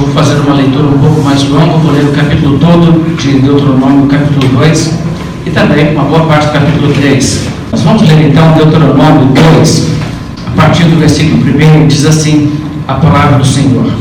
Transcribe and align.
Vou 0.00 0.08
fazer 0.14 0.40
uma 0.40 0.54
leitura 0.54 0.86
um 0.86 0.98
pouco 0.98 1.20
mais 1.20 1.46
longa, 1.46 1.76
vou 1.76 1.92
ler 1.92 2.06
o 2.06 2.12
capítulo 2.12 2.58
todo 2.58 3.14
de 3.16 3.38
Deuteronômio, 3.38 4.06
capítulo 4.06 4.48
2, 4.58 4.98
e 5.44 5.50
também 5.50 5.94
uma 5.94 6.04
boa 6.04 6.24
parte 6.24 6.46
do 6.46 6.52
capítulo 6.54 6.94
3. 6.94 7.48
Nós 7.70 7.82
vamos 7.82 8.08
ler 8.08 8.30
então 8.30 8.50
Deuteronômio 8.52 9.26
2, 9.58 9.88
a 10.46 10.50
partir 10.56 10.84
do 10.84 10.98
versículo 10.98 11.42
1, 11.82 11.86
diz 11.86 12.06
assim 12.06 12.50
a 12.88 12.94
palavra 12.94 13.40
do 13.40 13.46
Senhor. 13.46 13.92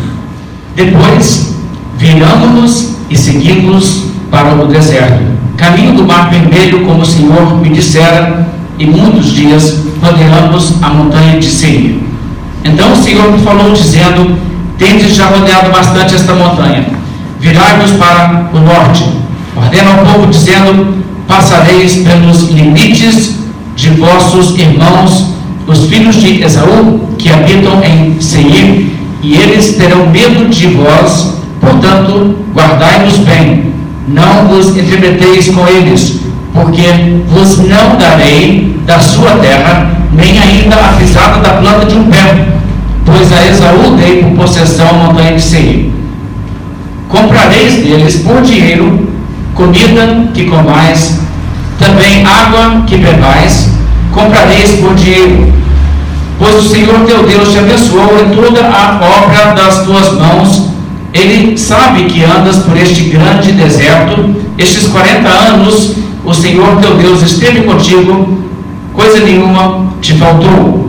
Depois, 0.74 1.54
viramos-nos 1.98 2.95
e 3.09 3.18
seguimos 3.18 4.05
para 4.31 4.55
o 4.55 4.68
deserto, 4.68 5.21
caminho 5.57 5.95
do 5.95 6.07
mar 6.07 6.29
vermelho, 6.29 6.86
como 6.86 7.02
o 7.02 7.05
Senhor 7.05 7.59
me 7.59 7.68
dissera, 7.71 8.47
e 8.79 8.86
muitos 8.86 9.34
dias 9.34 9.84
rodeamos 10.02 10.81
a 10.81 10.89
montanha 10.91 11.38
de 11.38 11.45
Seir. 11.45 12.00
Então 12.63 12.93
o 12.93 12.95
Senhor 12.95 13.29
me 13.34 13.39
falou, 13.39 13.73
dizendo: 13.73 14.48
Tendes 14.80 15.14
já 15.14 15.25
rodeado 15.25 15.70
bastante 15.71 16.16
esta 16.16 16.34
montanha, 16.34 16.86
virai-vos 17.41 17.91
para 17.91 18.49
o 18.54 18.59
norte. 18.59 19.04
Ordena 19.54 19.91
ao 19.91 20.05
povo, 20.05 20.27
dizendo: 20.27 21.04
Passareis 21.27 21.98
pelos 21.98 22.49
limites 22.49 23.35
de 23.76 23.90
vossos 23.90 24.57
irmãos, 24.57 25.34
os 25.68 25.84
filhos 25.88 26.16
de 26.16 26.41
Esaú, 26.41 27.09
que 27.18 27.30
habitam 27.30 27.84
em 27.84 28.21
Seir, 28.21 28.90
e 29.21 29.34
eles 29.34 29.76
terão 29.76 30.07
medo 30.07 30.48
de 30.49 30.68
vós, 30.68 31.34
portanto, 31.59 32.38
guardai-vos 32.55 33.18
bem, 33.18 33.73
não 34.07 34.48
vos 34.48 34.77
entremeteis 34.77 35.49
com 35.49 35.68
eles, 35.68 36.21
porque 36.54 36.88
vos 37.27 37.57
não 37.57 37.98
darei 37.98 38.80
da 38.85 38.98
sua 38.98 39.32
terra, 39.32 39.91
nem 40.13 40.40
ainda 40.40 40.77
a 40.77 40.93
pisada 40.93 41.41
da 41.41 41.49
planta 41.57 41.85
de 41.85 41.96
um 41.96 42.04
pé, 42.05 42.59
pois 43.12 43.31
a 43.34 43.48
Esaú 43.48 43.95
dei 43.98 44.23
por 44.23 44.45
possessão 44.45 44.88
a 44.90 44.94
montanha 44.94 45.36
de 45.36 45.41
Seir. 45.41 45.91
Comprareis 47.09 47.84
deles 47.84 48.18
por 48.18 48.41
dinheiro 48.41 49.10
comida 49.60 50.29
que 50.34 50.46
comais, 50.46 51.20
também 51.77 52.26
água 52.26 52.84
que 52.87 52.98
bebais, 52.98 53.70
comprareis 54.13 54.80
por 54.80 54.96
dinheiro. 54.96 55.52
Pois 56.37 56.55
o 56.55 56.70
Senhor 56.70 57.05
teu 57.05 57.24
Deus 57.24 57.52
te 57.52 57.60
abençoou 57.60 58.18
em 58.21 58.34
toda 58.34 58.62
a 58.62 58.99
obra 59.02 59.54
das 59.54 59.84
tuas 59.84 60.13
mãos. 60.13 60.70
Ele 61.13 61.57
sabe 61.57 62.04
que 62.04 62.24
andas 62.24 62.60
por 62.60 62.77
este 62.77 63.10
grande 63.10 63.52
deserto, 63.52 64.34
estes 64.57 64.88
40 64.88 65.28
anos 65.28 65.96
o 66.24 66.34
Senhor 66.34 66.78
teu 66.78 66.96
Deus 66.96 67.22
esteve 67.24 67.63
contigo, 67.63 68.38
coisa 68.94 69.19
nenhuma 69.19 69.88
te 70.00 70.13
faltou. 70.13 70.88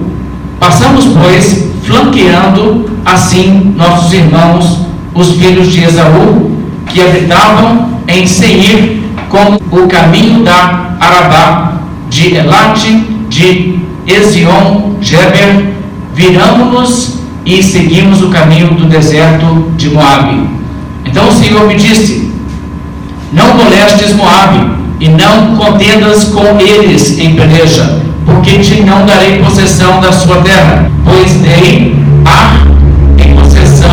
Passamos, 0.60 1.06
pois, 1.06 1.64
flanqueando 1.84 2.90
assim 3.04 3.72
nossos 3.74 4.12
irmãos, 4.12 4.80
os 5.14 5.32
filhos 5.32 5.72
de 5.72 5.84
Esaú, 5.84 6.54
que 6.86 7.00
habitavam 7.00 7.88
em 8.06 8.26
Seir, 8.26 9.00
com 9.30 9.58
o 9.74 9.88
caminho 9.88 10.44
da 10.44 10.96
Arabá, 11.00 11.80
de 12.10 12.34
Elate, 12.34 12.92
de 13.30 13.78
Ezion, 14.06 14.96
Geber, 15.00 15.72
viramos-nos 16.14 17.14
e 17.46 17.62
seguimos 17.62 18.22
o 18.22 18.28
caminho 18.28 18.74
do 18.74 18.84
deserto 18.86 19.72
de 19.78 19.88
Moabe. 19.88 20.46
Então 21.06 21.26
o 21.26 21.32
Senhor 21.32 21.66
me 21.66 21.74
disse: 21.74 22.30
Não 23.32 23.54
molestes 23.54 24.14
Moabe, 24.14 24.72
e 25.00 25.08
não 25.08 25.56
contendas 25.56 26.24
com 26.24 26.60
eles 26.60 27.18
em 27.18 27.34
peleja, 27.34 28.02
porque 28.24 28.58
te 28.58 28.82
não 28.82 29.06
darei 29.06 29.42
possessão 29.42 30.00
da 30.00 30.12
sua 30.12 30.36
terra, 30.42 30.90
pois 31.04 31.32
dei 31.34 31.96
Ar 32.24 32.66
em 33.18 33.34
possessão 33.34 33.90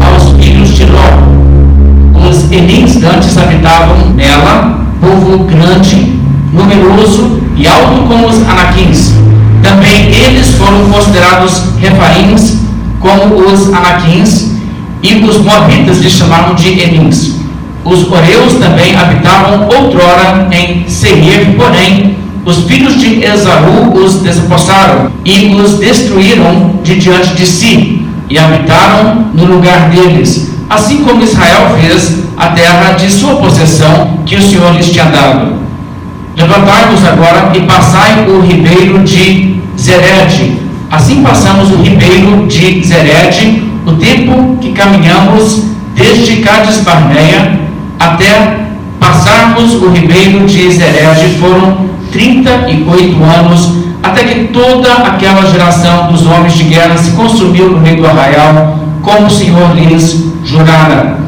aos 0.00 0.32
filhos 0.42 0.76
de 0.76 0.84
Ló. 0.84 2.28
Os 2.28 2.50
Enins 2.52 3.02
antes 3.02 3.36
habitavam 3.38 4.10
nela, 4.14 4.84
povo 5.00 5.44
grande, 5.44 6.18
numeroso 6.52 7.40
e 7.56 7.66
alto 7.66 8.02
como 8.06 8.28
os 8.28 8.36
Anaquins. 8.42 9.14
Também 9.62 10.12
eles 10.12 10.54
foram 10.54 10.88
considerados 10.90 11.62
refaíns 11.78 12.58
como 13.00 13.34
os 13.50 13.72
Anaquins, 13.72 14.50
e 15.02 15.14
os 15.24 15.38
Moabitas 15.38 15.98
lhes 15.98 16.12
chamaram 16.12 16.54
de 16.54 16.68
Enins. 16.68 17.36
Os 17.84 18.10
Oreus 18.10 18.54
também 18.60 18.94
habitavam 18.94 19.66
outrora 19.68 20.46
em 20.52 20.86
Seir, 20.86 21.56
porém 21.56 22.18
os 22.44 22.64
filhos 22.64 22.98
de 22.98 23.22
Esaú 23.22 23.92
os 23.94 24.16
despossaram 24.22 25.10
e 25.24 25.54
os 25.54 25.78
destruíram 25.78 26.74
de 26.82 26.96
diante 26.96 27.34
de 27.34 27.46
si 27.46 28.06
e 28.28 28.38
habitaram 28.38 29.26
no 29.34 29.44
lugar 29.44 29.90
deles, 29.90 30.50
assim 30.68 31.04
como 31.04 31.22
Israel 31.22 31.76
fez 31.80 32.20
a 32.36 32.48
terra 32.48 32.92
de 32.92 33.10
sua 33.10 33.36
possessão 33.36 34.20
que 34.24 34.36
o 34.36 34.42
Senhor 34.42 34.72
lhes 34.74 34.90
tinha 34.90 35.04
dado. 35.06 35.54
Levantai-vos 36.36 37.04
agora 37.04 37.50
e 37.54 37.60
passai 37.62 38.26
o 38.26 38.40
ribeiro 38.40 39.00
de 39.00 39.60
Zerede. 39.78 40.58
Assim 40.90 41.22
passamos 41.22 41.70
o 41.70 41.76
ribeiro 41.76 42.46
de 42.46 42.82
Zerede, 42.82 43.62
o 43.84 43.92
tempo 43.92 44.56
que 44.60 44.72
caminhamos 44.72 45.64
desde 45.94 46.36
Cades 46.36 46.78
Barneia 46.78 47.60
até 47.98 48.60
passarmos 48.98 49.74
o 49.74 49.90
ribeiro 49.90 50.46
de 50.46 50.70
Zerede 50.70 51.38
foram 51.38 51.89
38 52.12 53.22
anos, 53.22 53.74
até 54.02 54.24
que 54.24 54.48
toda 54.48 54.92
aquela 54.92 55.50
geração 55.50 56.08
dos 56.10 56.26
homens 56.26 56.54
de 56.54 56.64
guerra 56.64 56.96
se 56.96 57.12
consumiu 57.12 57.70
no 57.70 57.80
meio 57.80 57.98
do 57.98 58.06
arraial, 58.06 58.78
como 59.02 59.26
o 59.26 59.30
Senhor 59.30 59.74
lhes 59.74 60.24
jurara. 60.44 61.18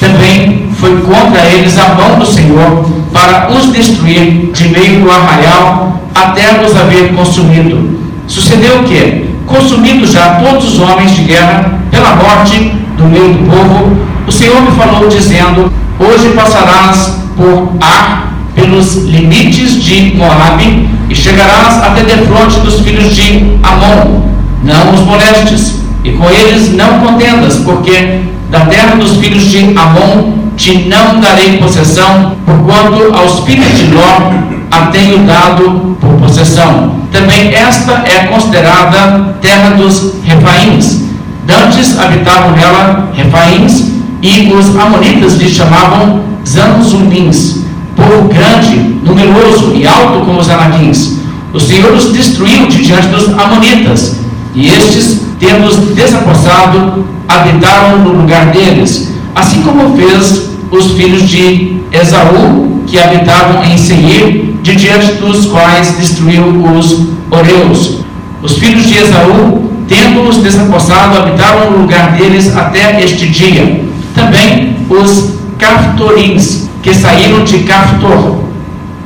Também 0.00 0.68
foi 0.74 1.00
contra 1.00 1.40
eles 1.46 1.78
a 1.78 1.94
mão 1.94 2.18
do 2.18 2.26
Senhor 2.26 2.84
para 3.12 3.50
os 3.50 3.72
destruir 3.72 4.50
de 4.52 4.68
meio 4.68 5.00
do 5.00 5.10
arraial 5.10 6.00
até 6.14 6.64
os 6.64 6.76
haver 6.76 7.14
consumido. 7.14 7.98
Sucedeu 8.26 8.82
que, 8.84 9.30
consumidos 9.46 10.12
já 10.12 10.36
todos 10.36 10.74
os 10.74 10.80
homens 10.80 11.14
de 11.14 11.22
guerra 11.22 11.80
pela 11.90 12.16
morte 12.16 12.72
do 12.96 13.04
meio 13.04 13.34
do 13.34 13.50
povo, 13.50 13.96
o 14.26 14.32
Senhor 14.32 14.60
me 14.60 14.72
falou 14.72 15.08
dizendo: 15.08 15.72
Hoje 15.98 16.30
passarás 16.30 17.18
por 17.36 17.72
Ar, 17.80 18.35
pelos 18.56 19.04
limites 19.04 19.84
de 19.84 20.16
Moabe, 20.16 20.88
e 21.08 21.14
chegarás 21.14 21.80
até 21.84 22.02
defronte 22.02 22.58
dos 22.60 22.80
filhos 22.80 23.14
de 23.14 23.58
Amon. 23.62 24.22
Não 24.64 24.92
os 24.92 25.00
molestes, 25.02 25.80
e 26.02 26.10
com 26.12 26.28
eles 26.28 26.74
não 26.74 26.98
contendas, 27.00 27.58
porque 27.58 28.22
da 28.50 28.60
terra 28.60 28.96
dos 28.96 29.18
filhos 29.18 29.44
de 29.44 29.58
Amon 29.76 30.32
te 30.56 30.88
não 30.88 31.20
darei 31.20 31.58
possessão, 31.58 32.32
porquanto 32.44 33.14
aos 33.14 33.40
filhos 33.40 33.78
de 33.78 33.92
Ló 33.92 34.32
a 34.70 34.86
tenho 34.86 35.18
dado 35.18 35.96
por 36.00 36.14
possessão. 36.14 36.96
Também 37.12 37.54
esta 37.54 38.02
é 38.04 38.26
considerada 38.26 39.36
terra 39.40 39.70
dos 39.70 40.14
Refaíns. 40.24 41.04
Dantes 41.46 41.98
habitavam 41.98 42.52
nela 42.52 43.10
Refaíns, 43.14 43.92
e 44.22 44.50
os 44.52 44.74
amonitas 44.76 45.34
lhe 45.34 45.48
chamavam 45.48 46.22
Zanzumins, 46.46 47.65
povo 47.96 48.28
grande, 48.28 48.76
numeroso 49.02 49.72
e 49.74 49.86
alto 49.86 50.24
como 50.24 50.38
os 50.38 50.48
anaquins. 50.48 51.16
O 51.52 51.58
Senhor 51.58 51.92
os 51.94 52.12
destruiu 52.12 52.66
de 52.66 52.84
diante 52.84 53.08
dos 53.08 53.28
amonitas, 53.30 54.18
e 54.54 54.68
estes, 54.68 55.22
tendo-os 55.40 55.76
desapossado, 55.94 57.04
habitaram 57.28 57.98
no 57.98 58.12
lugar 58.12 58.46
deles, 58.46 59.12
assim 59.34 59.62
como 59.62 59.96
fez 59.96 60.50
os 60.70 60.92
filhos 60.92 61.28
de 61.28 61.80
Esaú, 61.92 62.82
que 62.86 62.98
habitavam 62.98 63.64
em 63.64 63.76
Seir, 63.76 64.54
de 64.62 64.76
diante 64.76 65.12
dos 65.14 65.46
quais 65.46 65.96
destruiu 65.98 66.44
os 66.76 67.06
Oreus. 67.30 68.00
Os 68.42 68.58
filhos 68.58 68.86
de 68.86 68.98
Esaú, 68.98 69.70
tendo-os 69.88 70.36
desapossado, 70.38 71.18
habitaram 71.18 71.70
no 71.70 71.78
lugar 71.78 72.12
deles 72.12 72.54
até 72.56 73.02
este 73.02 73.28
dia. 73.28 73.84
Também 74.14 74.76
os 74.88 75.36
Caftorins, 75.58 76.65
que 76.86 76.94
saíram 76.94 77.42
de 77.42 77.64
Caftor, 77.64 78.44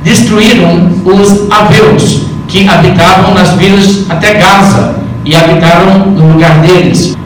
destruíram 0.03 0.91
os 1.03 1.51
Aveus, 1.51 2.27
que 2.47 2.69
habitavam 2.69 3.33
nas 3.33 3.53
vilas 3.53 4.05
até 4.07 4.35
Gaza, 4.35 4.97
e 5.25 5.35
habitaram 5.35 6.05
no 6.11 6.33
lugar 6.33 6.59
deles. 6.59 7.17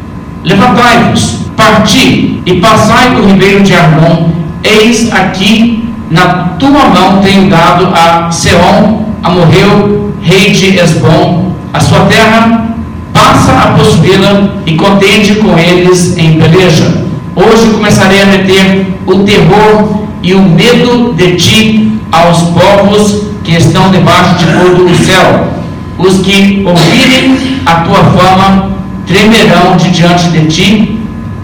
Levantai-vos, 0.45 1.39
parti 1.57 2.41
e 2.45 2.53
passai 2.61 3.13
o 3.17 3.27
ribeiro 3.27 3.63
de 3.63 3.73
Arnon, 3.73 4.29
eis 4.63 5.11
aqui 5.11 5.89
na 6.09 6.55
tua 6.57 6.85
mão 6.85 7.19
tenho 7.21 7.49
dado 7.49 7.89
a 7.93 8.31
Seom, 8.31 9.03
Amorreu, 9.23 10.13
rei 10.21 10.51
de 10.51 10.77
Esbom, 10.77 11.51
a 11.73 11.81
sua 11.81 12.05
terra, 12.05 12.65
passa 13.11 13.51
a 13.51 13.67
possuí-la 13.77 14.51
e 14.65 14.75
contende 14.75 15.35
com 15.35 15.59
eles 15.59 16.17
em 16.17 16.39
peleja. 16.39 17.03
Hoje 17.35 17.73
começarei 17.73 18.21
a 18.21 18.27
meter 18.27 18.97
o 19.05 19.19
terror 19.19 20.04
e 20.21 20.33
o 20.33 20.41
medo 20.41 21.13
de 21.13 21.35
ti 21.35 21.99
aos 22.11 22.41
povos 22.49 23.23
que 23.43 23.55
estão 23.55 23.89
debaixo 23.91 24.35
de 24.35 24.45
todo 24.45 24.85
o 24.85 24.95
céu. 24.95 25.47
Os 25.97 26.19
que 26.19 26.63
ouvirem 26.65 27.59
a 27.65 27.75
tua 27.81 28.03
fama 28.03 28.71
tremerão 29.05 29.77
de 29.77 29.91
diante 29.91 30.29
de 30.29 30.45
ti, 30.47 30.95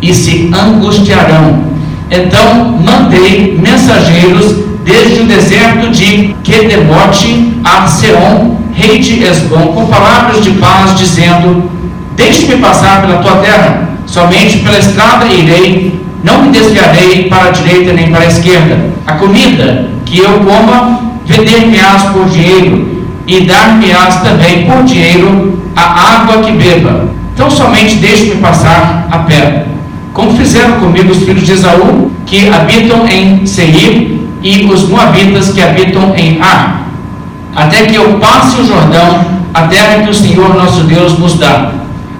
e 0.02 0.14
se 0.14 0.52
angustiarão. 0.54 1.64
Então 2.10 2.80
mandei 2.84 3.58
mensageiros 3.62 4.56
desde 4.84 5.22
o 5.22 5.26
deserto 5.26 5.90
de 5.92 6.36
Quedemote 6.44 7.54
a 7.64 7.88
Seom, 7.88 8.58
rei 8.74 8.98
de 9.00 9.24
Esbom, 9.24 9.68
com 9.74 9.86
palavras 9.86 10.44
de 10.44 10.52
paz, 10.52 10.98
dizendo: 10.98 11.70
Deixe-me 12.16 12.58
passar 12.58 13.02
pela 13.02 13.20
tua 13.20 13.38
terra, 13.38 13.90
somente 14.08 14.58
pela 14.58 14.80
estrada 14.80 15.28
irei, 15.28 16.01
não 16.24 16.44
me 16.44 16.50
desviarei 16.50 17.28
para 17.30 17.50
a 17.50 17.52
direita 17.52 17.94
nem 17.94 18.12
para 18.12 18.22
a 18.22 18.28
esquerda. 18.28 18.92
A 19.08 19.14
comida 19.14 19.90
que 20.06 20.20
eu 20.20 20.40
coma, 20.40 21.02
vender-me-ás 21.26 22.04
por 22.14 22.30
dinheiro, 22.30 23.06
e 23.28 23.42
dar-me-ás 23.42 24.22
também 24.22 24.66
por 24.66 24.84
dinheiro 24.84 25.62
a 25.76 26.22
água 26.22 26.44
que 26.44 26.52
beba. 26.52 27.10
Então 27.34 27.50
somente 27.50 27.96
deixe-me 27.96 28.36
passar 28.36 29.08
a 29.10 29.20
pé. 29.20 29.66
Como 30.14 30.36
fizeram 30.36 30.80
comigo 30.80 31.12
os 31.12 31.24
filhos 31.24 31.46
de 31.46 31.54
Esaú, 31.54 32.12
que 32.26 32.50
habitam 32.50 33.08
em 33.08 33.46
Seir, 33.46 34.20
e 34.44 34.66
os 34.66 34.88
moabitas 34.88 35.50
que 35.50 35.62
habitam 35.62 36.14
em 36.16 36.42
Ar, 36.42 36.88
até 37.56 37.86
que 37.86 37.96
eu 37.96 38.20
passe 38.20 38.60
o 38.60 38.66
Jordão, 38.66 39.22
a 39.54 39.62
terra 39.64 40.04
que 40.04 40.10
o 40.10 40.14
Senhor 40.14 40.56
nosso 40.56 40.84
Deus 40.84 41.18
nos 41.18 41.38
dá. 41.38 41.72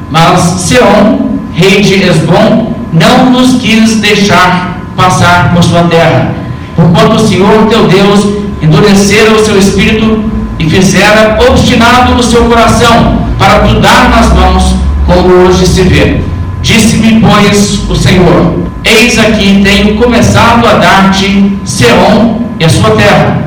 Mas 0.10 0.40
Seom, 0.40 1.40
rei 1.54 1.82
de 1.82 2.04
Esbom, 2.04 2.71
não 2.92 3.32
nos 3.32 3.62
quis 3.62 3.96
deixar 3.98 4.80
passar 4.96 5.54
por 5.54 5.64
sua 5.64 5.84
terra, 5.84 6.34
porquanto 6.76 7.16
o 7.16 7.28
Senhor 7.28 7.68
teu 7.70 7.88
Deus 7.88 8.28
endurecera 8.62 9.32
o 9.32 9.46
seu 9.46 9.58
espírito 9.58 10.24
e 10.60 10.70
fizera 10.70 11.40
obstinado 11.50 12.14
o 12.14 12.24
seu 12.24 12.46
coração 12.46 13.18
para 13.38 13.60
tu 13.60 13.80
dar 13.80 14.10
nas 14.10 14.34
mãos, 14.34 14.76
como 15.06 15.34
hoje 15.46 15.66
se 15.66 15.82
vê. 15.84 16.22
Disse-me, 16.62 17.20
pois, 17.22 17.90
o 17.90 17.96
Senhor: 17.96 18.60
Eis 18.84 19.18
aqui 19.18 19.62
tenho 19.64 19.98
começado 19.98 20.68
a 20.68 20.74
dar-te 20.74 21.58
Seom 21.66 22.42
e 22.60 22.66
a 22.66 22.70
sua 22.70 22.92
terra. 22.92 23.42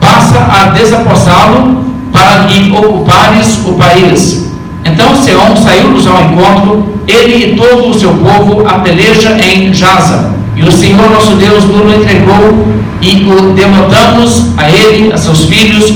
Passa 0.00 0.38
a 0.38 0.70
desapossá-lo 0.70 1.84
para 2.12 2.46
lhe 2.46 2.70
ocupares 2.70 3.58
o 3.66 3.72
país. 3.72 4.52
Então 4.84 5.16
Seom 5.16 5.56
saiu-nos 5.56 6.06
ao 6.06 6.22
encontro, 6.22 6.97
ele 7.08 7.52
e 7.52 7.56
todo 7.56 7.88
o 7.88 7.98
seu 7.98 8.10
povo, 8.10 8.66
a 8.66 8.74
peleja 8.80 9.36
em 9.40 9.72
Jaza. 9.72 10.30
E 10.54 10.62
o 10.62 10.70
Senhor 10.70 11.10
nosso 11.10 11.36
Deus 11.36 11.64
nos 11.64 11.94
entregou 11.94 12.66
e 13.00 13.24
o 13.24 13.52
demotamos 13.54 14.48
a 14.56 14.68
ele, 14.68 15.12
a 15.12 15.16
seus 15.16 15.44
filhos 15.44 15.94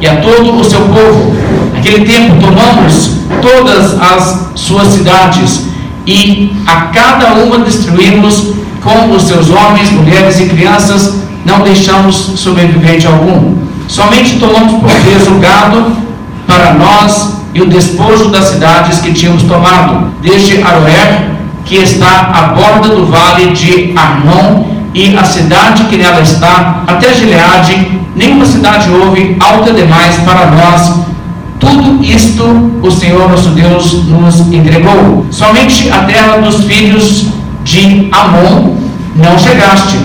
e 0.00 0.06
a 0.06 0.16
todo 0.16 0.58
o 0.58 0.64
seu 0.64 0.80
povo. 0.80 1.36
Naquele 1.74 2.04
tempo 2.04 2.36
tomamos 2.40 3.10
todas 3.42 4.00
as 4.00 4.50
suas 4.54 4.88
cidades 4.88 5.66
e 6.06 6.52
a 6.66 6.82
cada 6.92 7.34
uma 7.34 7.58
destruímos 7.58 8.54
com 8.82 9.14
os 9.14 9.24
seus 9.24 9.50
homens, 9.50 9.90
mulheres 9.90 10.38
e 10.38 10.46
crianças, 10.46 11.16
não 11.44 11.60
deixamos 11.60 12.14
sobrevivente 12.36 13.06
algum. 13.06 13.56
Somente 13.88 14.38
tomamos 14.38 14.80
por 14.80 14.90
vez 14.90 15.26
o 15.26 15.34
gado 15.34 15.96
para 16.46 16.74
nós 16.74 17.36
e 17.56 17.62
o 17.62 17.66
despojo 17.66 18.28
das 18.28 18.48
cidades 18.50 18.98
que 18.98 19.14
tínhamos 19.14 19.42
tomado, 19.44 20.12
desde 20.20 20.62
Aroer, 20.62 21.30
que 21.64 21.76
está 21.76 22.30
à 22.34 22.42
borda 22.54 22.94
do 22.94 23.06
vale 23.06 23.46
de 23.52 23.94
Arnon, 23.96 24.64
e 24.92 25.16
a 25.16 25.24
cidade 25.24 25.84
que 25.84 25.96
nela 25.96 26.20
está, 26.20 26.82
até 26.86 27.14
Gileade, 27.14 27.98
nenhuma 28.14 28.44
cidade 28.44 28.90
houve 28.90 29.38
alta 29.40 29.72
demais 29.72 30.16
para 30.16 30.50
nós 30.50 31.06
tudo 31.58 32.04
isto 32.04 32.44
o 32.82 32.90
Senhor 32.90 33.30
nosso 33.30 33.48
Deus 33.50 34.04
nos 34.04 34.40
entregou. 34.52 35.24
Somente 35.30 35.90
a 35.90 36.02
terra 36.02 36.36
dos 36.36 36.64
filhos 36.64 37.28
de 37.64 38.10
Amon 38.12 38.76
não 39.16 39.38
chegaste, 39.38 39.96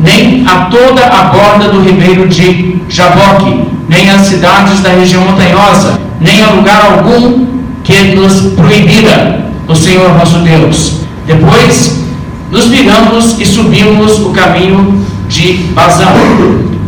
nem 0.00 0.44
a 0.44 0.64
toda 0.64 1.06
a 1.06 1.22
borda 1.26 1.68
do 1.68 1.80
ribeiro 1.80 2.26
de 2.26 2.82
Jaboque, 2.88 3.68
nem 3.88 4.10
as 4.10 4.22
cidades 4.22 4.80
da 4.80 4.90
região 4.90 5.22
montanhosa, 5.22 6.07
nem 6.20 6.42
a 6.42 6.50
lugar 6.50 6.82
algum 6.92 7.46
que 7.84 8.14
nos 8.14 8.52
proibira 8.54 9.50
o 9.66 9.74
Senhor 9.74 10.14
nosso 10.16 10.38
Deus. 10.38 11.00
Depois 11.26 12.04
nos 12.50 12.66
viramos 12.66 13.38
e 13.38 13.44
subimos 13.44 14.18
o 14.20 14.30
caminho 14.30 15.04
de 15.28 15.52
Bazã. 15.74 16.06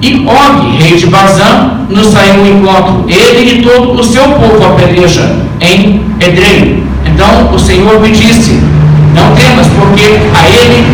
E 0.02 0.26
Og, 0.26 0.78
rei 0.78 0.96
de 0.96 1.06
Bazã, 1.06 1.80
nos 1.90 2.06
saiu 2.06 2.40
ao 2.40 2.46
encontro, 2.46 3.04
ele 3.06 3.58
e 3.58 3.62
todo 3.62 4.00
o 4.00 4.04
seu 4.04 4.22
povo 4.22 4.64
a 4.64 4.70
peleja 4.70 5.36
em 5.60 6.00
Edrei. 6.18 6.82
Então 7.04 7.52
o 7.54 7.58
Senhor 7.58 8.00
me 8.00 8.10
disse: 8.10 8.52
Não 9.14 9.34
temas, 9.34 9.66
porque 9.78 10.04
a 10.34 10.48
ele 10.48 10.86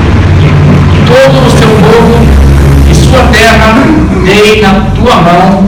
e 0.92 1.06
todo 1.06 1.46
o 1.46 1.50
seu 1.50 1.68
povo 1.68 2.46
e 2.90 2.94
sua 2.94 3.22
terra 3.32 3.84
dei 4.24 4.60
na 4.60 4.90
tua 4.96 5.16
mão, 5.16 5.65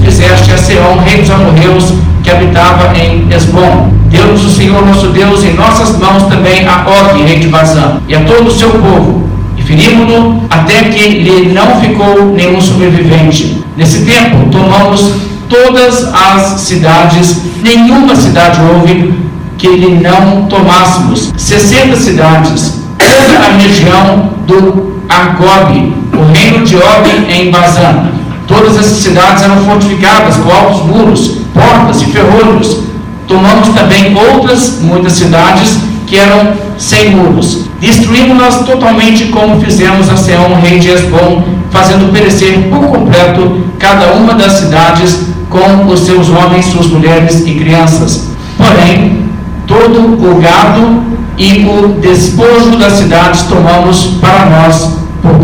fizeste 0.00 0.52
a 0.52 0.58
Seom, 0.58 0.98
rei 1.04 1.18
dos 1.18 1.30
amorreus, 1.30 1.94
que 2.22 2.30
habitava 2.30 2.96
em 2.96 3.26
Esbom. 3.34 3.92
Deu-nos 4.10 4.44
o 4.44 4.50
Senhor 4.50 4.84
nosso 4.86 5.08
Deus 5.08 5.44
em 5.44 5.54
nossas 5.54 5.98
mãos 5.98 6.24
também 6.24 6.66
a 6.66 6.84
Og, 6.86 7.22
rei 7.22 7.38
de 7.38 7.48
Bazã, 7.48 8.00
e 8.08 8.14
a 8.14 8.20
todo 8.20 8.48
o 8.48 8.50
seu 8.50 8.70
povo 8.70 9.28
Ferimos-no 9.68 10.44
até 10.48 10.84
que 10.84 11.10
lhe 11.10 11.52
não 11.52 11.78
ficou 11.78 12.32
nenhum 12.34 12.58
sobrevivente. 12.58 13.62
Nesse 13.76 14.06
tempo, 14.06 14.48
tomamos 14.50 15.12
todas 15.46 16.08
as 16.14 16.60
cidades, 16.62 17.42
nenhuma 17.62 18.16
cidade 18.16 18.58
houve 18.62 19.12
que 19.58 19.68
lhe 19.68 20.00
não 20.00 20.46
tomássemos. 20.46 21.34
60 21.36 21.96
cidades, 21.96 22.80
toda 22.96 23.46
a 23.46 23.58
região 23.58 24.30
do 24.46 25.02
Argob, 25.06 25.92
o 26.14 26.32
reino 26.32 26.64
de 26.64 26.76
Og 26.76 27.30
em 27.30 27.50
Bazan. 27.50 28.17
Todas 28.48 28.78
essas 28.78 28.98
cidades 28.98 29.42
eram 29.42 29.58
fortificadas 29.58 30.36
com 30.36 30.50
altos 30.50 30.86
muros, 30.86 31.36
portas 31.52 32.00
e 32.00 32.06
ferrolhos. 32.06 32.78
Tomamos 33.26 33.68
também 33.68 34.16
outras 34.16 34.78
muitas 34.80 35.12
cidades 35.12 35.78
que 36.06 36.16
eram 36.16 36.54
sem 36.78 37.14
muros. 37.14 37.66
Destruímos-las 37.78 38.64
totalmente 38.64 39.26
como 39.26 39.60
fizemos 39.60 40.08
a 40.08 40.16
Seão, 40.16 40.54
rei 40.54 40.78
de 40.78 40.88
Esbom, 40.88 41.44
fazendo 41.70 42.10
perecer 42.10 42.70
por 42.70 42.88
completo 42.88 43.64
cada 43.78 44.12
uma 44.14 44.32
das 44.32 44.52
cidades 44.52 45.26
com 45.50 45.86
os 45.86 46.00
seus 46.00 46.30
homens, 46.30 46.64
suas 46.66 46.86
mulheres 46.86 47.46
e 47.46 47.52
crianças. 47.52 48.30
Porém, 48.56 49.24
todo 49.66 50.00
o 50.00 50.40
gado 50.40 51.02
e 51.36 51.66
o 51.66 52.00
despojo 52.00 52.78
das 52.78 52.94
cidades 52.94 53.42
tomamos 53.42 54.16
para 54.20 54.46
nós 54.46 54.98
por. 55.22 55.38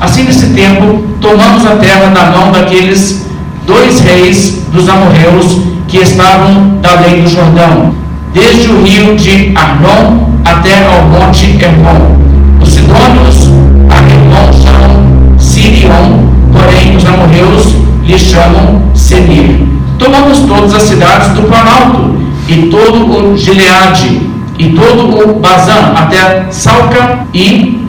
Assim, 0.00 0.24
nesse 0.24 0.48
tempo, 0.48 1.02
tomamos 1.20 1.64
a 1.66 1.76
terra 1.76 2.10
na 2.10 2.24
mão 2.30 2.52
daqueles 2.52 3.26
dois 3.66 4.00
reis 4.00 4.62
dos 4.72 4.88
amorreus 4.88 5.60
que 5.88 5.98
estavam 5.98 6.78
da 6.80 7.00
lei 7.00 7.22
do 7.22 7.28
Jordão, 7.28 7.94
desde 8.32 8.70
o 8.70 8.82
rio 8.82 9.16
de 9.16 9.52
Arnon 9.56 10.30
até 10.44 10.84
ao 10.86 11.06
monte 11.08 11.46
Hermon. 11.62 12.16
Os 12.60 12.70
sidônios 12.70 13.50
a 13.88 13.96
Hermon 13.96 14.52
chamam 14.52 15.38
Sirion, 15.38 16.28
porém 16.52 16.96
os 16.96 17.06
amorreus 17.06 17.74
lhe 18.04 18.18
chamam 18.18 18.82
Senir. 18.94 19.66
Tomamos 19.98 20.40
todas 20.40 20.74
as 20.74 20.82
cidades 20.82 21.28
do 21.30 21.42
Planalto, 21.42 22.16
e 22.48 22.68
todo 22.68 23.32
o 23.32 23.38
Gileade, 23.38 24.20
e 24.58 24.68
todo 24.70 25.30
o 25.30 25.40
Bazan, 25.40 25.92
até 25.94 26.46
Salca 26.50 27.20
e 27.32 27.83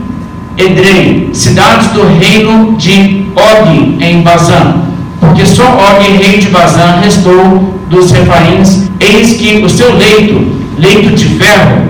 Edrei, 0.56 1.30
cidades 1.32 1.88
do 1.88 2.02
reino 2.18 2.76
de 2.76 3.26
Og 3.36 3.98
em 4.00 4.22
Bazan. 4.22 4.82
Porque 5.20 5.44
só 5.44 5.64
Og, 5.64 6.18
rei 6.18 6.38
de 6.38 6.48
Bazan, 6.48 7.00
restou 7.02 7.74
dos 7.90 8.10
refaíns, 8.10 8.90
eis 9.00 9.34
que 9.34 9.62
o 9.64 9.68
seu 9.68 9.96
leito, 9.96 10.46
leito 10.78 11.14
de 11.14 11.24
ferro, 11.36 11.82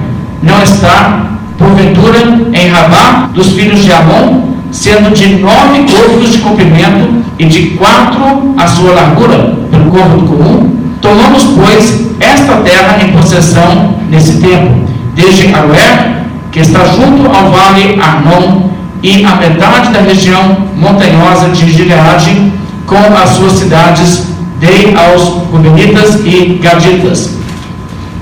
não 0.42 0.62
está, 0.62 1.38
porventura, 1.56 2.18
em 2.52 2.68
Rabá 2.68 3.30
dos 3.32 3.52
filhos 3.52 3.84
de 3.84 3.92
Amon, 3.92 4.56
sendo 4.70 5.14
de 5.14 5.36
nove 5.36 5.84
côvados 5.90 6.32
de 6.32 6.38
comprimento 6.38 7.24
e 7.38 7.46
de 7.46 7.70
quatro 7.70 8.54
a 8.56 8.66
sua 8.66 8.92
largura, 8.92 9.56
pelo 9.70 9.90
côvado 9.90 10.22
comum? 10.22 10.76
Tomamos, 11.00 11.44
pois, 11.44 12.06
esta 12.20 12.56
terra 12.56 12.98
em 13.02 13.12
possessão 13.12 13.94
nesse 14.10 14.40
tempo, 14.40 14.86
desde 15.14 15.54
Aruer, 15.54 16.25
que 16.56 16.62
está 16.62 16.86
junto 16.86 17.30
ao 17.30 17.50
vale 17.50 18.00
Arnon, 18.00 18.70
e 19.02 19.22
a 19.26 19.34
metade 19.34 19.90
da 19.90 20.00
região 20.00 20.56
montanhosa 20.74 21.50
de 21.50 21.70
Gileade, 21.70 22.50
com 22.86 23.14
as 23.14 23.28
suas 23.28 23.52
cidades 23.58 24.28
dei 24.58 24.96
aos 24.96 25.22
Rubenitas 25.52 26.14
e 26.24 26.58
Gaditas. 26.62 27.32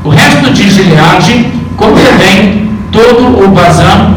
O 0.02 0.08
resto 0.08 0.52
de 0.52 0.68
Gileade, 0.68 1.46
como 1.76 1.94
também 1.94 2.72
todo 2.90 3.40
o 3.40 3.48
Bazã, 3.50 4.16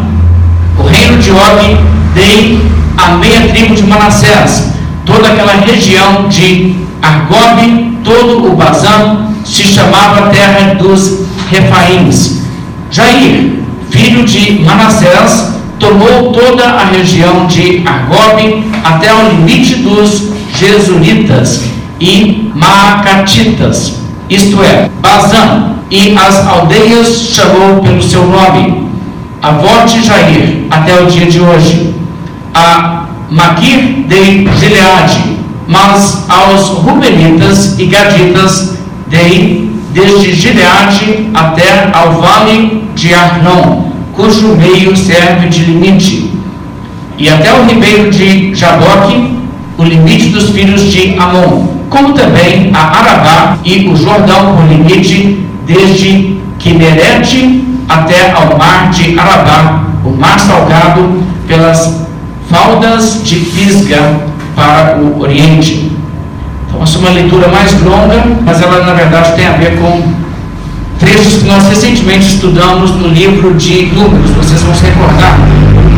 o 0.79 0.87
reino 0.87 1.19
de 1.19 1.29
Og, 1.29 1.77
dei 2.15 2.59
a 2.97 3.17
meia 3.17 3.47
tribo 3.49 3.75
de 3.75 3.83
Manassés, 3.83 4.73
toda 5.05 5.27
aquela 5.27 5.63
região 5.63 6.27
de 6.27 6.75
Argob, 7.03 7.99
todo 8.03 8.51
o 8.51 8.55
Bazã, 8.55 9.27
se 9.45 9.61
chamava 9.61 10.31
terra 10.31 10.73
dos 10.73 11.19
Refaíns. 11.51 12.41
Jair, 12.89 13.66
filho 13.97 14.23
de 14.23 14.63
Manassés, 14.63 15.53
tomou 15.79 16.31
toda 16.31 16.63
a 16.63 16.85
região 16.85 17.47
de 17.47 17.83
Argob 17.83 18.63
até 18.83 19.11
o 19.11 19.29
limite 19.29 19.77
dos 19.77 20.29
Jesuritas 20.55 21.63
e 21.99 22.51
Maacatitas, 22.53 23.95
isto 24.29 24.61
é, 24.61 24.87
Bazã, 25.01 25.73
e 25.89 26.15
as 26.15 26.45
aldeias 26.45 27.29
chamou 27.33 27.81
pelo 27.81 28.03
seu 28.03 28.27
nome, 28.27 28.87
avó 29.41 29.83
de 29.85 30.05
Jair, 30.05 30.65
até 30.69 31.01
o 31.01 31.07
dia 31.07 31.25
de 31.25 31.39
hoje, 31.39 31.95
a 32.53 33.05
Maquir 33.31 34.05
de 34.07 34.47
Gileade, 34.59 35.37
mas 35.67 36.23
aos 36.29 36.67
Rubenitas 36.69 37.79
e 37.79 37.87
Gaditas 37.87 38.77
dei 39.07 39.71
desde 39.91 40.33
Gileade 40.33 41.29
até 41.33 41.89
ao 41.93 42.21
vale 42.21 42.87
de 42.95 43.13
Arnon, 43.13 43.86
cujo 44.17 44.55
meio 44.55 44.97
serve 44.97 45.47
de 45.47 45.63
limite, 45.63 46.33
e 47.19 47.29
até 47.29 47.53
o 47.53 47.65
ribeiro 47.65 48.09
de 48.09 48.53
Jaboque, 48.53 49.37
o 49.77 49.83
limite 49.83 50.29
dos 50.29 50.49
filhos 50.49 50.91
de 50.91 51.15
Amon, 51.19 51.67
como 51.89 52.13
também 52.13 52.71
a 52.73 52.79
Arabá 52.79 53.57
e 53.63 53.87
o 53.87 53.95
Jordão 53.95 54.55
por 54.55 54.67
limite 54.67 55.45
desde 55.65 56.37
Quinerete 56.57 57.63
até 57.87 58.31
ao 58.31 58.57
mar 58.57 58.89
de 58.89 59.17
Arabá, 59.17 59.83
o 60.03 60.09
mar 60.09 60.39
salgado 60.39 61.23
pelas 61.47 62.05
faldas 62.49 63.21
de 63.23 63.35
Pisga 63.35 64.19
para 64.55 64.97
o 64.97 65.21
Oriente. 65.21 65.91
Então, 66.67 66.81
essa 66.81 66.97
é 66.97 67.01
uma 67.01 67.11
leitura 67.11 67.47
mais 67.49 67.79
longa, 67.81 68.23
mas 68.43 68.61
ela 68.61 68.83
na 68.83 68.93
verdade 68.93 69.35
tem 69.35 69.45
a 69.45 69.51
ver 69.51 69.77
com 69.77 70.01
trechos 70.99 71.35
que 71.35 71.45
nós 71.45 71.67
recentemente 71.67 72.27
estudamos 72.27 72.91
no 72.91 73.07
livro 73.07 73.53
de 73.53 73.87
Números. 73.87 74.31
Vocês 74.31 74.61
vão 74.61 74.73
se 74.73 74.85
recordar 74.85 75.39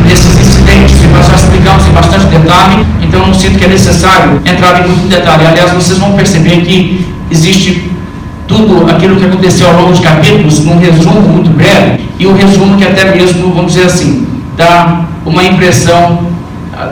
desses 0.06 0.38
incidentes 0.38 0.98
que 1.00 1.06
nós 1.08 1.26
já 1.26 1.34
explicamos 1.34 1.86
em 1.86 1.92
bastante 1.92 2.26
detalhe, 2.26 2.86
então 3.02 3.26
não 3.26 3.34
sinto 3.34 3.58
que 3.58 3.64
é 3.64 3.68
necessário 3.68 4.40
entrar 4.44 4.84
em 4.84 4.88
muito 4.88 5.08
detalhe. 5.08 5.46
Aliás, 5.46 5.72
vocês 5.72 5.98
vão 5.98 6.12
perceber 6.12 6.62
que 6.62 7.06
existe 7.30 7.90
tudo 8.46 8.90
aquilo 8.90 9.16
que 9.16 9.24
aconteceu 9.24 9.68
ao 9.68 9.82
longo 9.82 9.92
de 9.92 10.00
capítulos 10.00 10.64
num 10.64 10.78
resumo 10.78 11.20
muito 11.20 11.50
breve, 11.50 12.00
e 12.18 12.26
um 12.26 12.34
resumo 12.34 12.76
que 12.76 12.84
até 12.84 13.14
mesmo, 13.14 13.52
vamos 13.54 13.72
dizer 13.72 13.86
assim, 13.86 14.26
dá 14.56 15.02
uma 15.24 15.44
impressão 15.44 16.30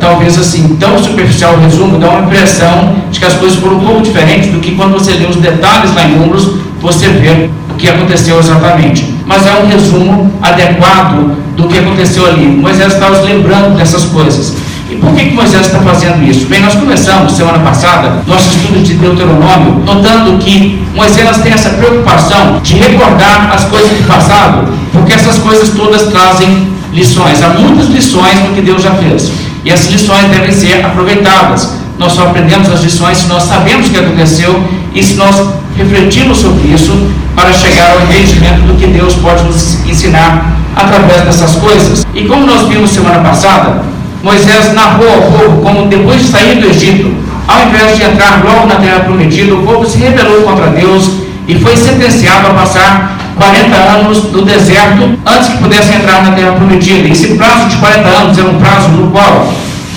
talvez 0.00 0.38
assim, 0.38 0.76
tão 0.78 1.02
superficial 1.02 1.54
o 1.54 1.60
resumo, 1.60 1.98
dá 1.98 2.10
uma 2.10 2.26
impressão 2.26 2.96
de 3.10 3.18
que 3.18 3.24
as 3.24 3.34
coisas 3.34 3.58
foram 3.58 3.78
um 3.78 3.80
pouco 3.80 4.02
diferentes 4.02 4.50
do 4.50 4.60
que 4.60 4.72
quando 4.72 4.92
você 4.92 5.12
lê 5.12 5.26
os 5.26 5.36
detalhes 5.36 5.94
lá 5.94 6.04
em 6.04 6.16
números, 6.16 6.56
você 6.80 7.08
vê 7.08 7.48
que 7.78 7.88
aconteceu 7.88 8.38
exatamente. 8.38 9.14
Mas 9.25 9.47
é 9.47 9.52
um 9.62 9.66
resumo 9.66 10.32
adequado 10.42 11.37
do 11.56 11.68
que 11.68 11.78
aconteceu 11.78 12.26
ali. 12.26 12.47
Moisés 12.47 12.92
está 12.94 13.08
nos 13.08 13.25
lembrando 13.25 13.76
dessas 13.76 14.04
coisas. 14.04 14.54
E 14.90 14.97
por 14.97 15.12
que, 15.14 15.26
que 15.26 15.35
Moisés 15.35 15.66
está 15.66 15.78
fazendo 15.80 16.23
isso? 16.28 16.47
Bem, 16.47 16.61
nós 16.61 16.75
começamos 16.75 17.32
semana 17.32 17.58
passada 17.58 18.23
nosso 18.26 18.56
estudo 18.56 18.82
de 18.82 18.94
Deuteronômio, 18.94 19.82
notando 19.85 20.38
que 20.38 20.82
Moisés 20.94 21.38
tem 21.38 21.52
essa 21.52 21.70
preocupação 21.70 22.58
de 22.62 22.75
recordar 22.75 23.50
as 23.54 23.64
coisas 23.64 23.90
do 23.90 24.06
passado, 24.06 24.73
porque 24.92 25.12
essas 25.12 25.38
coisas 25.38 25.70
todas 25.70 26.04
trazem 26.04 26.68
lições. 26.92 27.42
Há 27.42 27.49
muitas 27.50 27.88
lições 27.88 28.35
no 28.42 28.54
que 28.54 28.62
Deus 28.62 28.82
já 28.82 28.92
fez. 28.92 29.30
E 29.64 29.70
as 29.70 29.87
lições 29.90 30.28
devem 30.30 30.52
ser 30.52 30.85
aproveitadas. 30.85 31.75
Nós 31.99 32.12
só 32.12 32.28
aprendemos 32.28 32.71
as 32.71 32.83
lições 32.83 33.19
se 33.19 33.26
nós 33.26 33.43
sabemos 33.43 33.88
o 33.88 33.90
que 33.90 33.99
aconteceu 33.99 34.62
e 34.95 35.02
se 35.02 35.14
nós 35.14 35.35
refletirmos 35.76 36.38
sobre 36.38 36.69
isso 36.69 36.93
para 37.35 37.52
chegar 37.52 37.93
ao 37.93 38.02
entendimento 38.02 38.67
do 38.67 38.75
que 38.78 38.87
Deus 38.87 39.14
pode 39.14 39.43
nos 39.45 39.85
ensinar 39.87 40.57
através 40.76 41.23
dessas 41.23 41.57
coisas. 41.57 42.07
E 42.14 42.23
como 42.23 42.47
nós 42.47 42.69
vimos 42.69 42.90
semana 42.90 43.19
passada, 43.19 43.83
Moisés 44.23 44.73
narrou 44.75 45.09
ao 45.09 45.23
povo 45.23 45.62
como 45.62 45.87
depois 45.88 46.21
de 46.21 46.28
sair 46.28 46.61
do 46.61 46.69
Egito, 46.69 47.12
ao 47.49 47.67
invés 47.67 47.97
de 47.97 48.05
entrar 48.05 48.45
logo 48.45 48.67
na 48.67 48.76
terra 48.76 49.00
prometida, 49.00 49.55
o 49.55 49.62
povo 49.64 49.87
se 49.87 49.99
rebelou 49.99 50.43
contra 50.43 50.69
Deus 50.69 51.11
e 51.49 51.59
foi 51.59 51.76
sentenciado 51.76 52.49
a 52.49 52.55
passar 52.55 53.19
40 53.37 53.75
anos 53.75 54.25
no 54.33 54.43
deserto 54.43 55.19
antes 55.25 55.49
que 55.49 55.59
pudessem 55.59 55.97
entrar 55.97 56.23
na 56.23 56.33
terra 56.33 56.52
prometida. 56.52 57.09
Esse 57.09 57.35
prazo 57.37 57.69
de 57.69 57.76
40 57.76 58.09
anos 58.09 58.38
era 58.38 58.49
um 58.49 58.59
prazo 58.59 58.88
no 58.88 59.11
qual 59.11 59.52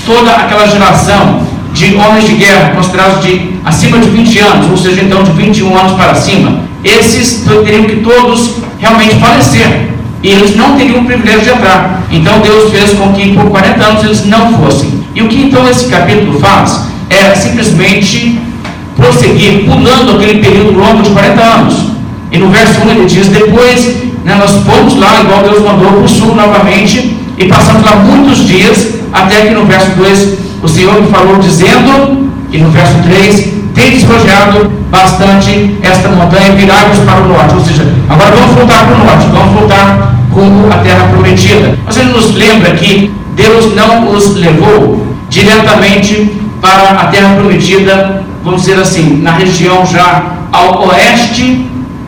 toda 0.06 0.32
aquela 0.32 0.68
geração 0.68 1.51
de 1.74 1.96
homens 1.96 2.28
de 2.28 2.34
guerra, 2.34 2.74
considerados 2.76 3.24
de 3.24 3.52
acima 3.64 3.98
de 4.00 4.10
20 4.10 4.40
anos, 4.40 4.70
ou 4.72 4.78
seja, 4.78 5.02
então 5.02 5.24
de 5.24 5.32
21 5.32 5.78
anos 5.78 5.94
para 5.94 6.16
cima, 6.16 6.62
esses 6.84 7.44
teriam 7.64 7.84
que 7.84 7.98
todos 7.98 8.56
realmente 8.80 9.16
falecer. 9.16 9.90
E 10.24 10.30
eles 10.30 10.56
não 10.56 10.78
teriam 10.78 11.02
o 11.02 11.06
privilégio 11.06 11.42
de 11.42 11.50
entrar. 11.50 12.04
Então 12.12 12.40
Deus 12.42 12.72
fez 12.72 12.94
com 12.94 13.12
que 13.14 13.34
por 13.34 13.50
40 13.50 13.84
anos 13.84 14.04
eles 14.04 14.26
não 14.26 14.54
fossem. 14.54 15.02
E 15.16 15.22
o 15.22 15.28
que 15.28 15.44
então 15.44 15.68
esse 15.68 15.86
capítulo 15.86 16.40
faz 16.40 16.82
é 17.10 17.34
simplesmente 17.36 18.40
prosseguir, 18.96 19.66
pulando 19.66 20.16
aquele 20.16 20.40
período 20.40 20.78
longo 20.78 21.02
de 21.02 21.10
40 21.10 21.42
anos 21.42 21.92
e 22.32 22.38
no 22.38 22.50
verso 22.50 22.82
1 22.82 22.90
ele 22.92 23.06
diz: 23.06 23.28
Depois 23.28 23.98
né, 24.24 24.36
nós 24.36 24.52
fomos 24.64 24.98
lá, 24.98 25.22
igual 25.22 25.44
Deus 25.44 25.64
mandou, 25.64 25.92
para 25.92 26.02
o 26.02 26.08
sul 26.08 26.34
novamente, 26.34 27.18
e 27.38 27.46
passamos 27.46 27.84
lá 27.84 27.98
muitos 27.98 28.48
dias, 28.48 28.96
até 29.12 29.48
que 29.48 29.54
no 29.54 29.66
verso 29.66 29.92
2 29.98 30.38
o 30.62 30.68
Senhor 30.68 31.02
me 31.02 31.08
falou, 31.08 31.38
dizendo, 31.38 32.30
e 32.52 32.58
no 32.58 32.70
verso 32.70 32.96
3: 33.04 33.54
Tem 33.74 33.92
despojado 33.92 34.70
bastante 34.90 35.78
esta 35.82 36.10
montanha 36.10 36.52
virai-vos 36.52 37.00
para 37.00 37.22
o 37.22 37.28
norte. 37.28 37.56
Ou 37.56 37.66
seja, 37.66 37.88
agora 38.10 38.32
vamos 38.32 38.56
voltar 38.56 38.86
para 38.86 38.96
o 38.96 39.06
norte, 39.06 39.28
vamos 39.32 39.60
voltar 39.60 40.16
rumo 40.32 40.72
à 40.72 40.78
terra 40.78 41.08
prometida. 41.10 41.78
Mas 41.86 41.98
ele 41.98 42.12
nos 42.12 42.36
lembra 42.36 42.72
que 42.72 43.12
Deus 43.36 43.74
não 43.76 44.12
os 44.12 44.36
levou 44.36 45.08
diretamente 45.30 46.32
para 46.62 46.92
a 46.92 47.06
terra 47.08 47.36
prometida, 47.36 48.24
vamos 48.44 48.62
dizer 48.62 48.80
assim, 48.80 49.22
na 49.22 49.32
região 49.32 49.86
já 49.86 50.24
ao 50.52 50.88
oeste 50.90 51.66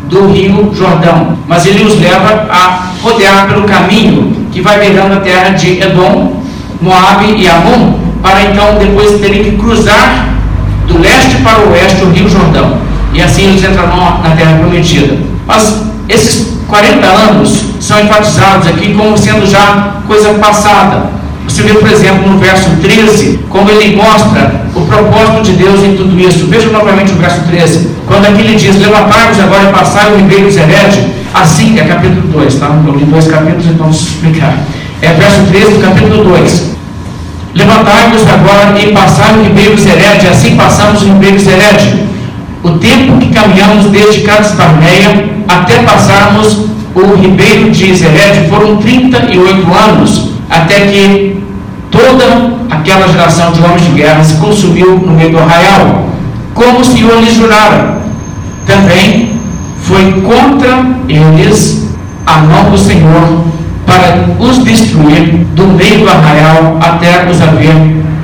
do 0.09 0.27
rio 0.27 0.71
Jordão, 0.75 1.37
mas 1.47 1.65
ele 1.65 1.83
os 1.83 1.99
leva 1.99 2.45
a 2.51 2.91
rodear 3.01 3.47
pelo 3.47 3.63
caminho 3.63 4.45
que 4.51 4.61
vai 4.61 4.77
beirando 4.77 5.15
a 5.15 5.19
terra 5.21 5.49
de 5.49 5.81
Edom, 5.81 6.43
Moabe 6.81 7.33
e 7.37 7.47
Amon, 7.47 8.02
para 8.23 8.41
então 8.45 8.79
depois 8.79 9.19
terem 9.19 9.43
que 9.43 9.57
cruzar 9.57 10.29
do 10.87 10.97
leste 10.99 11.35
para 11.43 11.59
o 11.59 11.71
oeste 11.73 12.03
o 12.03 12.09
rio 12.09 12.29
Jordão. 12.29 12.77
E 13.13 13.21
assim 13.21 13.49
eles 13.49 13.63
entrarão 13.63 14.21
na 14.23 14.35
terra 14.35 14.57
prometida. 14.57 15.17
Mas 15.45 15.83
esses 16.07 16.57
40 16.67 17.05
anos 17.05 17.65
são 17.81 17.99
enfatizados 17.99 18.67
aqui 18.67 18.93
como 18.93 19.17
sendo 19.17 19.45
já 19.45 19.97
coisa 20.07 20.29
passada. 20.35 21.11
Você 21.47 21.61
vê, 21.63 21.73
por 21.73 21.91
exemplo, 21.91 22.29
no 22.29 22.39
verso 22.39 22.69
13, 22.81 23.41
como 23.49 23.69
ele 23.69 23.97
mostra 23.97 24.63
o 24.73 24.81
propósito 24.85 25.41
de 25.43 25.51
Deus 25.51 25.83
em 25.83 25.95
tudo 25.95 26.17
isso. 26.17 26.47
Veja 26.47 26.69
novamente 26.69 27.11
o 27.11 27.15
verso 27.15 27.41
13. 27.41 27.89
Quando 28.07 28.25
aqui 28.25 28.41
ele 28.41 28.55
diz: 28.55 28.79
Levantai-vos 28.79 29.39
agora 29.41 29.63
e 29.69 29.73
passai 29.73 30.13
o 30.13 30.15
ribeiro 30.15 30.49
Zerede. 30.49 31.11
Assim, 31.33 31.77
é 31.77 31.83
capítulo 31.83 32.21
2, 32.31 32.55
tá? 32.55 32.75
Eu 32.87 32.95
li 32.95 33.05
dois 33.05 33.27
capítulos, 33.27 33.65
então 33.65 33.87
vamos 33.87 34.01
explicar. 34.01 34.57
É 35.01 35.13
verso 35.13 35.41
13 35.49 35.71
do 35.73 35.81
capítulo 35.81 36.23
2. 36.23 36.72
Levantai-vos 37.55 38.27
agora 38.27 38.79
e 38.79 38.91
passai 38.91 39.37
o 39.37 39.43
ribeiro 39.43 39.79
Zerede. 39.79 40.27
Assim 40.27 40.55
passamos 40.55 41.03
o 41.03 41.05
ribeiro 41.05 41.39
Zerede. 41.39 42.03
O 42.63 42.71
tempo 42.71 43.17
que 43.19 43.33
caminhamos 43.33 43.85
desde 43.87 44.21
Cades 44.21 44.53
Barneia 44.53 45.29
até 45.47 45.83
passarmos 45.83 46.65
o 46.95 47.15
ribeiro 47.15 47.69
de 47.71 47.93
Zerede 47.93 48.47
foram 48.49 48.77
38 48.77 49.73
anos 49.73 50.29
até 50.49 50.81
que 50.87 51.43
toda 51.91 52.53
aquela 52.69 53.07
geração 53.07 53.51
de 53.51 53.61
homens 53.61 53.83
de 53.83 53.91
guerra 53.91 54.23
se 54.23 54.35
consumiu 54.35 54.97
no 54.97 55.13
meio 55.13 55.31
do 55.31 55.39
arraial, 55.39 56.05
como 56.53 56.79
o 56.79 56.85
Senhor 56.85 57.19
lhes 57.21 57.35
jurara. 57.35 58.01
Também 58.65 59.33
foi 59.81 60.21
contra 60.21 60.85
eles 61.07 61.87
a 62.25 62.37
mão 62.37 62.71
do 62.71 62.77
Senhor 62.77 63.45
para 63.85 64.35
os 64.39 64.63
destruir 64.63 65.45
do 65.55 65.67
meio 65.67 65.99
do 65.99 66.09
arraial 66.09 66.77
até 66.79 67.29
os 67.29 67.41
haver 67.41 67.75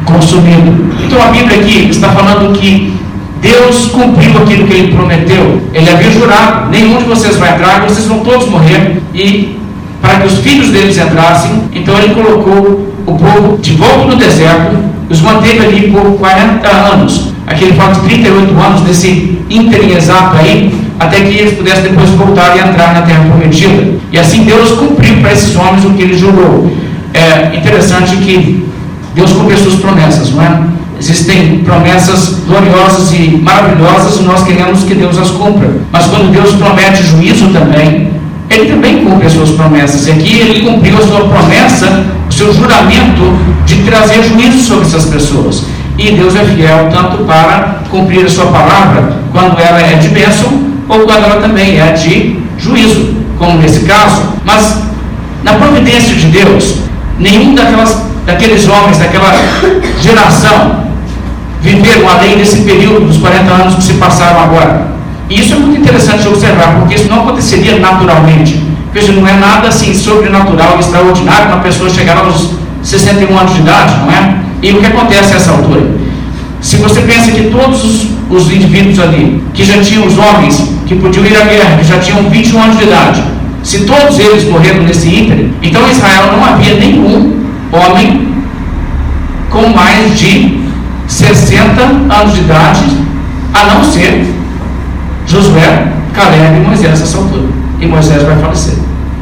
consumido. 0.05 0.93
Então 1.03 1.21
a 1.21 1.27
Bíblia 1.27 1.59
aqui 1.59 1.89
está 1.89 2.09
falando 2.09 2.57
que 2.57 2.93
Deus 3.41 3.87
cumpriu 3.87 4.37
aquilo 4.41 4.67
que 4.67 4.73
ele 4.73 4.93
prometeu. 4.93 5.61
Ele 5.73 5.89
havia 5.89 6.11
jurado: 6.11 6.69
nenhum 6.69 6.97
de 6.97 7.05
vocês 7.05 7.37
vai 7.37 7.53
entrar, 7.53 7.81
vocês 7.81 8.07
vão 8.07 8.19
todos 8.19 8.47
morrer. 8.49 9.01
E 9.13 9.59
para 10.01 10.19
que 10.19 10.27
os 10.27 10.39
filhos 10.39 10.69
deles 10.69 10.97
entrassem. 10.97 11.63
Então 11.73 11.97
ele 11.97 12.13
colocou 12.13 12.93
o 13.05 13.15
povo 13.15 13.57
de 13.57 13.73
volta 13.73 14.05
no 14.05 14.15
deserto, 14.15 14.77
os 15.09 15.21
manteve 15.21 15.65
ali 15.65 15.91
por 15.91 16.17
40 16.17 16.67
anos. 16.67 17.29
Aquele 17.47 17.73
fato 17.73 18.01
de 18.01 18.09
38 18.09 18.59
anos 18.59 18.81
desse 18.81 19.39
ínterim 19.49 19.93
exato 19.95 20.37
aí, 20.37 20.71
até 20.99 21.21
que 21.21 21.37
eles 21.37 21.53
pudessem 21.53 21.83
depois 21.83 22.09
voltar 22.09 22.55
e 22.57 22.59
entrar 22.59 22.93
na 22.93 23.01
terra 23.03 23.23
prometida. 23.23 23.93
E 24.11 24.19
assim 24.19 24.43
Deus 24.43 24.71
cumpriu 24.73 25.15
para 25.21 25.31
esses 25.31 25.55
homens 25.55 25.85
o 25.85 25.91
que 25.91 26.01
ele 26.03 26.17
jurou. 26.17 26.69
É 27.13 27.55
interessante 27.55 28.17
que 28.17 28.67
Deus 29.15 29.31
cumpre 29.31 29.53
as 29.53 29.61
suas 29.61 29.75
promessas, 29.75 30.31
não 30.31 30.43
é? 30.43 30.59
Existem 30.99 31.59
promessas 31.59 32.41
gloriosas 32.45 33.13
e 33.13 33.39
maravilhosas 33.41 34.19
e 34.19 34.23
nós 34.23 34.43
queremos 34.43 34.83
que 34.83 34.93
Deus 34.93 35.17
as 35.17 35.31
cumpra. 35.31 35.69
Mas 35.91 36.07
quando 36.07 36.31
Deus 36.31 36.55
promete 36.55 37.03
juízo 37.03 37.47
também, 37.49 38.09
ele 38.49 38.69
também 38.69 39.05
cumpre 39.05 39.27
as 39.27 39.33
suas 39.33 39.51
promessas. 39.51 40.07
E 40.07 40.11
aqui 40.11 40.39
ele 40.39 40.61
cumpriu 40.61 40.97
a 40.97 41.07
sua 41.07 41.21
promessa, 41.21 42.05
o 42.29 42.33
seu 42.33 42.53
juramento 42.53 43.33
de 43.65 43.83
trazer 43.83 44.21
juízo 44.23 44.59
sobre 44.59 44.85
essas 44.85 45.05
pessoas. 45.05 45.63
E 45.97 46.11
Deus 46.11 46.35
é 46.35 46.43
fiel 46.43 46.89
tanto 46.91 47.23
para 47.23 47.83
cumprir 47.89 48.25
a 48.25 48.29
sua 48.29 48.47
palavra, 48.47 49.17
quando 49.31 49.59
ela 49.59 49.81
é 49.81 49.95
de 49.95 50.09
bênção, 50.09 50.68
ou 50.89 51.09
ela 51.09 51.39
também 51.39 51.79
é 51.79 51.91
de 51.91 52.39
juízo, 52.57 53.15
como 53.37 53.59
nesse 53.59 53.81
caso. 53.81 54.23
Mas 54.43 54.79
na 55.43 55.53
providência 55.53 56.15
de 56.15 56.25
Deus, 56.27 56.79
nenhum 57.19 57.53
daquelas, 57.53 57.95
daqueles 58.25 58.67
homens, 58.67 58.97
daquela 58.97 59.31
geração, 60.01 60.83
viveram 61.61 62.09
além 62.09 62.37
desse 62.37 62.61
período 62.61 63.07
dos 63.07 63.17
40 63.17 63.51
anos 63.51 63.75
que 63.75 63.83
se 63.83 63.93
passaram 63.93 64.41
agora. 64.41 64.87
E 65.29 65.39
isso 65.39 65.53
é 65.53 65.57
muito 65.57 65.81
interessante 65.81 66.23
de 66.23 66.27
observar, 66.27 66.79
porque 66.79 66.95
isso 66.95 67.07
não 67.07 67.21
aconteceria 67.21 67.77
naturalmente. 67.79 68.67
Veja, 68.91 69.11
não 69.11 69.27
é 69.27 69.33
nada 69.33 69.67
assim 69.67 69.93
sobrenatural, 69.93 70.79
extraordinário, 70.79 71.49
uma 71.49 71.59
pessoa 71.59 71.89
chegar 71.89 72.17
aos 72.17 72.53
61 72.81 73.37
anos 73.37 73.53
de 73.53 73.59
idade, 73.59 73.93
não 73.99 74.11
é? 74.11 74.35
E 74.63 74.71
o 74.71 74.79
que 74.79 74.87
acontece 74.87 75.33
nessa 75.33 75.51
altura? 75.51 75.99
Se 76.61 76.77
você 76.77 77.01
pensa 77.01 77.31
que 77.31 77.43
todos 77.43 77.83
os, 77.83 78.07
os 78.29 78.51
indivíduos 78.51 78.99
ali, 78.99 79.41
que 79.53 79.63
já 79.63 79.81
tinham 79.81 80.05
os 80.05 80.17
homens, 80.17 80.78
que 80.89 80.95
podiam 80.95 81.23
ir 81.23 81.37
à 81.37 81.43
guerra, 81.43 81.77
que 81.77 81.83
já 81.83 81.99
tinham 81.99 82.27
21 82.31 82.63
anos 82.63 82.77
de 82.79 82.83
idade, 82.85 83.23
se 83.61 83.81
todos 83.81 84.17
eles 84.17 84.49
morreram 84.49 84.81
nesse 84.81 85.07
ínter, 85.07 85.47
então 85.61 85.87
em 85.87 85.91
Israel 85.91 86.31
não 86.35 86.43
havia 86.43 86.73
nenhum 86.73 87.45
homem 87.71 88.27
com 89.51 89.67
mais 89.67 90.17
de 90.17 90.59
60 91.07 91.79
anos 91.79 92.33
de 92.33 92.39
idade, 92.39 92.81
a 93.53 93.65
não 93.65 93.83
ser 93.83 94.25
Josué, 95.27 95.89
Caleb 96.11 96.57
e 96.57 96.67
Moisés 96.67 96.99
nessa 96.99 97.17
altura. 97.17 97.49
E 97.79 97.85
Moisés 97.85 98.23
vai 98.23 98.37
falecer. 98.37 98.73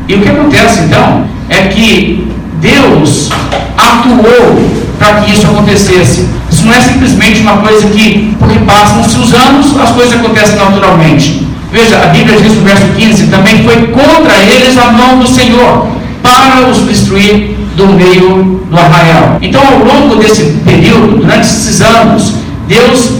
E 0.07 0.15
o 0.15 0.21
que 0.21 0.29
acontece 0.29 0.83
então 0.83 1.25
é 1.49 1.63
que 1.63 2.31
Deus 2.61 3.29
atuou 3.77 4.69
para 4.97 5.21
que 5.21 5.33
isso 5.33 5.45
acontecesse. 5.47 6.29
Isso 6.49 6.65
não 6.65 6.73
é 6.73 6.79
simplesmente 6.79 7.41
uma 7.41 7.57
coisa 7.57 7.87
que, 7.89 8.33
porque 8.39 8.57
passam-se 8.59 9.19
os 9.19 9.33
anos, 9.33 9.77
as 9.77 9.91
coisas 9.91 10.13
acontecem 10.13 10.55
naturalmente. 10.55 11.46
Veja, 11.71 11.97
a 12.01 12.07
Bíblia 12.07 12.39
diz 12.41 12.55
no 12.55 12.61
verso 12.61 12.85
15: 12.95 13.27
também 13.27 13.63
foi 13.63 13.87
contra 13.87 14.37
eles 14.37 14.77
a 14.77 14.91
mão 14.91 15.19
do 15.19 15.27
Senhor, 15.27 15.87
para 16.23 16.67
os 16.69 16.87
destruir 16.87 17.57
do 17.75 17.87
meio 17.87 18.61
do 18.69 18.77
arraial. 18.77 19.37
Então, 19.41 19.61
ao 19.61 19.79
longo 19.79 20.15
desse 20.15 20.43
período, 20.65 21.19
durante 21.19 21.41
esses 21.41 21.81
anos, 21.81 22.33
Deus 22.67 23.11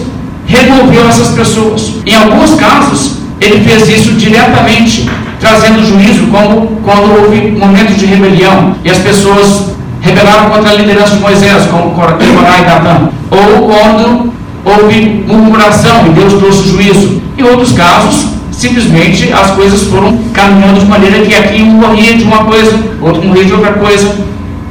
removeu 0.46 1.08
essas 1.08 1.30
pessoas. 1.30 1.94
Em 2.06 2.16
alguns 2.16 2.56
casos, 2.56 3.18
ele 3.40 3.64
fez 3.64 3.88
isso 3.88 4.14
diretamente, 4.14 5.10
trazendo 5.40 5.86
juízo, 5.86 6.28
como 6.28 6.68
quando 6.84 7.22
houve 7.22 7.52
momentos 7.52 7.98
de 7.98 8.06
rebelião 8.06 8.76
e 8.84 8.90
as 8.90 8.98
pessoas 8.98 9.72
rebelaram 10.02 10.50
contra 10.50 10.72
a 10.72 10.74
liderança 10.74 11.16
de 11.16 11.22
Moisés, 11.22 11.66
como 11.66 11.92
Corá 11.92 12.18
e 12.20 12.66
Datã, 12.66 13.10
ou 13.30 13.68
quando 13.68 14.34
houve 14.66 15.24
murmuração 15.28 16.08
e 16.08 16.10
Deus 16.10 16.34
trouxe 16.34 16.70
juízo. 16.70 17.22
Em 17.38 17.44
outros 17.44 17.74
casos, 17.74 18.37
simplesmente 18.58 19.32
as 19.32 19.52
coisas 19.52 19.84
foram 19.84 20.18
caminhando 20.34 20.80
de 20.80 20.86
maneira 20.88 21.20
que 21.20 21.36
aqui 21.36 21.62
um 21.62 21.74
morria 21.74 22.18
de 22.18 22.24
uma 22.24 22.44
coisa, 22.44 22.76
outro 23.02 23.24
morria 23.24 23.46
de 23.46 23.54
outra 23.54 23.74
coisa. 23.74 24.16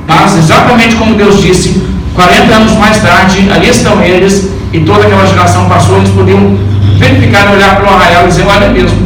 Mas, 0.08 0.36
exatamente 0.36 0.96
como 0.96 1.14
Deus 1.14 1.40
disse, 1.40 1.82
40 2.14 2.54
anos 2.54 2.72
mais 2.78 3.00
tarde, 3.00 3.48
ali 3.50 3.68
estão 3.68 4.02
eles, 4.02 4.50
e 4.72 4.80
toda 4.80 5.04
aquela 5.04 5.24
geração 5.26 5.66
passou, 5.66 5.98
eles 5.98 6.10
podiam 6.10 6.58
verificar, 6.98 7.52
olhar 7.52 7.76
para 7.76 7.86
o 7.86 7.94
arraial 7.94 8.24
e 8.24 8.28
dizer: 8.28 8.44
olha 8.46 8.68
mesmo, 8.68 8.98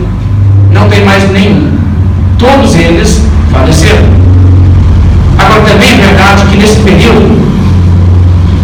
não 0.72 0.88
tem 0.88 1.04
mais 1.04 1.30
nenhum. 1.30 1.72
Todos 2.38 2.74
eles 2.74 3.20
faleceram. 3.52 4.20
Agora, 5.38 5.60
também 5.62 5.88
é 5.90 5.96
verdade 5.96 6.46
que 6.50 6.56
nesse 6.56 6.76
período, 6.80 7.38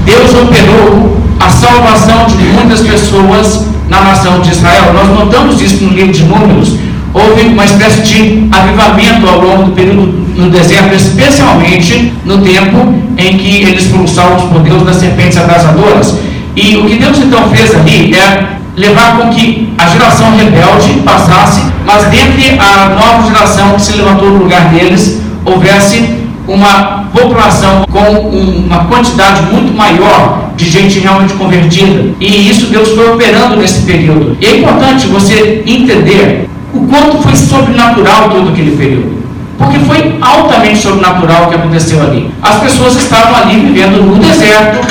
Deus 0.04 0.34
operou 0.34 1.20
a 1.38 1.50
salvação 1.50 2.26
de 2.26 2.44
muitas 2.44 2.80
pessoas 2.80 3.75
na 3.88 4.00
nação 4.02 4.40
de 4.40 4.50
Israel. 4.50 4.92
Nós 4.92 5.08
notamos 5.08 5.60
isso 5.60 5.84
no 5.84 5.90
livro 5.90 6.12
de 6.12 6.24
Números. 6.24 6.74
Houve 7.14 7.46
uma 7.46 7.64
espécie 7.64 8.02
de 8.02 8.48
avivamento 8.50 9.26
ao 9.26 9.40
longo 9.40 9.64
do 9.64 9.72
período 9.72 10.26
no 10.36 10.50
deserto, 10.50 10.94
especialmente 10.94 12.12
no 12.24 12.38
tempo 12.38 12.94
em 13.16 13.38
que 13.38 13.62
eles 13.62 13.86
foram 13.86 14.06
salvos 14.06 14.50
por 14.50 14.60
Deus 14.60 14.82
das 14.82 14.96
serpentes 14.96 15.38
abrasadoras. 15.38 16.18
E 16.54 16.76
o 16.76 16.84
que 16.84 16.96
Deus 16.96 17.18
então 17.18 17.48
fez 17.50 17.74
ali 17.74 18.14
é 18.14 18.56
levar 18.76 19.16
com 19.16 19.30
que 19.30 19.72
a 19.78 19.88
geração 19.88 20.36
rebelde 20.36 21.00
passasse, 21.04 21.62
mas 21.86 22.04
dentre 22.04 22.58
a 22.58 22.88
nova 22.90 23.26
geração 23.26 23.72
que 23.72 23.82
se 23.82 23.92
levantou 23.92 24.30
no 24.30 24.38
lugar 24.38 24.68
deles, 24.68 25.20
houvesse 25.44 26.26
uma 26.46 27.04
população 27.12 27.84
com 27.90 28.28
uma 28.28 28.84
quantidade 28.84 29.42
muito 29.50 29.76
maior 29.76 30.45
de 30.56 30.68
gente 30.70 30.98
realmente 30.98 31.34
convertida. 31.34 32.14
E 32.20 32.48
isso 32.48 32.66
Deus 32.66 32.90
foi 32.90 33.12
operando 33.12 33.56
nesse 33.56 33.82
período. 33.82 34.36
E 34.40 34.46
é 34.46 34.58
importante 34.58 35.06
você 35.06 35.62
entender 35.66 36.48
o 36.72 36.80
quanto 36.86 37.18
foi 37.18 37.36
sobrenatural 37.36 38.30
todo 38.30 38.50
aquele 38.50 38.76
período. 38.76 39.16
Porque 39.58 39.78
foi 39.80 40.16
altamente 40.20 40.78
sobrenatural 40.78 41.44
o 41.44 41.48
que 41.48 41.54
aconteceu 41.54 42.02
ali. 42.02 42.30
As 42.42 42.60
pessoas 42.60 42.96
estavam 42.96 43.36
ali 43.36 43.60
vivendo 43.60 44.02
no 44.02 44.18
deserto, 44.18 44.86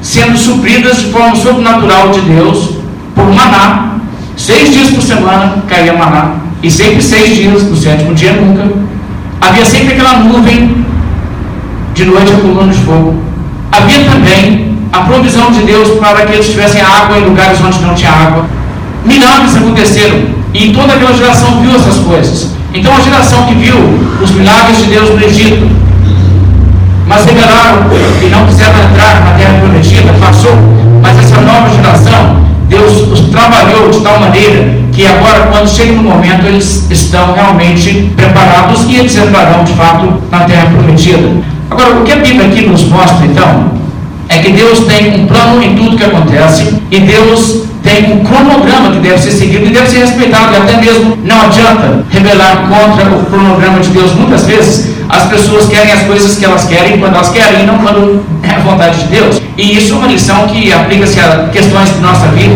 sendo 0.00 0.36
supridas 0.36 0.98
de 0.98 1.06
forma 1.06 1.34
sobrenatural 1.36 2.10
de 2.10 2.20
Deus 2.20 2.70
por 3.14 3.26
maná. 3.32 3.96
Seis 4.36 4.72
dias 4.72 4.90
por 4.90 5.02
semana 5.02 5.62
caía 5.68 5.94
maná. 5.94 6.36
E 6.62 6.70
sempre 6.70 7.02
seis 7.02 7.36
dias, 7.36 7.62
no 7.64 7.76
sétimo 7.76 8.14
dia 8.14 8.32
nunca. 8.32 8.66
Havia 9.40 9.64
sempre 9.64 9.94
aquela 9.94 10.18
nuvem 10.20 10.84
de 11.94 12.04
noite 12.04 12.32
a 12.32 12.36
coluna 12.36 12.72
de 12.72 12.78
fogo. 12.80 13.25
Havia 13.72 14.04
também 14.10 14.76
a 14.92 15.00
provisão 15.00 15.50
de 15.50 15.62
Deus 15.62 15.98
para 15.98 16.26
que 16.26 16.32
eles 16.32 16.48
tivessem 16.48 16.80
água 16.80 17.18
em 17.18 17.24
lugares 17.24 17.58
onde 17.60 17.78
não 17.80 17.94
tinha 17.94 18.10
água. 18.10 18.46
Milagres 19.04 19.56
aconteceram 19.56 20.20
e 20.54 20.72
toda 20.72 20.94
aquela 20.94 21.12
geração 21.12 21.60
viu 21.60 21.76
essas 21.76 21.98
coisas. 21.98 22.50
Então 22.72 22.94
a 22.94 23.00
geração 23.00 23.46
que 23.46 23.54
viu 23.54 23.76
os 24.22 24.30
milagres 24.30 24.78
de 24.78 24.84
Deus 24.84 25.10
no 25.10 25.24
Egito, 25.24 25.68
mas 27.06 27.24
rebelaram 27.24 27.86
e 28.22 28.26
não 28.26 28.46
quiseram 28.46 28.74
entrar 28.90 29.24
na 29.24 29.32
terra 29.38 29.58
prometida, 29.60 30.12
passou. 30.20 30.56
Mas 31.02 31.18
essa 31.18 31.40
nova 31.40 31.70
geração, 31.70 32.36
Deus 32.68 33.12
os 33.12 33.20
trabalhou 33.28 33.90
de 33.90 34.00
tal 34.00 34.18
maneira 34.18 34.76
que 34.92 35.06
agora, 35.06 35.48
quando 35.52 35.68
chega 35.68 35.92
no 35.92 36.02
momento, 36.02 36.46
eles 36.46 36.90
estão 36.90 37.34
realmente 37.34 38.10
preparados 38.16 38.84
e 38.88 38.96
eles 38.96 39.14
entrarão 39.14 39.62
de 39.62 39.74
fato 39.74 40.22
na 40.30 40.40
terra 40.40 40.66
prometida. 40.70 41.28
Agora, 41.70 41.96
o 41.96 42.04
que 42.04 42.12
a 42.12 42.16
Bíblia 42.16 42.46
aqui 42.46 42.66
nos 42.66 42.84
mostra, 42.84 43.26
então, 43.26 43.72
é 44.28 44.38
que 44.38 44.52
Deus 44.52 44.80
tem 44.80 45.20
um 45.20 45.26
plano 45.26 45.62
em 45.62 45.74
tudo 45.74 45.96
que 45.96 46.04
acontece 46.04 46.74
e 46.90 47.00
Deus 47.00 47.64
tem 47.82 48.12
um 48.12 48.24
cronograma 48.24 48.90
que 48.90 48.98
deve 48.98 49.18
ser 49.18 49.30
seguido 49.30 49.66
e 49.66 49.70
deve 49.70 49.88
ser 49.88 49.98
respeitado. 50.00 50.52
E 50.52 50.56
até 50.56 50.76
mesmo 50.78 51.16
não 51.24 51.42
adianta 51.42 52.04
rebelar 52.10 52.68
contra 52.68 53.04
o 53.10 53.24
cronograma 53.26 53.80
de 53.80 53.88
Deus. 53.90 54.12
Muitas 54.14 54.44
vezes 54.44 54.96
as 55.08 55.24
pessoas 55.24 55.66
querem 55.66 55.92
as 55.92 56.02
coisas 56.02 56.36
que 56.36 56.44
elas 56.44 56.64
querem 56.64 56.98
quando 56.98 57.14
elas 57.14 57.30
querem 57.30 57.62
e 57.62 57.66
não 57.66 57.78
quando 57.78 58.24
é 58.42 58.50
a 58.50 58.58
vontade 58.58 58.98
de 58.98 59.06
Deus. 59.06 59.40
E 59.56 59.76
isso 59.76 59.94
é 59.94 59.96
uma 59.96 60.08
lição 60.08 60.46
que 60.48 60.72
aplica-se 60.72 61.20
a 61.20 61.48
questões 61.52 61.94
de 61.94 62.00
nossa 62.00 62.26
vida. 62.28 62.54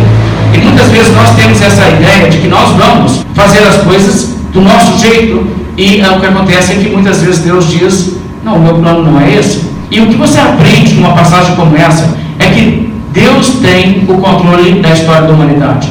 E 0.52 0.58
muitas 0.58 0.88
vezes 0.88 1.14
nós 1.14 1.30
temos 1.36 1.62
essa 1.62 1.88
ideia 1.88 2.28
de 2.28 2.38
que 2.38 2.48
nós 2.48 2.76
vamos 2.76 3.24
fazer 3.34 3.60
as 3.60 3.76
coisas 3.82 4.34
do 4.52 4.60
nosso 4.60 4.98
jeito 4.98 5.46
e 5.76 6.00
é, 6.00 6.10
o 6.10 6.20
que 6.20 6.26
acontece 6.26 6.72
é 6.72 6.74
que 6.76 6.90
muitas 6.90 7.22
vezes 7.22 7.40
Deus 7.40 7.70
diz: 7.70 8.16
Não, 8.50 8.56
o 8.56 8.62
meu 8.62 8.74
plano 8.74 9.12
não 9.12 9.20
é 9.20 9.32
esse. 9.32 9.62
E 9.92 10.00
o 10.00 10.06
que 10.08 10.16
você 10.16 10.40
aprende 10.40 10.94
numa 10.94 11.12
passagem 11.12 11.54
como 11.54 11.76
essa 11.76 12.16
é 12.40 12.46
que 12.46 12.92
Deus 13.12 13.58
tem 13.62 14.04
o 14.08 14.14
controle 14.14 14.80
da 14.80 14.90
história 14.90 15.22
da 15.22 15.32
humanidade. 15.32 15.88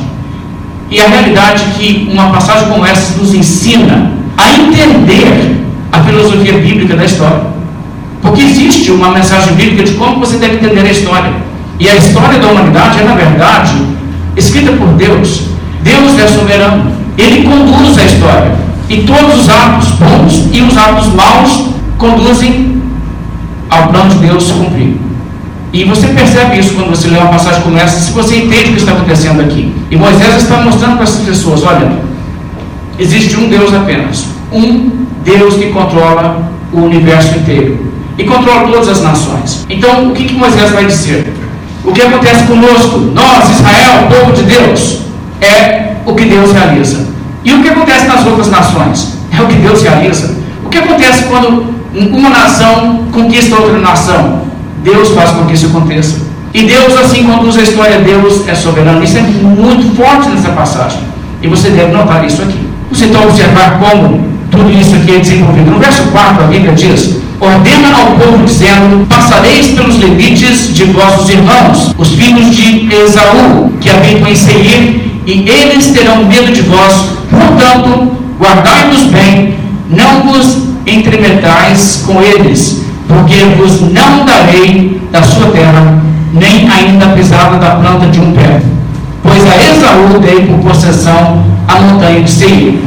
E 0.91 0.99
a 0.99 1.07
realidade 1.07 1.63
é 1.63 1.77
que 1.77 2.09
uma 2.11 2.31
passagem 2.31 2.67
como 2.67 2.85
essa 2.85 3.17
nos 3.17 3.33
ensina 3.33 4.11
a 4.37 4.51
entender 4.51 5.63
a 5.91 6.03
filosofia 6.03 6.53
bíblica 6.53 6.97
da 6.97 7.05
história. 7.05 7.43
Porque 8.21 8.41
existe 8.41 8.91
uma 8.91 9.11
mensagem 9.11 9.53
bíblica 9.53 9.83
de 9.83 9.93
como 9.93 10.19
você 10.19 10.37
deve 10.37 10.55
entender 10.55 10.81
a 10.81 10.91
história. 10.91 11.31
E 11.79 11.87
a 11.87 11.95
história 11.95 12.39
da 12.39 12.47
humanidade 12.47 12.99
é, 12.99 13.03
na 13.03 13.15
verdade, 13.15 13.73
escrita 14.35 14.73
por 14.73 14.87
Deus. 14.95 15.43
Deus 15.81 16.19
é 16.19 16.27
soberano. 16.27 16.91
Ele 17.17 17.43
conduz 17.43 17.97
a 17.97 18.03
história. 18.03 18.51
E 18.89 18.97
todos 19.03 19.41
os 19.41 19.49
atos 19.49 19.87
bons 19.91 20.49
e 20.51 20.61
os 20.61 20.77
atos 20.77 21.07
maus 21.13 21.69
conduzem 21.99 22.81
ao 23.69 23.89
plano 23.89 24.09
de 24.09 24.27
Deus 24.27 24.45
se 24.45 24.53
cumprir. 24.53 24.97
E 25.71 25.83
você 25.83 26.07
percebe 26.07 26.57
isso 26.57 26.73
quando 26.73 26.89
você 26.89 27.07
lê 27.09 27.17
uma 27.19 27.27
passagem 27.27 27.61
como 27.61 27.77
essa, 27.77 27.99
se 27.99 28.11
você 28.11 28.37
entende 28.37 28.71
o 28.71 28.73
que 28.73 28.79
está 28.79 28.93
acontecendo 28.93 29.41
aqui. 29.41 29.71
E 29.91 29.95
Moisés 29.95 30.37
está 30.37 30.57
mostrando 30.61 30.95
para 30.95 31.03
essas 31.03 31.23
pessoas: 31.23 31.63
olha, 31.63 31.91
existe 32.97 33.37
um 33.37 33.47
Deus 33.47 33.71
apenas. 33.71 34.25
Um 34.51 35.05
Deus 35.23 35.55
que 35.55 35.67
controla 35.67 36.51
o 36.73 36.79
universo 36.79 37.37
inteiro. 37.37 37.87
E 38.17 38.23
controla 38.23 38.67
todas 38.67 38.87
as 38.87 39.03
nações. 39.03 39.65
Então, 39.69 40.09
o 40.09 40.13
que, 40.13 40.23
que 40.23 40.33
Moisés 40.33 40.71
vai 40.71 40.85
dizer? 40.85 41.31
O 41.85 41.91
que 41.91 42.01
acontece 42.01 42.45
conosco, 42.45 42.97
nós, 43.13 43.49
Israel, 43.51 44.07
povo 44.09 44.33
de 44.33 44.43
Deus, 44.43 45.01
é 45.39 45.95
o 46.05 46.15
que 46.15 46.25
Deus 46.25 46.51
realiza. 46.51 47.07
E 47.43 47.53
o 47.53 47.61
que 47.61 47.69
acontece 47.69 48.07
nas 48.07 48.25
outras 48.25 48.49
nações? 48.49 49.17
É 49.31 49.39
É 49.39 49.41
o 49.41 49.47
que 49.47 49.55
Deus 49.55 49.81
realiza. 49.81 50.35
O 50.65 50.69
que 50.69 50.77
acontece 50.77 51.23
quando 51.25 51.78
uma 51.93 52.29
nação 52.29 53.05
conquista 53.11 53.55
outra 53.55 53.79
nação? 53.79 54.41
Deus 54.83 55.09
faz 55.09 55.31
com 55.31 55.45
que 55.45 55.53
isso 55.53 55.67
aconteça. 55.67 56.17
E 56.53 56.63
Deus 56.63 56.97
assim 56.97 57.23
conduz 57.23 57.57
a 57.57 57.61
história. 57.61 57.99
Deus 57.99 58.47
é 58.47 58.55
soberano. 58.55 59.03
Isso 59.03 59.17
é 59.17 59.21
muito 59.21 59.95
forte 59.95 60.29
nessa 60.29 60.49
passagem. 60.49 60.99
E 61.41 61.47
você 61.47 61.69
deve 61.69 61.91
notar 61.91 62.25
isso 62.25 62.41
aqui. 62.41 62.59
Você 62.91 63.05
está 63.05 63.21
observar 63.21 63.79
como 63.79 64.19
tudo 64.49 64.71
isso 64.71 64.95
aqui 64.95 65.15
é 65.15 65.19
desenvolvido. 65.19 65.71
No 65.71 65.79
verso 65.79 66.03
4, 66.11 66.43
a 66.43 66.47
Bíblia 66.47 66.73
diz: 66.73 67.17
Ordena 67.39 67.95
ao 67.95 68.07
povo, 68.13 68.43
dizendo: 68.45 69.05
Passareis 69.07 69.67
pelos 69.69 69.95
limites 69.97 70.73
de 70.73 70.85
vossos 70.85 71.29
irmãos, 71.29 71.93
os 71.97 72.09
filhos 72.09 72.55
de 72.55 72.89
Esaú, 72.93 73.71
que 73.79 73.89
habitam 73.89 74.27
em 74.27 74.35
Seir, 74.35 75.21
e 75.25 75.47
eles 75.47 75.87
terão 75.87 76.25
medo 76.25 76.51
de 76.51 76.61
vós. 76.61 77.05
Portanto, 77.29 78.11
guardai-vos 78.39 79.03
bem, 79.03 79.55
não 79.89 80.23
vos 80.23 80.68
entremetais 80.85 82.03
com 82.05 82.21
eles, 82.21 82.83
porque 83.07 83.35
vos 83.57 83.81
não 83.81 84.25
darei 84.25 85.01
da 85.11 85.21
sua 85.23 85.47
terra, 85.51 85.99
nem 86.33 86.69
ainda 86.69 87.07
pisada 87.07 87.57
da 87.57 87.71
planta 87.75 88.07
de 88.07 88.19
um 88.19 88.31
pé. 88.31 88.61
Pois 89.23 89.43
a 89.47 89.57
Esaú 89.57 90.19
dei 90.19 90.45
por 90.45 90.71
possessão 90.71 91.43
a 91.67 91.79
montanha 91.79 92.21
de 92.21 92.29
Seir. 92.29 92.79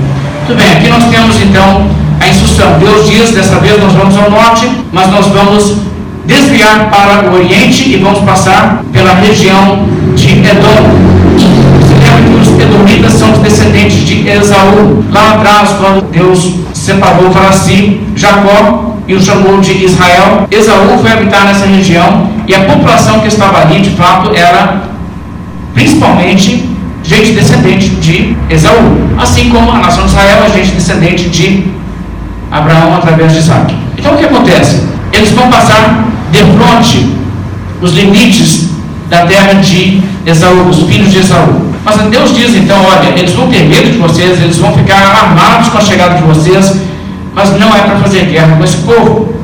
Muito 0.46 0.56
bem, 0.56 0.72
aqui 0.72 0.88
nós 0.88 1.04
temos 1.04 1.40
então 1.40 1.86
a 2.20 2.28
instrução. 2.28 2.78
Deus 2.78 3.08
diz, 3.08 3.30
dessa 3.30 3.56
vez 3.56 3.80
nós 3.82 3.92
vamos 3.92 4.16
ao 4.16 4.30
norte, 4.30 4.70
mas 4.92 5.10
nós 5.10 5.26
vamos 5.26 5.76
desviar 6.24 6.90
para 6.90 7.30
o 7.30 7.34
oriente 7.34 7.90
e 7.90 7.96
vamos 7.96 8.20
passar 8.20 8.82
pela 8.92 9.14
região 9.14 9.86
de 10.14 10.30
Edom. 10.30 11.91
Os 12.40 12.60
edomitas 12.60 13.12
são 13.12 13.32
os 13.32 13.38
descendentes 13.38 14.06
de 14.06 14.28
Esaú. 14.28 15.04
Lá 15.10 15.34
atrás, 15.34 15.70
quando 15.78 16.10
Deus 16.10 16.54
separou 16.74 17.30
para 17.30 17.52
si 17.52 18.00
Jacó 18.16 18.96
e 19.06 19.14
o 19.14 19.22
chamou 19.22 19.60
de 19.60 19.84
Israel, 19.84 20.46
Esaú 20.50 20.98
foi 21.00 21.12
habitar 21.12 21.46
nessa 21.46 21.66
região 21.66 22.28
e 22.46 22.54
a 22.54 22.60
população 22.60 23.20
que 23.20 23.28
estava 23.28 23.60
ali, 23.60 23.80
de 23.80 23.90
fato, 23.90 24.30
era 24.34 24.82
principalmente 25.74 26.68
gente 27.02 27.32
descendente 27.32 27.88
de 27.88 28.36
Esaú, 28.48 28.96
assim 29.18 29.48
como 29.50 29.70
a 29.70 29.78
nação 29.78 30.04
de 30.04 30.10
Israel 30.10 30.44
é 30.44 30.50
gente 30.50 30.72
descendente 30.72 31.28
de 31.28 31.64
Abraão 32.50 32.96
através 32.96 33.32
de 33.32 33.38
Isaac. 33.38 33.74
Então 33.98 34.14
o 34.14 34.16
que 34.16 34.24
acontece? 34.24 34.86
Eles 35.12 35.30
vão 35.30 35.48
passar 35.48 36.04
de 36.30 36.38
fronte 36.38 37.06
os 37.80 37.92
limites 37.92 38.68
da 39.08 39.26
terra 39.26 39.54
de 39.54 40.02
Esaú, 40.24 40.64
dos 40.64 40.82
filhos 40.88 41.10
de 41.10 41.18
Esaú. 41.18 41.71
Mas 41.84 41.96
Deus 42.08 42.34
diz 42.34 42.54
então: 42.54 42.76
olha, 42.84 43.08
eles 43.18 43.32
vão 43.32 43.48
ter 43.48 43.64
medo 43.64 43.90
de 43.90 43.98
vocês, 43.98 44.40
eles 44.40 44.58
vão 44.58 44.72
ficar 44.72 44.96
armados 44.96 45.68
com 45.68 45.78
a 45.78 45.80
chegada 45.80 46.14
de 46.16 46.22
vocês, 46.22 46.76
mas 47.34 47.58
não 47.58 47.74
é 47.74 47.80
para 47.80 47.96
fazer 47.96 48.26
guerra 48.26 48.56
com 48.56 48.64
esse 48.64 48.76
povo. 48.78 49.34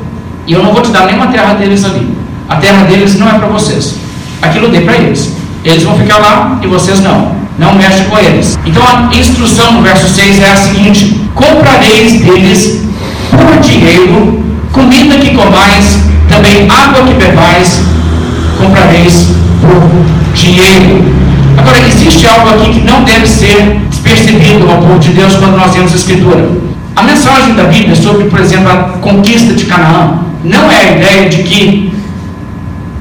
E 0.47 0.53
eu 0.53 0.63
não 0.63 0.73
vou 0.73 0.81
te 0.81 0.89
dar 0.91 1.05
nenhuma 1.05 1.27
terra 1.27 1.53
deles 1.53 1.83
ali. 1.85 2.07
A 2.47 2.55
terra 2.55 2.83
deles 2.83 3.17
não 3.19 3.29
é 3.29 3.33
para 3.33 3.47
vocês. 3.47 3.95
Aquilo 4.41 4.65
eu 4.65 4.71
dei 4.71 4.81
para 4.81 4.95
eles. 4.95 5.33
Eles 5.63 5.83
vão 5.83 5.97
ficar 5.97 6.17
lá 6.17 6.57
e 6.61 6.67
vocês 6.67 7.01
não 7.01 7.37
não 7.57 7.73
mexe 7.75 8.03
com 8.05 8.17
eles. 8.17 8.57
Então 8.65 8.81
a 8.81 9.13
instrução 9.15 9.73
no 9.73 9.81
verso 9.81 10.07
6 10.07 10.41
é 10.41 10.51
a 10.51 10.55
seguinte: 10.55 11.19
comprareis 11.35 12.21
deles 12.21 12.81
por 13.31 13.59
dinheiro 13.59 14.49
comida 14.71 15.17
que 15.17 15.35
comais, 15.35 15.99
também 16.27 16.67
água 16.69 17.05
que 17.05 17.13
bebais, 17.13 17.81
comprareis 18.57 19.27
por 19.61 20.33
dinheiro. 20.33 21.03
Agora, 21.69 21.87
existe 21.87 22.25
algo 22.25 22.49
aqui 22.49 22.71
que 22.71 22.79
não 22.79 23.03
deve 23.03 23.27
ser 23.27 23.79
despercebido 23.91 24.67
ao 24.71 24.77
povo 24.79 24.97
de 24.97 25.09
Deus 25.09 25.35
quando 25.35 25.55
nós 25.55 25.71
vemos 25.71 25.93
a 25.93 25.95
Escritura. 25.95 26.49
A 26.95 27.03
mensagem 27.03 27.53
da 27.53 27.65
Bíblia 27.65 27.95
sobre, 27.95 28.25
por 28.25 28.39
exemplo, 28.39 28.71
a 28.71 28.75
conquista 28.97 29.53
de 29.53 29.65
Canaã 29.65 30.19
não 30.43 30.71
é 30.71 30.77
a 30.77 30.91
ideia 30.93 31.29
de 31.29 31.43
que 31.43 31.93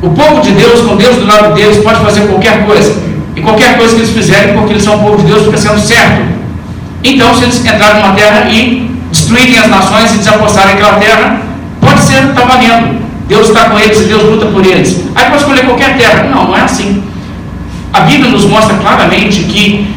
o 0.03 0.11
povo 0.11 0.43
de 0.43 0.51
Deus, 0.53 0.83
com 0.83 0.97
Deus 0.97 1.17
do 1.17 1.27
lado 1.27 1.55
deles, 1.55 1.79
pode 1.79 1.99
fazer 2.01 2.21
qualquer 2.29 2.67
coisa. 2.67 2.95
E 3.35 3.41
qualquer 3.41 3.79
coisa 3.79 3.95
que 3.95 4.03
eles 4.03 4.13
fizerem, 4.13 4.55
porque 4.55 4.75
eles 4.75 4.83
são 4.83 4.97
o 4.97 4.99
povo 4.99 5.17
de 5.17 5.25
Deus, 5.25 5.47
fica 5.47 5.57
sendo 5.57 5.81
certo. 5.81 6.27
Então, 7.03 7.35
se 7.35 7.45
eles 7.45 7.65
entrarem 7.65 8.03
numa 8.03 8.15
terra 8.15 8.51
e 8.51 8.91
destruírem 9.11 9.59
as 9.59 9.69
nações 9.69 10.15
e 10.15 10.19
desapossarem 10.19 10.75
aquela 10.75 10.97
terra, 10.97 11.41
pode 11.81 12.01
ser, 12.03 12.23
está 12.23 12.43
valendo. 12.43 12.99
Deus 13.27 13.49
está 13.49 13.65
com 13.71 13.79
eles 13.79 13.99
e 13.99 14.05
Deus 14.05 14.25
luta 14.25 14.47
por 14.47 14.65
eles. 14.67 15.05
Aí 15.15 15.25
pode 15.25 15.39
escolher 15.39 15.65
qualquer 15.65 15.97
terra. 15.97 16.25
Não, 16.25 16.49
não 16.49 16.57
é 16.57 16.61
assim. 16.61 17.08
A 17.99 18.03
Bíblia 18.03 18.31
nos 18.31 18.45
mostra 18.45 18.77
claramente 18.77 19.41
que 19.41 19.89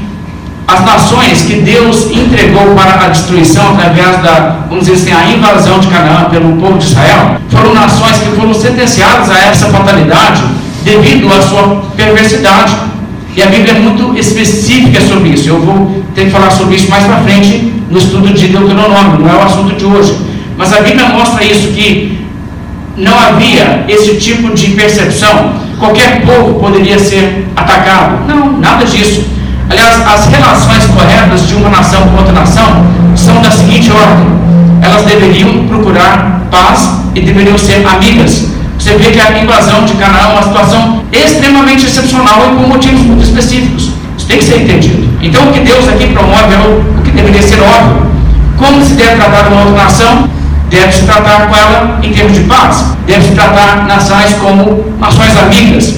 as 0.67 0.83
nações 0.83 1.43
que 1.43 1.57
Deus 1.57 2.09
entregou 2.09 2.73
para 2.73 3.05
a 3.05 3.09
destruição 3.09 3.73
através 3.73 4.23
da, 4.23 4.65
vamos 4.67 4.87
dizer 4.87 4.93
assim, 4.93 5.11
a 5.11 5.31
invasão 5.37 5.79
de 5.79 5.87
Canaã 5.87 6.23
pelo 6.31 6.53
povo 6.57 6.79
de 6.79 6.85
Israel, 6.85 7.37
foram 7.49 7.75
nações 7.75 8.17
que 8.17 8.29
foram 8.35 8.55
sentenciadas 8.55 9.29
a 9.29 9.37
essa 9.37 9.67
fatalidade 9.67 10.41
devido 10.83 11.31
à 11.31 11.41
sua 11.43 11.83
perversidade. 11.95 12.73
E 13.35 13.43
a 13.43 13.45
Bíblia 13.45 13.73
é 13.73 13.79
muito 13.79 14.17
específica 14.17 14.99
sobre 15.01 15.29
isso. 15.29 15.49
Eu 15.49 15.61
vou 15.61 16.03
ter 16.15 16.25
que 16.25 16.31
falar 16.31 16.49
sobre 16.49 16.77
isso 16.77 16.89
mais 16.89 17.03
para 17.03 17.19
frente 17.19 17.71
no 17.87 17.99
estudo 17.99 18.33
de 18.33 18.47
Deuteronômio, 18.47 19.19
não 19.19 19.29
é 19.29 19.35
o 19.35 19.43
assunto 19.43 19.75
de 19.75 19.85
hoje. 19.85 20.17
Mas 20.57 20.73
a 20.73 20.81
Bíblia 20.81 21.07
mostra 21.09 21.43
isso, 21.43 21.67
que 21.67 22.19
não 22.97 23.17
havia 23.17 23.85
esse 23.87 24.15
tipo 24.15 24.51
de 24.55 24.71
percepção. 24.71 25.69
Qualquer 25.81 26.21
povo 26.21 26.59
poderia 26.59 26.99
ser 26.99 27.47
atacado. 27.55 28.27
Não, 28.27 28.59
nada 28.59 28.85
disso. 28.85 29.25
Aliás, 29.67 29.99
as 30.05 30.27
relações 30.27 30.85
corretas 30.85 31.47
de 31.47 31.55
uma 31.55 31.69
nação 31.69 32.07
com 32.07 32.17
outra 32.17 32.33
nação 32.33 32.85
são 33.15 33.41
da 33.41 33.49
seguinte 33.49 33.91
ordem: 33.91 34.27
elas 34.79 35.03
deveriam 35.05 35.65
procurar 35.67 36.43
paz 36.51 36.87
e 37.15 37.21
deveriam 37.21 37.57
ser 37.57 37.83
amigas. 37.83 38.45
Você 38.77 38.93
vê 38.93 39.09
que 39.09 39.19
a 39.19 39.39
invasão 39.41 39.83
de 39.83 39.93
Canaã 39.93 40.29
é 40.29 40.33
uma 40.33 40.43
situação 40.43 41.03
extremamente 41.11 41.87
excepcional 41.87 42.51
e 42.51 42.57
por 42.57 42.67
motivos 42.67 43.01
muito 43.01 43.23
específicos. 43.23 43.89
Isso 44.15 44.27
tem 44.27 44.37
que 44.37 44.43
ser 44.43 44.61
entendido. 44.61 45.09
Então, 45.19 45.49
o 45.49 45.51
que 45.51 45.61
Deus 45.61 45.87
aqui 45.87 46.13
promove 46.13 46.53
é 46.53 46.59
o, 46.59 46.99
o 46.99 47.01
que 47.03 47.09
deveria 47.09 47.41
ser 47.41 47.59
óbvio. 47.59 48.05
Como 48.55 48.85
se 48.85 48.93
deve 48.93 49.15
tratar 49.15 49.47
uma 49.47 49.61
outra 49.61 49.83
nação? 49.83 50.29
Deve-se 50.71 51.03
tratar 51.03 51.47
com 51.47 51.55
ela 51.55 51.99
em 52.01 52.13
termos 52.13 52.33
de 52.33 52.45
paz. 52.45 52.95
Deve-se 53.05 53.33
tratar 53.33 53.85
nações 53.85 54.33
como 54.35 54.85
nações 54.97 55.37
amigas. 55.37 55.97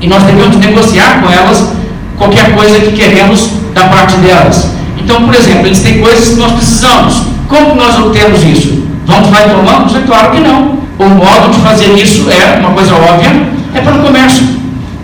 E 0.00 0.06
nós 0.06 0.22
devemos 0.22 0.56
negociar 0.56 1.20
com 1.20 1.30
elas 1.30 1.72
qualquer 2.16 2.54
coisa 2.54 2.78
que 2.78 2.92
queremos 2.92 3.50
da 3.74 3.84
parte 3.88 4.16
delas. 4.18 4.68
Então, 4.96 5.24
por 5.24 5.34
exemplo, 5.34 5.66
eles 5.66 5.80
têm 5.80 6.00
coisas 6.00 6.28
que 6.28 6.36
nós 6.36 6.52
precisamos. 6.52 7.22
Como 7.48 7.74
nós 7.74 7.98
obtemos 7.98 8.44
isso? 8.44 8.86
Vamos 9.06 9.30
lá 9.32 9.44
e 9.44 9.50
tomamos? 9.50 9.94
É 9.96 10.00
claro 10.06 10.30
que 10.30 10.40
não. 10.40 10.78
O 10.98 11.08
modo 11.08 11.50
de 11.50 11.60
fazer 11.60 11.92
isso 11.94 12.30
é 12.30 12.60
uma 12.60 12.70
coisa 12.70 12.94
óbvia, 12.94 13.30
é 13.74 13.80
pelo 13.80 13.98
comércio. 14.04 14.46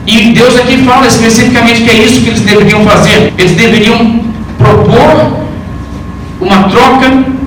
E 0.06 0.32
Deus 0.32 0.56
aqui 0.56 0.84
fala 0.84 1.06
especificamente 1.06 1.82
que 1.82 1.90
é 1.90 1.94
isso 1.94 2.20
que 2.20 2.28
eles 2.28 2.40
deveriam 2.40 2.84
fazer. 2.84 3.32
Eles 3.36 3.56
deveriam 3.56 4.20
propor 4.56 5.32
uma 6.40 6.68
troca 6.68 7.37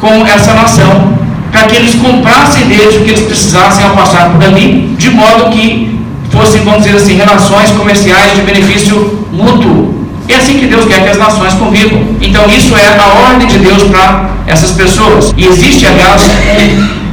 com 0.00 0.26
essa 0.26 0.54
nação, 0.54 1.12
para 1.52 1.64
que 1.64 1.76
eles 1.76 1.94
comprassem 1.96 2.66
deles 2.66 2.96
o 2.96 3.00
que 3.00 3.10
eles 3.10 3.24
precisassem 3.24 3.84
ao 3.84 3.90
passar 3.90 4.30
por 4.30 4.42
ali, 4.42 4.94
de 4.96 5.10
modo 5.10 5.50
que 5.50 5.98
fossem, 6.30 6.62
vamos 6.62 6.84
dizer 6.84 6.96
assim, 6.96 7.16
relações 7.16 7.70
comerciais 7.72 8.34
de 8.34 8.42
benefício 8.42 9.26
mútuo. 9.32 9.94
É 10.28 10.36
assim 10.36 10.58
que 10.58 10.66
Deus 10.66 10.86
quer 10.86 11.02
que 11.02 11.08
as 11.08 11.18
nações 11.18 11.52
convivam. 11.54 12.00
Então, 12.20 12.46
isso 12.48 12.74
é 12.76 12.98
a 12.98 13.30
ordem 13.30 13.48
de 13.48 13.58
Deus 13.58 13.82
para 13.84 14.30
essas 14.46 14.70
pessoas. 14.70 15.34
E 15.36 15.44
existe, 15.44 15.86
aliás, 15.86 16.22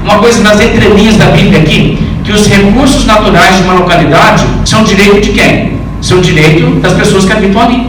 uma 0.04 0.20
coisa 0.20 0.42
nas 0.44 0.62
entrelinhas 0.62 1.18
da 1.18 1.26
Bíblia 1.26 1.60
aqui, 1.60 1.98
que 2.24 2.32
os 2.32 2.48
recursos 2.48 3.06
naturais 3.06 3.58
de 3.58 3.64
uma 3.64 3.74
localidade 3.74 4.46
são 4.66 4.84
direito 4.84 5.22
de 5.22 5.30
quem? 5.32 5.78
São 6.00 6.22
direito 6.22 6.80
das 6.80 6.94
pessoas 6.94 7.26
que 7.26 7.34
habitam 7.34 7.62
ali. 7.62 7.88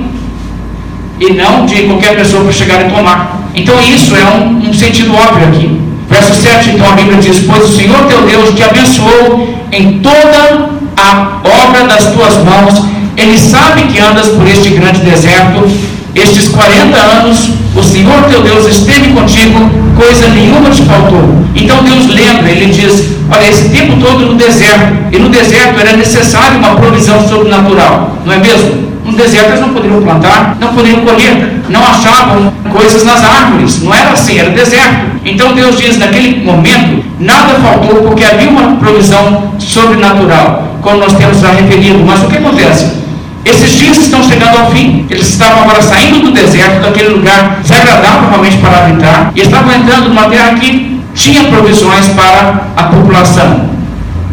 E 1.20 1.32
não 1.34 1.66
de 1.66 1.82
qualquer 1.82 2.16
pessoa 2.16 2.44
para 2.44 2.52
chegar 2.52 2.86
e 2.86 2.90
tomar. 2.90 3.37
Então 3.58 3.74
isso 3.80 4.14
é 4.14 4.24
um, 4.24 4.70
um 4.70 4.72
sentido 4.72 5.12
óbvio 5.14 5.48
aqui. 5.48 5.80
Verso 6.08 6.34
7, 6.34 6.70
então 6.70 6.90
a 6.90 6.92
Bíblia 6.92 7.18
diz: 7.18 7.40
Pois 7.40 7.64
o 7.64 7.76
Senhor 7.76 8.06
teu 8.06 8.22
Deus 8.22 8.54
te 8.54 8.62
abençoou 8.62 9.48
em 9.72 9.98
toda 9.98 10.70
a 10.96 11.40
obra 11.66 11.86
das 11.86 12.06
tuas 12.06 12.36
mãos, 12.44 12.84
Ele 13.16 13.36
sabe 13.36 13.82
que 13.82 13.98
andas 13.98 14.28
por 14.28 14.46
este 14.46 14.70
grande 14.70 15.00
deserto 15.00 15.68
estes 16.14 16.48
40 16.48 16.96
anos, 16.96 17.50
o 17.76 17.82
Senhor 17.82 18.22
teu 18.30 18.42
Deus 18.42 18.66
esteve 18.66 19.12
contigo, 19.12 19.70
coisa 19.96 20.28
nenhuma 20.28 20.70
te 20.70 20.82
faltou. 20.82 21.44
Então 21.54 21.82
Deus 21.82 22.06
lembra, 22.06 22.50
ele 22.50 22.72
diz: 22.72 23.04
Olha, 23.30 23.48
esse 23.48 23.68
tempo 23.68 23.96
todo 24.00 24.26
no 24.26 24.34
deserto, 24.34 24.94
e 25.12 25.18
no 25.18 25.28
deserto 25.28 25.78
era 25.78 25.96
necessário 25.96 26.58
uma 26.58 26.76
provisão 26.76 27.28
sobrenatural, 27.28 28.18
não 28.24 28.32
é 28.32 28.38
mesmo? 28.38 28.87
No 29.08 29.16
deserto 29.16 29.48
eles 29.48 29.60
não 29.60 29.70
poderiam 29.70 30.02
plantar, 30.02 30.56
não 30.60 30.68
poderiam 30.74 31.00
colher, 31.00 31.62
não 31.70 31.80
achavam 31.82 32.52
coisas 32.70 33.04
nas 33.04 33.24
árvores, 33.24 33.82
não 33.82 33.94
era 33.94 34.10
assim, 34.10 34.38
era 34.38 34.50
deserto. 34.50 35.06
Então 35.24 35.54
Deus 35.54 35.78
diz: 35.78 35.96
naquele 35.96 36.44
momento, 36.44 37.02
nada 37.18 37.54
faltou, 37.54 38.02
porque 38.02 38.22
havia 38.22 38.50
uma 38.50 38.76
provisão 38.76 39.54
sobrenatural, 39.58 40.76
como 40.82 40.98
nós 40.98 41.14
temos 41.14 41.40
já 41.40 41.52
referido. 41.52 42.04
Mas 42.04 42.22
o 42.22 42.26
que 42.26 42.36
acontece? 42.36 42.98
Esses 43.46 43.72
dias 43.72 43.96
estão 43.96 44.22
chegando 44.22 44.58
ao 44.58 44.70
fim. 44.70 45.06
Eles 45.08 45.30
estavam 45.30 45.62
agora 45.62 45.80
saindo 45.80 46.20
do 46.20 46.30
deserto, 46.30 46.82
daquele 46.82 47.08
lugar 47.08 47.60
desagradável 47.62 48.28
realmente 48.28 48.58
para 48.58 48.78
habitar, 48.78 49.32
e 49.34 49.40
estavam 49.40 49.72
entrando 49.72 50.10
numa 50.10 50.28
terra 50.28 50.54
que 50.54 51.00
tinha 51.14 51.44
provisões 51.44 52.08
para 52.08 52.66
a 52.76 52.82
população. 52.84 53.70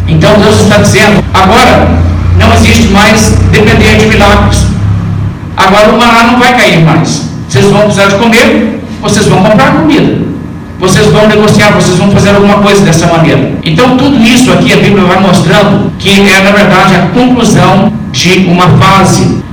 Então 0.05 0.33
Deus 0.38 0.61
está 0.61 0.77
dizendo: 0.79 1.23
agora 1.33 2.04
não 2.47 2.55
existe 2.55 2.88
mais 2.89 3.36
depender 3.51 3.97
de 3.97 4.05
milagres. 4.08 4.65
Agora 5.58 5.89
o 5.89 5.97
maná 5.97 6.23
não 6.23 6.39
vai 6.39 6.55
cair 6.55 6.84
mais. 6.84 7.29
Vocês 7.47 7.65
vão 7.65 7.81
precisar 7.81 8.08
de 8.08 8.15
comer, 8.15 8.84
vocês 9.01 9.27
vão 9.27 9.43
comprar 9.43 9.71
comida. 9.71 10.25
Vocês 10.79 11.08
vão 11.08 11.27
negociar, 11.27 11.71
vocês 11.71 11.97
vão 11.97 12.12
fazer 12.12 12.31
alguma 12.31 12.55
coisa 12.55 12.81
dessa 12.81 13.08
maneira. 13.08 13.53
Então, 13.63 13.95
tudo 13.97 14.21
isso 14.21 14.51
aqui 14.51 14.73
a 14.73 14.77
Bíblia 14.77 15.05
vai 15.05 15.19
mostrando 15.21 15.91
que 15.97 16.10
é, 16.10 16.43
na 16.43 16.51
verdade, 16.51 16.95
a 16.95 17.08
conclusão 17.13 17.93
de 18.12 18.45
uma 18.47 18.67
fase. 18.77 19.43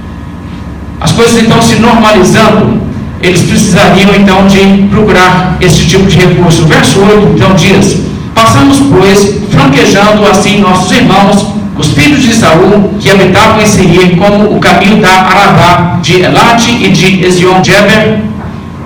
As 1.01 1.13
coisas 1.13 1.43
então 1.43 1.63
se 1.63 1.77
normalizando, 1.77 2.81
eles 3.21 3.43
precisariam 3.43 4.11
então 4.15 4.47
de 4.49 4.89
procurar 4.91 5.57
esse 5.61 5.87
tipo 5.87 6.05
de 6.07 6.17
recurso. 6.17 6.65
verso 6.67 7.01
8 7.01 7.33
então 7.37 7.55
diz: 7.55 7.99
Passamos, 8.35 8.81
pois, 8.91 9.37
franquejando 9.51 10.27
assim 10.29 10.61
nossos 10.61 10.91
irmãos, 10.91 11.47
os 11.77 11.89
filhos 11.89 12.23
de 12.23 12.35
Saul, 12.35 12.95
que 13.01 13.11
habitavam 13.11 13.61
em 13.61 13.67
Seir, 13.67 14.17
como 14.17 14.57
o 14.57 14.61
caminho 14.61 14.97
da 14.97 15.09
Arabá, 15.09 15.99
de 16.03 16.21
Elate 16.21 16.71
e 16.71 16.89
de 16.91 17.25
Ezion-Geber, 17.25 18.21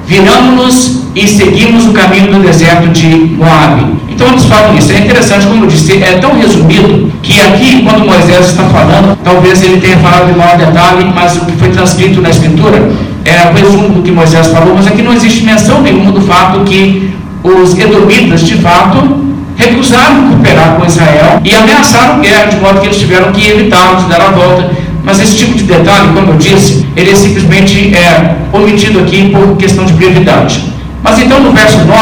viramos-nos 0.07 1.03
e 1.15 1.27
seguimos 1.27 1.87
o 1.87 1.93
caminho 1.93 2.33
do 2.33 2.41
deserto 2.41 2.89
de 2.89 3.07
Moabe. 3.37 3.97
Então 4.09 4.29
eles 4.29 4.45
falam 4.45 4.77
isso. 4.77 4.93
É 4.93 4.99
interessante, 4.99 5.47
como 5.47 5.65
eu 5.65 5.69
disse, 5.69 6.03
é 6.03 6.19
tão 6.19 6.39
resumido 6.39 7.13
que 7.23 7.41
aqui, 7.41 7.83
quando 7.83 8.07
Moisés 8.07 8.51
está 8.51 8.65
falando, 8.65 9.19
talvez 9.25 9.63
ele 9.63 9.81
tenha 9.81 9.97
falado 9.99 10.33
de 10.33 10.39
maior 10.39 10.57
detalhe, 10.57 11.11
mas 11.15 11.37
o 11.37 11.45
que 11.45 11.53
foi 11.53 11.71
transcrito 11.71 12.21
na 12.21 12.31
escritura 12.31 12.91
é 13.25 13.51
o 13.51 13.53
resumo 13.53 13.89
do 13.89 14.03
que 14.03 14.13
Moisés 14.13 14.47
falou, 14.47 14.75
mas 14.77 14.87
aqui 14.87 15.03
não 15.03 15.13
existe 15.13 15.45
menção 15.45 15.83
nenhuma 15.83 16.13
do 16.13 16.21
fato 16.21 16.61
que 16.61 17.13
os 17.43 17.77
edomitas, 17.79 18.43
de 18.43 18.55
fato, 18.57 19.26
recusaram 19.57 20.29
cooperar 20.31 20.77
com 20.77 20.87
Israel 20.87 21.41
e 21.45 21.55
ameaçaram 21.55 22.21
guerra, 22.21 22.47
de 22.47 22.57
modo 22.57 22.81
que 22.81 22.87
eles 22.87 22.99
tiveram 22.99 23.33
que 23.33 23.51
evitá-los, 23.51 24.05
dar 24.05 24.21
a 24.21 24.31
volta. 24.31 24.71
Mas 25.03 25.21
esse 25.21 25.37
tipo 25.37 25.55
de 25.57 25.65
detalhe, 25.65 26.09
como 26.15 26.33
eu 26.33 26.37
disse, 26.37 26.87
ele 26.97 27.11
é 27.11 27.15
simplesmente 27.15 27.95
é 27.95 28.37
omitido 28.53 29.01
aqui 29.01 29.31
por 29.31 29.57
questão 29.57 29.85
de 29.85 29.93
brevidade. 29.93 30.65
Mas 31.03 31.19
então 31.21 31.39
no 31.41 31.53
verso 31.53 31.79
9, 31.79 31.93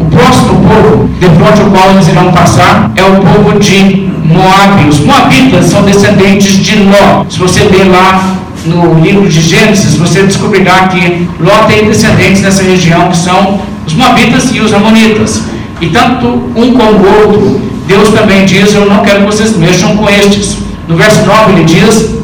o 0.00 0.04
próximo 0.06 0.60
povo, 0.66 1.08
de 1.20 1.26
fronte 1.26 1.60
ao 1.60 1.70
qual 1.70 1.90
eles 1.90 2.08
irão 2.08 2.32
passar, 2.32 2.90
é 2.96 3.04
o 3.04 3.16
povo 3.16 3.58
de 3.60 4.10
Moab. 4.24 4.88
Os 4.88 4.98
Moabitas 5.00 5.66
são 5.66 5.82
descendentes 5.82 6.56
de 6.56 6.76
Ló. 6.76 7.24
Se 7.28 7.38
você 7.38 7.60
ler 7.60 7.84
lá 7.84 8.36
no 8.66 9.00
livro 9.00 9.28
de 9.28 9.40
Gênesis, 9.40 9.94
você 9.94 10.22
descobrirá 10.22 10.88
que 10.88 11.28
Ló 11.38 11.64
tem 11.68 11.84
descendentes 11.84 12.42
nessa 12.42 12.64
região 12.64 13.08
que 13.08 13.16
são 13.16 13.60
os 13.86 13.94
Moabitas 13.94 14.52
e 14.52 14.60
os 14.60 14.72
Amonitas. 14.72 15.44
E 15.80 15.88
tanto 15.88 16.26
um 16.56 16.72
como 16.72 16.98
o 16.98 17.20
outro, 17.20 17.60
Deus 17.86 18.08
também 18.10 18.44
diz: 18.44 18.74
Eu 18.74 18.86
não 18.86 19.02
quero 19.02 19.20
que 19.20 19.26
vocês 19.26 19.56
mexam 19.56 19.96
com 19.96 20.08
estes. 20.08 20.58
No 20.88 20.96
verso 20.96 21.24
9 21.24 21.52
ele 21.52 21.64
diz: 21.64 22.14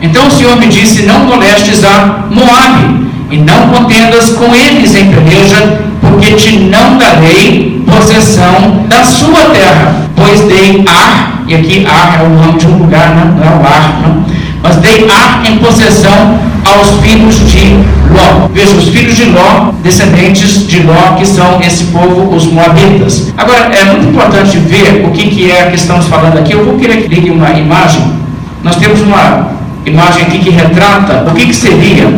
Então 0.00 0.26
o 0.26 0.30
Senhor 0.30 0.56
me 0.56 0.66
disse: 0.66 1.02
Não 1.02 1.20
molestes 1.20 1.84
a 1.84 2.24
Moabe, 2.30 3.06
e 3.30 3.38
não 3.38 3.68
contendas 3.68 4.30
com 4.30 4.54
eles 4.54 4.94
em 4.94 5.10
peleja, 5.10 5.80
porque 6.00 6.32
te 6.32 6.58
não 6.58 6.98
darei 6.98 7.82
possessão 7.86 8.84
da 8.88 9.04
sua 9.04 9.44
terra, 9.52 9.94
pois 10.16 10.40
dei 10.42 10.84
Ar, 10.88 11.44
e 11.46 11.54
aqui 11.54 11.86
Ar 11.86 12.20
é 12.20 12.24
o 12.24 12.28
nome 12.28 12.58
de 12.58 12.66
um 12.66 12.78
lugar, 12.78 13.14
não, 13.14 13.32
não 13.36 13.42
é 13.42 13.56
o 13.56 13.66
Ar, 13.66 14.02
não, 14.02 14.24
mas 14.62 14.76
dei 14.76 15.06
Ar 15.10 15.42
em 15.44 15.58
possessão 15.58 16.38
aos 16.64 17.00
filhos 17.02 17.36
de 17.50 17.76
Ló. 18.10 18.48
Veja, 18.52 18.74
os 18.74 18.88
filhos 18.88 19.16
de 19.16 19.24
Ló, 19.24 19.72
descendentes 19.82 20.66
de 20.66 20.82
Ló, 20.82 21.14
que 21.18 21.26
são 21.26 21.60
esse 21.60 21.84
povo, 21.84 22.34
os 22.34 22.46
Moabitas. 22.46 23.32
Agora, 23.36 23.70
é 23.74 23.84
muito 23.84 24.08
importante 24.08 24.56
ver 24.58 25.04
o 25.04 25.10
que, 25.10 25.28
que 25.28 25.50
é 25.50 25.66
que 25.66 25.76
estamos 25.76 26.06
falando 26.06 26.38
aqui. 26.38 26.52
Eu 26.52 26.64
vou 26.64 26.78
querer 26.78 27.02
que 27.02 27.14
ligue 27.14 27.30
uma 27.30 27.50
imagem. 27.50 28.02
Nós 28.62 28.76
temos 28.76 29.00
uma 29.00 29.48
imagem 29.84 30.22
aqui 30.22 30.38
que 30.38 30.50
retrata 30.50 31.24
o 31.28 31.34
que, 31.34 31.46
que 31.46 31.54
seria 31.54 32.08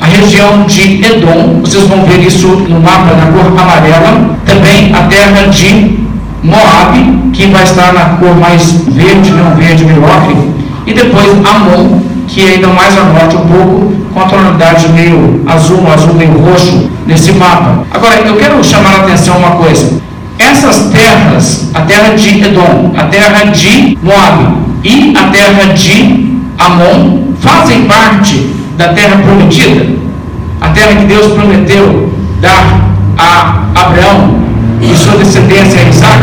a 0.00 0.06
região 0.06 0.62
de 0.62 1.04
Edom. 1.04 1.60
Vocês 1.60 1.84
vão 1.84 2.04
ver 2.04 2.24
isso 2.24 2.46
no 2.46 2.80
mapa 2.80 3.14
na 3.14 3.32
cor 3.32 3.60
amarela. 3.60 4.36
Também 4.46 4.94
a 4.94 5.02
terra 5.08 5.48
de 5.48 5.98
Moab, 6.42 7.30
que 7.32 7.46
vai 7.46 7.64
estar 7.64 7.92
na 7.92 8.16
cor 8.16 8.36
mais 8.36 8.84
verde, 8.86 9.32
não 9.32 9.56
verde, 9.56 9.84
meio 9.84 10.02
E 10.88 10.94
depois 10.94 11.26
Amon, 11.44 12.00
que 12.26 12.40
é 12.40 12.54
ainda 12.54 12.68
mais 12.68 12.96
a 12.96 13.04
norte 13.04 13.36
um 13.36 13.46
pouco, 13.46 13.92
com 14.14 14.20
a 14.20 14.24
tonalidade 14.24 14.88
meio 14.88 15.42
azul, 15.46 15.86
azul 15.92 16.14
meio 16.14 16.32
roxo 16.38 16.88
nesse 17.06 17.32
mapa. 17.32 17.84
Agora, 17.92 18.20
eu 18.20 18.34
quero 18.36 18.64
chamar 18.64 18.94
a 18.94 18.98
atenção 19.00 19.36
uma 19.36 19.50
coisa. 19.50 20.00
Essas 20.38 20.90
terras, 20.90 21.70
a 21.74 21.82
terra 21.82 22.14
de 22.14 22.42
Edom, 22.42 22.94
a 22.96 23.04
terra 23.04 23.44
de 23.50 23.98
Moab 24.02 24.54
e 24.82 25.12
a 25.14 25.24
terra 25.24 25.74
de 25.74 26.40
Amon, 26.58 27.34
fazem 27.38 27.82
parte 27.82 28.50
da 28.78 28.88
terra 28.88 29.18
prometida, 29.18 29.88
a 30.62 30.68
terra 30.68 30.94
que 30.94 31.04
Deus 31.04 31.34
prometeu 31.34 32.14
dar 32.40 32.80
a 33.18 33.64
Abraão 33.74 34.38
e 34.80 34.96
sua 34.96 35.18
descendência 35.18 35.82
a 35.82 35.88
Isaac. 35.90 36.22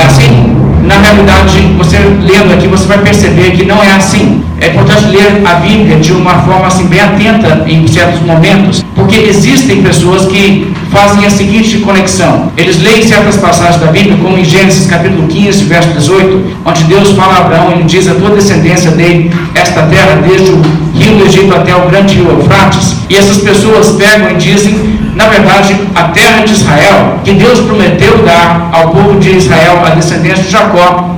É 0.00 0.06
assim? 0.06 0.45
Na 0.86 0.98
realidade, 0.98 1.58
você 1.76 1.98
lendo 1.98 2.54
aqui, 2.54 2.68
você 2.68 2.86
vai 2.86 2.98
perceber 2.98 3.50
que 3.52 3.64
não 3.64 3.82
é 3.82 3.92
assim. 3.92 4.42
É 4.60 4.68
importante 4.68 5.06
ler 5.06 5.42
a 5.44 5.54
Bíblia 5.56 5.96
de 5.96 6.12
uma 6.12 6.42
forma 6.42 6.66
assim 6.66 6.86
bem 6.86 7.00
atenta 7.00 7.64
em 7.66 7.86
certos 7.86 8.22
momentos, 8.22 8.84
porque 8.94 9.16
existem 9.16 9.82
pessoas 9.82 10.26
que 10.26 10.72
fazem 10.90 11.26
a 11.26 11.30
seguinte 11.30 11.78
conexão. 11.78 12.50
Eles 12.56 12.80
leem 12.80 13.02
certas 13.02 13.36
passagens 13.36 13.80
da 13.80 13.88
Bíblia, 13.88 14.16
como 14.16 14.38
em 14.38 14.44
Gênesis 14.44 14.86
capítulo 14.86 15.26
15, 15.28 15.64
verso 15.64 15.90
18, 15.90 16.56
onde 16.64 16.84
Deus 16.84 17.10
fala 17.10 17.34
a 17.34 17.38
Abraão, 17.38 17.72
ele 17.72 17.84
diz 17.84 18.08
a 18.08 18.14
tua 18.14 18.30
descendência 18.30 18.90
dele 18.92 19.30
esta 19.54 19.82
terra 19.82 20.22
desde 20.26 20.50
o 20.50 20.85
Egito 21.26 21.54
até 21.54 21.74
o 21.74 21.88
grande 21.88 22.14
rio 22.14 22.30
Eufrates. 22.30 22.96
E 23.10 23.16
essas 23.16 23.38
pessoas 23.38 23.90
pegam 23.92 24.30
e 24.30 24.34
dizem 24.34 24.96
na 25.16 25.28
verdade, 25.28 25.74
a 25.94 26.04
terra 26.08 26.44
de 26.44 26.52
Israel, 26.52 27.20
que 27.24 27.32
Deus 27.32 27.60
prometeu 27.60 28.18
dar 28.18 28.68
ao 28.70 28.90
povo 28.90 29.18
de 29.18 29.30
Israel, 29.30 29.82
a 29.84 29.90
descendência 29.94 30.44
de 30.44 30.50
Jacó, 30.50 31.16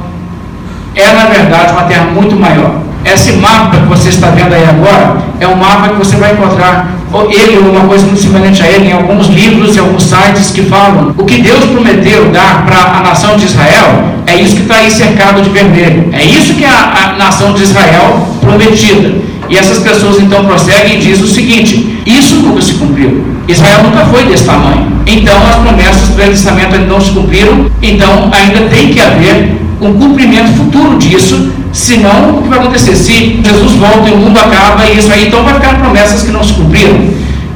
é 0.95 1.13
na 1.13 1.25
verdade 1.25 1.73
uma 1.73 1.83
terra 1.83 2.05
muito 2.05 2.37
maior. 2.37 2.77
Esse 3.05 3.33
mapa 3.33 3.77
que 3.77 3.87
você 3.87 4.11
está 4.11 4.29
vendo 4.29 4.55
aí 4.55 4.65
agora 4.65 5.17
é 5.41 5.49
um 5.49 5.57
mapa 5.57 5.89
que 5.89 5.97
você 5.97 6.17
vai 6.17 6.33
encontrar 6.33 6.93
ele 7.31 7.59
ou 7.59 7.71
uma 7.73 7.89
coisa 7.89 8.05
muito 8.05 8.21
semelhante 8.21 8.63
a 8.63 8.69
ele 8.69 8.89
em 8.89 8.93
alguns 8.93 9.27
livros 9.29 9.75
e 9.75 9.81
alguns 9.81 10.05
sites 10.05 10.51
que 10.53 10.63
falam 10.63 11.15
o 11.17 11.25
que 11.25 11.41
Deus 11.41 11.65
prometeu 11.65 12.27
dar 12.31 12.67
para 12.67 12.99
a 12.99 13.03
nação 13.03 13.37
de 13.37 13.47
Israel 13.47 14.19
é 14.29 14.37
isso 14.37 14.57
que 14.57 14.63
está 14.63 14.75
aí 14.75 14.91
cercado 14.91 15.41
de 15.41 15.49
vermelho. 15.49 16.11
É 16.13 16.23
isso 16.23 16.53
que 16.55 16.65
a, 16.65 17.15
a 17.15 17.17
nação 17.17 17.55
de 17.55 17.63
Israel 17.63 18.29
prometida. 18.41 19.15
E 19.49 19.57
essas 19.57 19.79
pessoas 19.79 20.21
então 20.21 20.45
prosseguem 20.45 20.97
e 20.97 21.01
dizem 21.01 21.25
o 21.25 21.29
seguinte: 21.29 22.01
isso 22.07 22.37
nunca 22.37 22.61
se 22.63 22.75
cumpriu. 22.75 23.25
Israel 23.49 23.83
nunca 23.85 24.05
foi 24.07 24.25
desse 24.25 24.45
tamanho. 24.45 24.87
Então 25.07 25.35
as 25.49 25.57
promessas 25.57 26.09
do 26.09 26.17
Velho 26.17 26.33
Testamento 26.33 26.79
não 26.87 27.01
se 27.01 27.11
cumpriram, 27.13 27.67
então 27.83 28.31
ainda 28.33 28.69
tem 28.69 28.89
que 28.89 29.01
haver 29.01 29.59
um 29.81 29.95
cumprimento 29.95 30.53
futuro 30.57 30.99
disso, 30.99 31.51
senão 31.73 32.39
o 32.39 32.43
que 32.43 32.49
vai 32.49 32.59
acontecer? 32.59 32.95
Se 32.97 33.41
Jesus 33.43 33.73
volta 33.73 34.09
e 34.09 34.13
o 34.13 34.17
mundo 34.17 34.39
acaba 34.39 34.85
e 34.87 34.99
isso 34.99 35.11
aí, 35.13 35.29
então 35.29 35.43
vai 35.45 35.55
ficar 35.55 35.79
promessas 35.79 36.23
que 36.23 36.31
não 36.31 36.43
se 36.43 36.53
cumpriram. 36.55 36.99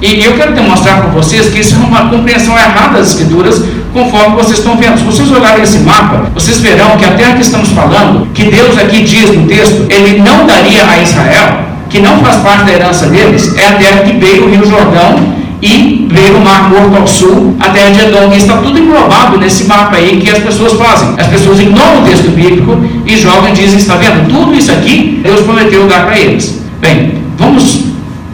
E 0.00 0.24
eu 0.24 0.34
quero 0.34 0.52
demonstrar 0.52 1.00
para 1.00 1.10
vocês 1.10 1.48
que 1.48 1.60
isso 1.60 1.76
é 1.76 1.78
uma 1.78 2.08
compreensão 2.08 2.56
errada 2.58 2.98
das 2.98 3.10
Escrituras, 3.10 3.62
conforme 3.92 4.36
vocês 4.36 4.58
estão 4.58 4.76
vendo. 4.76 4.98
Se 4.98 5.04
vocês 5.04 5.30
olharem 5.30 5.62
esse 5.62 5.78
mapa, 5.78 6.26
vocês 6.34 6.58
verão 6.58 6.96
que 6.96 7.04
a 7.04 7.12
terra 7.12 7.34
que 7.34 7.42
estamos 7.42 7.68
falando, 7.68 8.26
que 8.34 8.44
Deus 8.44 8.76
aqui 8.78 9.02
diz 9.02 9.30
no 9.30 9.46
texto, 9.46 9.86
ele 9.90 10.20
não 10.20 10.44
daria 10.44 10.84
a 10.88 11.00
Israel, 11.00 11.71
que 11.92 12.00
não 12.00 12.18
faz 12.24 12.36
parte 12.36 12.64
da 12.64 12.72
herança 12.72 13.06
deles, 13.06 13.54
é 13.54 13.68
a 13.68 13.72
terra 13.72 13.98
que 14.00 14.12
veio 14.14 14.46
o 14.46 14.50
Rio 14.50 14.64
Jordão 14.66 15.14
e 15.60 16.08
veio 16.10 16.38
o 16.38 16.40
Mar 16.40 16.70
Morto 16.70 16.96
ao 16.96 17.06
sul, 17.06 17.54
a 17.60 17.68
terra 17.68 17.90
de 17.90 18.00
Edom. 18.00 18.32
E 18.32 18.38
está 18.38 18.56
tudo 18.56 18.78
englobado 18.78 19.36
nesse 19.38 19.64
mapa 19.64 19.96
aí 19.96 20.16
que 20.16 20.30
as 20.30 20.38
pessoas 20.38 20.72
fazem. 20.72 21.10
As 21.18 21.26
pessoas 21.26 21.60
ignoram 21.60 22.02
o 22.02 22.06
texto 22.06 22.30
bíblico 22.30 22.78
e 23.06 23.16
jogam 23.16 23.50
e 23.50 23.52
dizem: 23.52 23.76
está 23.76 23.96
vendo? 23.96 24.26
Tudo 24.28 24.54
isso 24.54 24.72
aqui 24.72 25.20
Deus 25.22 25.42
prometeu 25.42 25.86
dar 25.86 26.06
para 26.06 26.18
eles. 26.18 26.62
Bem, 26.80 27.12
vamos 27.36 27.82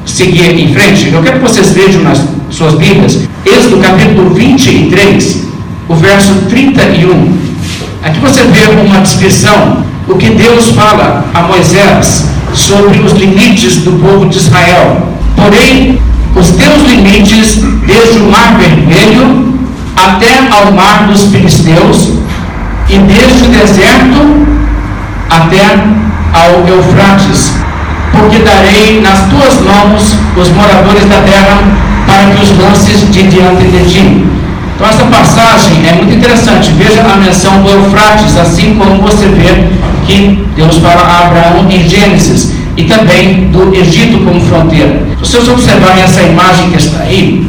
seguir 0.07 0.59
em 0.59 0.73
frente. 0.73 1.13
Eu 1.13 1.21
quero 1.21 1.41
que 1.41 1.43
vocês 1.43 1.71
vejam 1.73 2.03
nas 2.03 2.23
suas 2.51 2.75
Bíblias, 2.75 3.29
Êxodo 3.45 3.79
capítulo 3.79 4.31
23, 4.31 5.49
o 5.89 5.95
verso 5.97 6.33
31. 6.49 7.37
Aqui 8.05 8.21
você 8.21 8.45
vê 8.45 8.81
uma 8.81 9.01
descrição, 9.01 9.85
o 10.07 10.15
que 10.15 10.31
Deus 10.31 10.71
fala 10.71 11.25
a 11.35 11.43
Moisés 11.43 12.38
sobre 12.55 12.99
os 13.01 13.13
limites 13.13 13.79
do 13.79 13.93
povo 13.93 14.27
de 14.27 14.37
Israel. 14.37 15.09
Porém, 15.37 16.01
os 16.35 16.51
teus 16.51 16.83
limites, 16.89 17.63
desde 17.87 18.19
o 18.19 18.31
mar 18.31 18.57
vermelho 18.59 19.59
até 19.97 20.49
ao 20.51 20.73
mar 20.73 21.09
dos 21.09 21.25
filisteus, 21.25 22.13
e 22.89 22.99
desde 22.99 23.45
o 23.45 23.49
deserto 23.49 24.47
até 25.29 25.65
ao 26.33 26.67
Eufrates, 26.67 27.53
porque 28.13 28.39
darei 28.39 29.01
nas 29.01 29.21
tuas 29.29 29.61
mãos 29.61 30.15
os 30.37 30.49
moradores 30.51 31.05
da 31.05 31.21
terra 31.23 31.61
para 32.07 32.35
que 32.35 32.43
os 32.43 32.59
lances 32.59 33.13
de 33.13 33.23
diante 33.25 33.65
de 33.65 33.85
ti. 33.91 34.27
Então 34.75 34.89
essa 34.89 35.05
passagem 35.05 35.87
é 35.89 35.93
muito 35.93 36.15
interessante. 36.15 36.71
Veja 36.79 37.03
a 37.03 37.17
menção 37.17 37.63
do 37.63 37.69
Eufrates, 37.69 38.37
assim 38.37 38.77
como 38.77 39.03
você 39.03 39.27
vê 39.27 39.69
que 40.09 40.43
Deus 40.57 40.79
fala 40.79 41.03
a 41.03 41.27
Abraão 41.27 41.67
em 41.71 41.87
Gênesis 41.87 42.55
e 42.77 42.85
também 42.85 43.51
do 43.51 43.75
Egito 43.75 44.25
como 44.25 44.41
fronteira. 44.41 45.03
Se 45.23 45.33
vocês 45.33 45.49
observarem 45.49 46.03
essa 46.03 46.23
imagem 46.23 46.71
que 46.71 46.79
está 46.79 47.03
aí, 47.03 47.47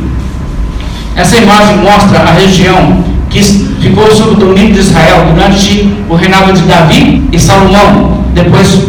essa 1.15 1.37
imagem 1.37 1.77
mostra 1.77 2.19
a 2.19 2.31
região 2.33 3.03
que 3.29 3.41
ficou 3.41 4.13
sob 4.13 4.31
o 4.31 4.35
domínio 4.35 4.73
de 4.73 4.79
Israel 4.79 5.27
durante 5.33 5.89
o 6.09 6.15
reinado 6.15 6.51
de 6.51 6.61
Davi 6.63 7.23
e 7.31 7.39
Salomão. 7.39 8.25
Depois 8.33 8.79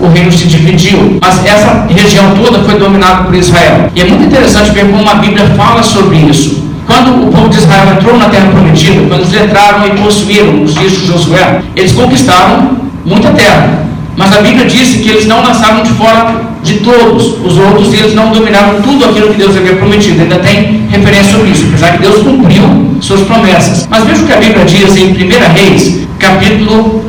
o 0.00 0.08
reino 0.08 0.32
se 0.32 0.48
dividiu, 0.48 1.18
mas 1.20 1.44
essa 1.46 1.86
região 1.88 2.34
toda 2.42 2.64
foi 2.64 2.78
dominada 2.78 3.24
por 3.24 3.34
Israel. 3.34 3.90
E 3.94 4.00
é 4.00 4.04
muito 4.06 4.24
interessante 4.24 4.70
ver 4.70 4.90
como 4.90 5.08
a 5.08 5.14
Bíblia 5.14 5.46
fala 5.56 5.82
sobre 5.82 6.16
isso. 6.16 6.64
Quando 6.86 7.28
o 7.28 7.30
povo 7.30 7.48
de 7.48 7.58
Israel 7.58 7.92
entrou 7.92 8.18
na 8.18 8.28
terra 8.28 8.48
prometida, 8.50 9.02
quando 9.08 9.20
eles 9.20 9.42
entraram 9.42 9.86
e 9.86 9.90
possuíram 9.90 10.52
nos 10.52 10.74
dias 10.74 10.92
de 10.92 11.06
Josué, 11.06 11.62
eles 11.76 11.92
conquistaram 11.92 12.89
muita 13.04 13.30
terra. 13.30 13.84
Mas 14.16 14.36
a 14.36 14.42
Bíblia 14.42 14.66
disse 14.66 14.98
que 14.98 15.08
eles 15.08 15.26
não 15.26 15.42
lançaram 15.42 15.82
de 15.82 15.90
fora 15.92 16.50
de 16.62 16.74
todos 16.80 17.38
os 17.44 17.56
outros 17.56 17.92
e 17.92 17.96
eles 17.96 18.14
não 18.14 18.30
dominaram 18.32 18.82
tudo 18.82 19.04
aquilo 19.06 19.28
que 19.28 19.38
Deus 19.38 19.56
havia 19.56 19.76
prometido. 19.76 20.22
Ainda 20.22 20.38
tem 20.40 20.86
referência 20.90 21.32
sobre 21.32 21.50
isso, 21.50 21.64
apesar 21.68 21.92
que 21.92 22.02
Deus 22.02 22.22
cumpriu 22.22 22.62
suas 23.00 23.22
promessas. 23.22 23.86
Mas 23.90 24.04
veja 24.04 24.22
o 24.22 24.26
que 24.26 24.32
a 24.32 24.36
Bíblia 24.36 24.64
diz 24.64 24.96
em 24.96 25.12
1 25.12 25.14
Reis, 25.54 26.00
capítulo 26.18 27.02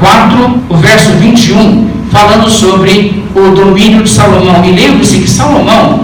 4, 0.00 0.60
o 0.68 0.76
verso 0.76 1.10
21, 1.20 1.88
falando 2.10 2.50
sobre 2.50 3.22
o 3.34 3.54
domínio 3.54 4.02
de 4.02 4.10
Salomão. 4.10 4.64
E 4.64 4.72
lembre-se 4.72 5.18
que 5.18 5.28
Salomão 5.28 6.00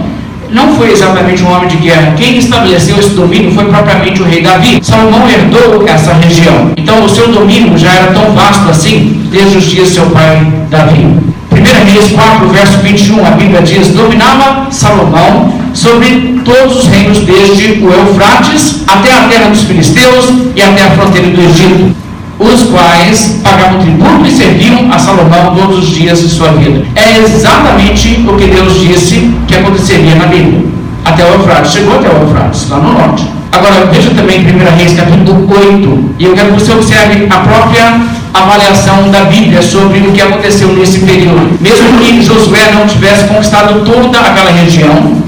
não 0.51 0.75
foi 0.75 0.91
exatamente 0.91 1.43
um 1.43 1.51
homem 1.51 1.67
de 1.67 1.77
guerra. 1.77 2.13
Quem 2.17 2.37
estabeleceu 2.37 2.97
esse 2.99 3.11
domínio 3.11 3.51
foi 3.51 3.65
propriamente 3.65 4.21
o 4.21 4.25
rei 4.25 4.41
Davi. 4.41 4.79
Salomão 4.81 5.27
herdou 5.29 5.87
essa 5.87 6.13
região. 6.13 6.71
Então 6.77 7.03
o 7.03 7.09
seu 7.09 7.29
domínio 7.29 7.77
já 7.77 7.91
era 7.93 8.13
tão 8.13 8.31
vasto 8.33 8.69
assim, 8.69 9.27
desde 9.31 9.57
os 9.57 9.65
dias 9.65 9.87
de 9.87 9.93
seu 9.95 10.05
pai 10.07 10.45
Davi. 10.69 11.05
1 11.51 11.91
Reis 11.93 12.11
4, 12.11 12.49
verso 12.49 12.77
21, 12.79 13.25
a 13.25 13.31
Bíblia 13.31 13.61
diz: 13.61 13.89
Dominava 13.89 14.67
Salomão 14.71 15.53
sobre 15.73 16.41
todos 16.43 16.77
os 16.77 16.87
reinos, 16.87 17.19
desde 17.19 17.83
o 17.83 17.91
Eufrates 17.91 18.83
até 18.87 19.13
a 19.13 19.23
terra 19.23 19.49
dos 19.49 19.63
filisteus 19.63 20.29
e 20.55 20.61
até 20.61 20.83
a 20.83 20.91
fronteira 20.91 21.27
do 21.27 21.41
Egito 21.41 22.01
os 22.41 22.63
quais 22.63 23.39
pagavam 23.43 23.79
tributo 23.79 24.25
e 24.25 24.31
serviam 24.31 24.91
a 24.91 24.97
Salomão 24.97 25.55
todos 25.55 25.79
os 25.79 25.89
dias 25.89 26.21
de 26.21 26.29
sua 26.29 26.49
vida. 26.53 26.83
É 26.95 27.19
exatamente 27.19 28.25
o 28.27 28.35
que 28.35 28.47
Deus 28.47 28.79
disse 28.79 29.31
que 29.47 29.55
aconteceria 29.55 30.15
na 30.15 30.25
Bíblia. 30.25 30.65
Até 31.05 31.23
o 31.23 31.33
Eufrates, 31.33 31.71
chegou 31.71 31.95
até 31.95 32.09
o 32.09 32.21
Eufrates, 32.21 32.67
lá 32.69 32.77
no 32.77 32.93
norte. 32.93 33.25
Agora, 33.51 33.85
veja 33.91 34.09
também 34.11 34.39
1 34.39 34.77
Reis 34.77 34.93
capítulo 34.93 35.47
8, 35.49 36.15
e 36.17 36.25
eu 36.25 36.33
quero 36.33 36.53
que 36.53 36.61
você 36.61 36.71
observe 36.71 37.27
a 37.29 37.37
própria 37.37 38.01
avaliação 38.33 39.09
da 39.11 39.25
Bíblia 39.25 39.61
sobre 39.61 39.99
o 39.99 40.11
que 40.11 40.21
aconteceu 40.21 40.69
nesse 40.69 40.99
período. 40.99 41.57
Mesmo 41.59 41.99
que 41.99 42.23
Josué 42.23 42.71
não 42.73 42.87
tivesse 42.87 43.25
conquistado 43.25 43.83
toda 43.85 44.19
aquela 44.19 44.51
região, 44.51 45.21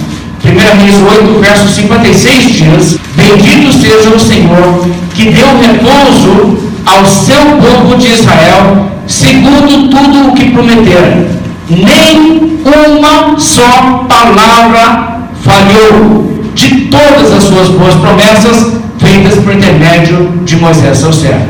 1 0.44 0.82
Reis 0.82 0.96
8, 1.02 1.40
verso 1.42 1.68
56 1.68 2.44
diz: 2.46 3.00
Bendito 3.16 3.74
seja 3.74 4.10
o 4.10 4.20
Senhor, 4.20 4.88
que 5.14 5.30
deu 5.30 5.48
repouso 5.60 6.63
ao 6.86 7.06
seu 7.06 7.42
povo 7.62 7.98
de 7.98 8.08
Israel, 8.08 8.90
segundo 9.08 9.90
tudo 9.90 10.30
o 10.30 10.34
que 10.34 10.52
prometeram. 10.52 11.26
Nem 11.70 12.60
uma 12.66 13.40
só 13.40 14.06
palavra 14.08 15.24
falhou 15.42 16.34
de 16.54 16.82
todas 16.86 17.32
as 17.32 17.44
suas 17.44 17.70
boas 17.70 17.96
promessas 17.96 18.74
feitas 18.98 19.40
por 19.40 19.54
intermédio 19.54 20.32
de 20.44 20.56
Moisés, 20.58 20.98
seu 20.98 21.12
servo. 21.12 21.48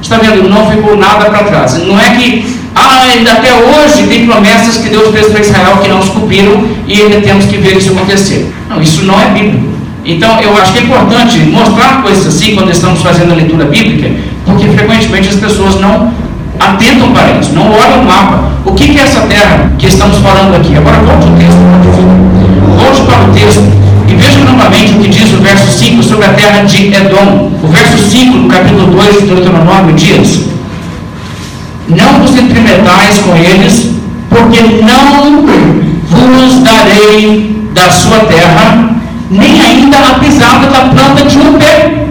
Está 0.00 0.18
vendo? 0.18 0.48
Não 0.48 0.70
ficou 0.70 0.96
nada 0.96 1.30
para 1.30 1.44
trás. 1.44 1.82
Não 1.84 1.98
é 1.98 2.10
que 2.10 2.56
ah, 2.74 3.08
ainda 3.12 3.32
até 3.32 3.54
hoje 3.54 4.06
tem 4.06 4.26
promessas 4.26 4.76
que 4.76 4.88
Deus 4.88 5.12
fez 5.12 5.28
para 5.28 5.40
Israel 5.40 5.78
que 5.82 5.88
não 5.88 6.02
se 6.02 6.10
cumpriram 6.10 6.64
e 6.86 7.02
ainda 7.02 7.20
temos 7.20 7.46
que 7.46 7.56
ver 7.56 7.76
isso 7.76 7.92
acontecer. 7.92 8.52
Não, 8.68 8.80
isso 8.80 9.04
não 9.04 9.20
é 9.20 9.26
bíblico. 9.30 9.76
Então, 10.04 10.40
eu 10.40 10.56
acho 10.56 10.72
que 10.72 10.78
é 10.78 10.82
importante 10.82 11.38
mostrar 11.38 12.02
coisas 12.02 12.26
assim 12.26 12.54
quando 12.54 12.70
estamos 12.70 13.02
fazendo 13.02 13.32
a 13.32 13.34
leitura 13.34 13.64
bíblica, 13.64 14.08
porque 14.46 14.68
frequentemente 14.68 15.28
as 15.28 15.36
pessoas 15.36 15.80
não 15.80 16.10
atentam 16.58 17.10
para 17.12 17.32
isso, 17.32 17.52
não 17.52 17.70
olham 17.70 18.00
o 18.00 18.04
mapa. 18.06 18.52
O 18.64 18.72
que, 18.72 18.98
é 18.98 19.02
essa 19.02 19.20
terra 19.22 19.72
que 19.78 19.86
estamos 19.86 20.18
falando 20.18 20.54
aqui? 20.54 20.76
Agora 20.76 20.96
volte 20.98 21.26
o 21.26 21.32
texto, 21.32 21.58
volte 22.78 23.00
para 23.02 23.28
o 23.28 23.32
texto 23.32 23.62
e 24.08 24.14
veja 24.14 24.38
novamente 24.40 24.92
o 24.92 25.00
que 25.00 25.08
diz 25.08 25.32
o 25.32 25.38
verso 25.38 25.78
5 25.78 26.02
sobre 26.02 26.26
a 26.26 26.30
terra 26.30 26.62
de 26.62 26.94
Edom. 26.94 27.50
O 27.62 27.68
verso 27.68 27.98
5 27.98 28.38
do 28.38 28.48
capítulo 28.48 28.86
2 28.86 29.20
de 29.20 29.26
Deuteronômio 29.26 29.94
diz: 29.94 30.46
Não 31.88 32.20
vos 32.20 32.30
entremetais 32.30 33.18
com 33.18 33.36
eles, 33.36 33.90
porque 34.30 34.60
não 34.82 35.42
vos 36.08 36.58
darei 36.62 37.68
da 37.74 37.90
sua 37.90 38.20
terra 38.20 38.96
nem 39.30 39.60
ainda 39.60 39.98
a 39.98 40.14
pisada 40.20 40.66
da 40.68 40.80
planta 40.88 41.24
de 41.24 41.38
um 41.38 41.54
pé. 41.54 42.05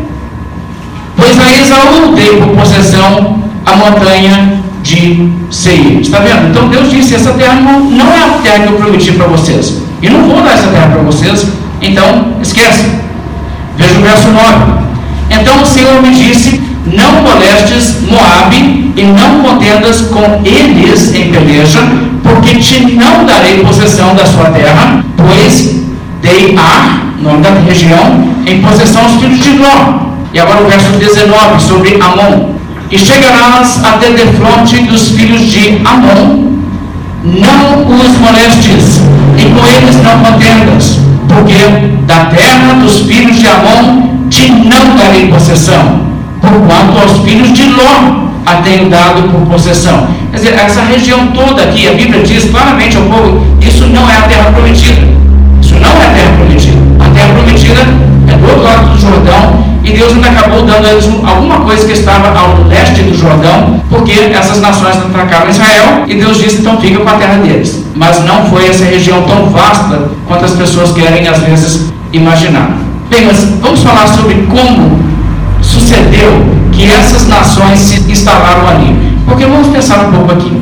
Pois 1.26 1.40
a 1.40 1.60
Esaú 1.60 2.14
dei 2.16 2.38
por 2.40 2.56
possessão 2.56 3.40
a 3.66 3.76
montanha 3.76 4.62
de 4.84 5.32
Seir. 5.50 6.00
Está 6.00 6.20
vendo? 6.20 6.50
Então 6.50 6.68
Deus 6.68 6.92
disse: 6.92 7.16
essa 7.16 7.34
terra 7.34 7.56
não, 7.56 7.80
não 7.80 8.14
é 8.14 8.20
a 8.20 8.30
terra 8.44 8.60
que 8.60 8.74
eu 8.74 8.78
prometi 8.78 9.12
para 9.14 9.26
vocês. 9.26 9.82
E 10.04 10.10
não 10.10 10.22
vou 10.22 10.44
dar 10.44 10.54
essa 10.54 10.68
terra 10.68 10.90
para 10.90 11.02
vocês. 11.02 11.48
Então, 11.82 12.36
esquece. 12.44 12.86
Veja 13.76 13.98
o 13.98 14.02
verso 14.04 14.28
9. 14.28 14.86
Então 15.32 15.64
o 15.64 15.66
Senhor 15.66 16.00
me 16.04 16.12
disse: 16.12 16.62
Não 16.94 17.24
molestes 17.24 18.02
Moabe 18.08 18.94
e 18.96 19.04
não 19.04 19.42
contendas 19.42 20.02
com 20.02 20.42
eles 20.46 21.16
em 21.16 21.32
peleja, 21.32 21.80
porque 22.22 22.60
te 22.60 22.82
não 22.94 23.26
darei 23.26 23.64
possessão 23.64 24.14
da 24.14 24.26
sua 24.28 24.52
terra, 24.52 25.04
pois 25.18 25.76
dei 26.22 26.56
Ar, 26.56 27.16
nome 27.20 27.42
da 27.42 27.50
região, 27.50 28.30
em 28.46 28.62
possessão 28.62 29.02
aos 29.02 29.14
filhos 29.16 29.40
de 29.40 29.58
Ló. 29.58 30.05
E 30.36 30.40
agora 30.40 30.62
o 30.62 30.68
verso 30.68 30.90
19, 30.90 31.64
sobre 31.64 31.98
Amon. 32.02 32.56
E 32.92 33.00
chegarás 33.00 33.80
até 33.86 34.10
de 34.10 34.34
fronte 34.36 34.84
dos 34.84 35.12
filhos 35.12 35.50
de 35.50 35.82
Amon, 35.86 36.60
não 37.24 37.88
os 37.88 38.18
molestes, 38.18 39.02
e 39.38 39.46
com 39.46 39.66
eles 39.66 39.96
não 40.04 40.20
contendas, 40.20 41.00
porque 41.30 41.56
da 42.06 42.26
terra 42.26 42.74
dos 42.82 43.00
filhos 43.00 43.40
de 43.40 43.48
Amon 43.48 44.28
te 44.30 44.52
não 44.52 44.98
darei 44.98 45.28
possessão, 45.30 46.02
porquanto 46.42 47.00
aos 47.00 47.24
filhos 47.24 47.54
de 47.54 47.70
Ló 47.70 48.26
a 48.46 48.56
tenho 48.56 48.90
dado 48.90 49.24
por 49.32 49.54
possessão. 49.54 50.06
Quer 50.32 50.38
dizer, 50.38 50.54
essa 50.56 50.82
região 50.82 51.28
toda 51.28 51.64
aqui, 51.64 51.88
a 51.88 51.94
Bíblia 51.94 52.22
diz 52.24 52.44
claramente 52.52 52.98
ao 52.98 53.04
povo, 53.04 53.42
isso 53.62 53.88
não 53.88 54.08
é 54.10 54.18
a 54.18 54.22
terra 54.24 54.52
prometida. 54.52 55.02
Isso 55.62 55.76
não 55.76 55.90
é 55.90 56.08
a 56.08 56.14
terra 56.14 56.32
prometida. 56.36 56.78
A 57.00 57.10
terra 57.10 57.34
prometida 57.34 57.82
é 58.28 58.38
do 58.38 58.48
outro 58.50 58.64
lado 58.64 58.90
do 58.90 59.00
Jordão 59.00 59.75
e 59.86 59.92
Deus 59.92 60.14
ainda 60.14 60.30
acabou 60.30 60.64
dando 60.64 60.84
a 60.84 60.92
eles 60.92 61.06
alguma 61.24 61.60
coisa 61.60 61.86
que 61.86 61.94
estava 61.94 62.38
ao 62.38 62.64
leste 62.68 63.04
do 63.04 63.16
Jordão, 63.16 63.80
porque 63.88 64.14
essas 64.34 64.60
nações 64.60 64.98
atacaram 64.98 65.48
Israel 65.48 66.06
e 66.08 66.16
Deus 66.16 66.38
disse: 66.38 66.58
então 66.58 66.82
fica 66.82 67.00
com 67.00 67.10
a 67.10 67.14
terra 67.14 67.36
deles. 67.36 67.86
Mas 67.96 68.26
não 68.26 68.46
foi 68.50 68.68
essa 68.68 68.84
região 68.84 69.22
tão 69.24 69.48
vasta 69.50 70.10
quanto 70.28 70.44
as 70.44 70.54
pessoas 70.54 70.92
querem 70.92 71.28
às 71.28 71.38
vezes 71.38 71.94
imaginar. 72.12 72.72
Bem, 73.12 73.26
mas 73.28 73.44
vamos 73.62 73.84
falar 73.84 74.08
sobre 74.08 74.34
como 74.50 75.00
sucedeu 75.62 76.44
que 76.72 76.90
essas 76.90 77.28
nações 77.28 77.78
se 77.78 78.12
instalaram 78.12 78.68
ali. 78.68 79.16
Porque 79.28 79.46
vamos 79.46 79.68
pensar 79.68 80.00
um 80.00 80.12
pouco 80.12 80.32
aqui. 80.32 80.62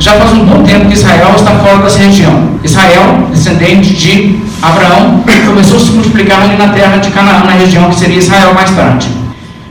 Já 0.00 0.14
faz 0.14 0.32
um 0.32 0.46
bom 0.46 0.62
tempo 0.62 0.86
que 0.86 0.94
Israel 0.94 1.34
está 1.36 1.50
fora 1.56 1.76
dessa 1.82 1.98
região. 1.98 2.48
Israel, 2.64 3.28
descendente 3.30 3.92
de 3.92 4.40
Abraão, 4.62 5.22
começou 5.46 5.76
a 5.76 5.80
se 5.80 5.90
multiplicar 5.90 6.40
ali 6.42 6.56
na 6.56 6.68
terra 6.68 6.96
de 6.96 7.10
Canaã, 7.10 7.44
na 7.44 7.52
região 7.52 7.90
que 7.90 7.96
seria 7.96 8.16
Israel 8.16 8.54
mais 8.54 8.70
tarde. 8.70 9.08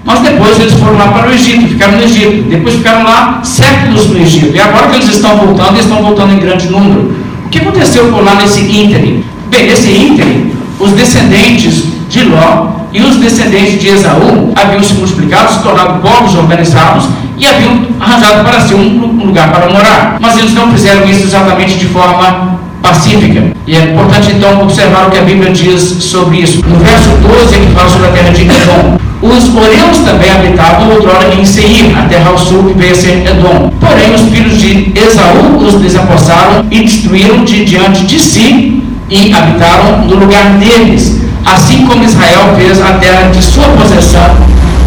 Mas 0.06 0.20
depois 0.20 0.60
eles 0.60 0.74
foram 0.74 0.98
lá 0.98 1.08
para 1.08 1.30
o 1.30 1.34
Egito, 1.34 1.68
ficaram 1.70 1.98
no 1.98 2.04
Egito. 2.04 2.48
Depois 2.48 2.76
ficaram 2.76 3.04
lá 3.04 3.42
séculos 3.44 4.08
no 4.08 4.20
Egito. 4.20 4.56
E 4.56 4.60
agora 4.60 4.88
que 4.88 4.98
eles 4.98 5.10
estão 5.10 5.36
voltando, 5.36 5.70
eles 5.70 5.86
estão 5.86 6.04
voltando 6.04 6.34
em 6.34 6.40
grande 6.40 6.70
número. 6.70 7.16
O 7.46 7.50
que 7.50 7.58
aconteceu 7.58 8.06
por 8.12 8.24
lá 8.24 8.36
nesse 8.36 8.62
ínterim? 8.62 9.24
Bem, 9.50 9.66
nesse 9.66 9.90
ínterim, 9.90 10.52
os 10.80 10.92
descendentes 10.92 11.86
de 12.08 12.24
Ló 12.24 12.68
e 12.94 13.02
os 13.02 13.18
descendentes 13.18 13.82
de 13.82 13.88
Esaú 13.88 14.54
haviam 14.56 14.84
se 14.84 14.94
multiplicado, 14.94 15.54
se 15.54 15.64
tornado 15.64 16.00
povos 16.02 16.36
organizados 16.36 17.06
e 17.40 17.48
haviam 17.48 17.88
arranjado 18.00 18.44
para 18.44 18.60
si 18.60 18.74
um 18.76 19.26
lugar 19.26 19.52
para 19.52 19.70
morar. 19.70 20.18
Mas 20.20 20.38
eles 20.38 20.54
não 20.54 20.72
fizeram 20.72 21.10
isso 21.10 21.24
exatamente 21.24 21.78
de 21.78 21.86
forma 21.86 22.60
pacífica. 22.82 23.44
E 23.66 23.76
é 23.76 23.84
importante 23.84 24.32
então 24.34 24.62
observar 24.62 25.08
o 25.08 25.12
que 25.12 25.18
a 25.18 25.22
Bíblia 25.22 25.52
diz 25.52 25.82
sobre 25.82 26.40
isso. 26.40 26.62
No 26.68 26.78
verso 26.78 27.10
12 27.10 27.56
é 27.56 27.60
que 27.60 27.74
fala 27.74 27.90
sobre 27.90 28.08
a 28.08 28.12
terra 28.12 28.32
de 28.32 28.42
Edom. 28.42 28.98
Os 29.22 29.54
oreus 29.54 29.98
também 30.06 30.32
habitavam 30.32 30.92
outrora 30.92 31.34
em 31.34 31.44
Seir, 31.44 31.98
a 31.98 32.04
terra 32.04 32.30
ao 32.30 32.38
sul 32.38 32.64
que 32.64 32.78
veio 32.78 32.94
a 32.94 32.96
ser 32.96 33.28
Edom. 33.28 33.72
Porém, 33.80 34.14
os 34.14 34.22
filhos 34.34 34.58
de 34.60 34.94
Esaú 34.96 35.58
os 35.58 35.76
desapossaram 35.76 36.66
e 36.72 36.82
destruíram 36.82 37.44
de 37.44 37.66
diante 37.66 38.06
de 38.06 38.20
si 38.20 38.82
e 39.10 39.34
habitaram 39.34 40.06
no 40.08 40.16
lugar 40.16 40.52
deles, 40.52 41.20
assim 41.46 41.86
como 41.86 42.04
Israel 42.04 42.56
fez 42.56 42.82
a 42.82 42.94
terra 42.94 43.30
de 43.30 43.42
sua 43.42 43.66
possessão 43.70 44.38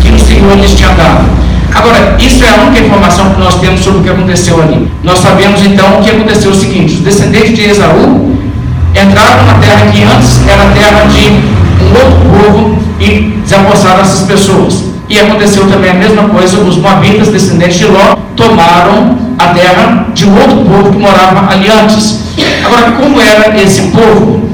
que 0.01 0.11
o 0.11 0.19
Senhor 0.19 0.57
lhes 0.57 0.75
tinha 0.75 0.91
dado. 0.91 1.42
Agora, 1.75 2.17
isso 2.19 2.45
é 2.45 2.51
a 2.51 2.63
única 2.63 2.81
informação 2.81 3.31
que 3.31 3.41
nós 3.41 3.55
temos 3.57 3.81
sobre 3.81 4.01
o 4.01 4.03
que 4.03 4.11
aconteceu 4.11 4.63
ali. 4.63 4.91
Nós 5.03 5.19
sabemos 5.19 5.65
então 5.65 5.99
o 5.99 6.03
que 6.03 6.11
aconteceu 6.11 6.51
o 6.51 6.55
seguinte: 6.55 6.95
os 6.95 7.01
descendentes 7.01 7.57
de 7.57 7.63
Esaú 7.63 8.37
entraram 8.95 9.47
na 9.47 9.55
terra 9.55 9.87
que 9.91 10.03
antes 10.03 10.41
era 10.47 10.71
terra 10.73 11.07
de 11.07 11.29
um 11.83 11.93
outro 11.95 12.21
povo 12.31 12.79
e 13.01 13.39
desapossaram 13.43 14.01
essas 14.01 14.27
pessoas. 14.27 14.85
E 15.09 15.19
aconteceu 15.19 15.67
também 15.69 15.91
a 15.91 15.95
mesma 15.95 16.29
coisa, 16.29 16.59
os 16.59 16.77
moabitas, 16.77 17.29
descendentes 17.29 17.79
de 17.79 17.87
Ló, 17.87 18.17
tomaram 18.37 19.19
a 19.39 19.49
terra 19.49 20.07
de 20.15 20.27
um 20.27 20.35
outro 20.35 20.57
povo 20.59 20.93
que 20.93 20.99
morava 20.99 21.53
ali 21.53 21.69
antes. 21.71 22.21
Agora, 22.65 22.93
como 22.93 23.21
era 23.21 23.61
esse 23.61 23.83
povo? 23.89 24.49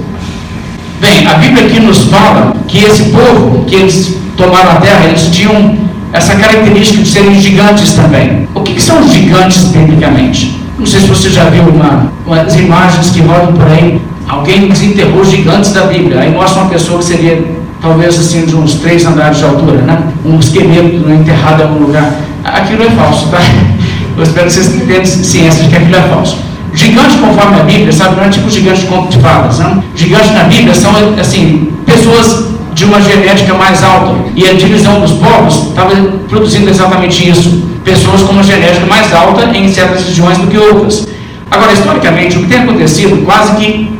Bem, 1.00 1.26
a 1.28 1.34
Bíblia 1.34 1.66
aqui 1.66 1.78
nos 1.78 2.04
fala 2.04 2.54
que 2.66 2.84
esse 2.84 3.04
povo, 3.04 3.64
que 3.66 3.76
eles 3.76 4.16
tomaram 4.36 4.72
a 4.72 4.74
terra, 4.76 5.04
eles 5.04 5.28
tinham 5.28 5.88
essa 6.18 6.34
característica 6.34 7.00
de 7.00 7.08
serem 7.08 7.40
gigantes 7.40 7.92
também. 7.92 8.48
O 8.52 8.60
que, 8.60 8.74
que 8.74 8.82
são 8.82 9.08
gigantes 9.08 9.64
biblicamente? 9.66 10.60
Não 10.76 10.84
sei 10.84 11.00
se 11.00 11.06
você 11.06 11.30
já 11.30 11.44
viu 11.44 11.62
uma, 11.62 12.12
umas 12.26 12.56
imagens 12.56 13.10
que 13.10 13.20
rodam 13.20 13.52
por 13.52 13.66
aí. 13.66 14.00
Alguém 14.28 14.68
desenterrou 14.68 15.24
gigantes 15.24 15.72
da 15.72 15.82
Bíblia. 15.82 16.20
Aí 16.20 16.32
mostra 16.32 16.62
uma 16.62 16.70
pessoa 16.70 16.98
que 16.98 17.04
seria 17.04 17.44
talvez 17.80 18.18
assim 18.18 18.44
de 18.44 18.56
uns 18.56 18.74
três 18.74 19.06
andares 19.06 19.38
de 19.38 19.44
altura, 19.44 19.80
né? 19.82 20.02
Um 20.24 20.40
esqueleto 20.40 21.08
enterrado 21.08 21.60
em 21.60 21.66
algum 21.66 21.86
lugar. 21.86 22.12
Aquilo 22.44 22.82
é 22.82 22.90
falso, 22.90 23.28
tá? 23.28 23.38
Eu 24.16 24.24
espero 24.24 24.46
que 24.46 24.52
vocês 24.52 24.66
tenham 24.66 25.04
ciência 25.04 25.62
de 25.62 25.68
que 25.70 25.76
aquilo 25.76 25.96
é 25.96 26.02
falso. 26.02 26.38
Gigante, 26.74 27.16
conforme 27.18 27.60
a 27.60 27.62
Bíblia, 27.62 27.92
sabe, 27.92 28.16
não 28.16 28.24
é 28.24 28.28
tipo 28.28 28.50
gigante 28.50 28.80
de 28.80 28.86
conto 28.88 29.16
de 29.16 29.18
não? 29.22 29.82
Gigantes 29.94 30.32
na 30.32 30.44
Bíblia 30.44 30.74
são, 30.74 30.92
assim, 31.18 31.72
pessoas 31.86 32.47
de 32.79 32.85
uma 32.85 33.01
genética 33.01 33.55
mais 33.55 33.83
alta. 33.83 34.14
E 34.37 34.49
a 34.49 34.53
divisão 34.53 35.01
dos 35.01 35.12
povos 35.12 35.68
estava 35.68 35.95
produzindo 36.29 36.70
exatamente 36.70 37.29
isso. 37.29 37.61
Pessoas 37.85 38.22
com 38.22 38.33
uma 38.33 38.43
genética 38.43 38.87
mais 38.87 39.12
alta 39.12 39.45
em 39.57 39.68
certas 39.68 40.07
regiões 40.07 40.39
do 40.39 40.47
que 40.47 40.57
outras. 40.57 41.09
Agora, 41.51 41.72
historicamente, 41.72 42.39
o 42.39 42.43
que 42.43 42.47
tem 42.47 42.61
acontecido, 42.61 43.24
quase 43.24 43.57
que 43.57 43.99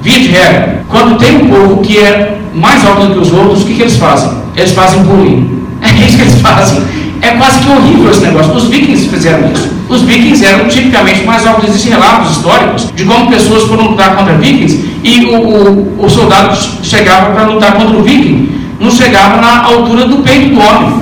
via 0.00 0.20
de 0.20 0.28
regra, 0.28 0.84
quando 0.88 1.18
tem 1.18 1.36
um 1.36 1.48
povo 1.48 1.78
que 1.78 1.98
é 1.98 2.38
mais 2.54 2.86
alto 2.86 3.06
do 3.06 3.14
que 3.14 3.18
os 3.18 3.32
outros, 3.32 3.62
o 3.62 3.66
que, 3.66 3.74
que 3.74 3.82
eles 3.82 3.96
fazem? 3.96 4.30
Eles 4.56 4.72
fazem 4.72 5.02
bullying. 5.02 5.58
É 5.82 6.06
isso 6.06 6.18
que 6.18 6.22
eles 6.22 6.40
fazem. 6.42 6.82
É 7.22 7.30
quase 7.30 7.60
que 7.60 7.70
horrível 7.70 8.10
esse 8.10 8.20
negócio. 8.20 8.52
Os 8.52 8.64
vikings 8.64 9.08
fizeram 9.08 9.50
isso. 9.50 9.70
Os 9.88 10.02
vikings 10.02 10.44
eram 10.44 10.68
tipicamente 10.68 11.24
mais 11.24 11.46
altos. 11.46 11.70
Existem 11.70 11.92
relatos 11.92 12.32
históricos 12.32 12.88
de 12.94 13.04
como 13.04 13.30
pessoas 13.30 13.62
foram 13.64 13.88
lutar 13.88 14.14
contra 14.14 14.34
vikings 14.34 14.89
e 15.02 15.24
o, 15.24 15.36
o, 15.36 16.04
o 16.04 16.10
soldado 16.10 16.56
chegava 16.82 17.32
para 17.32 17.44
lutar 17.44 17.72
contra 17.74 17.96
o 17.96 18.02
viking, 18.02 18.48
não 18.78 18.90
chegava 18.90 19.40
na 19.40 19.64
altura 19.64 20.06
do 20.06 20.18
peito 20.18 20.54
do 20.54 20.60
homem. 20.60 21.00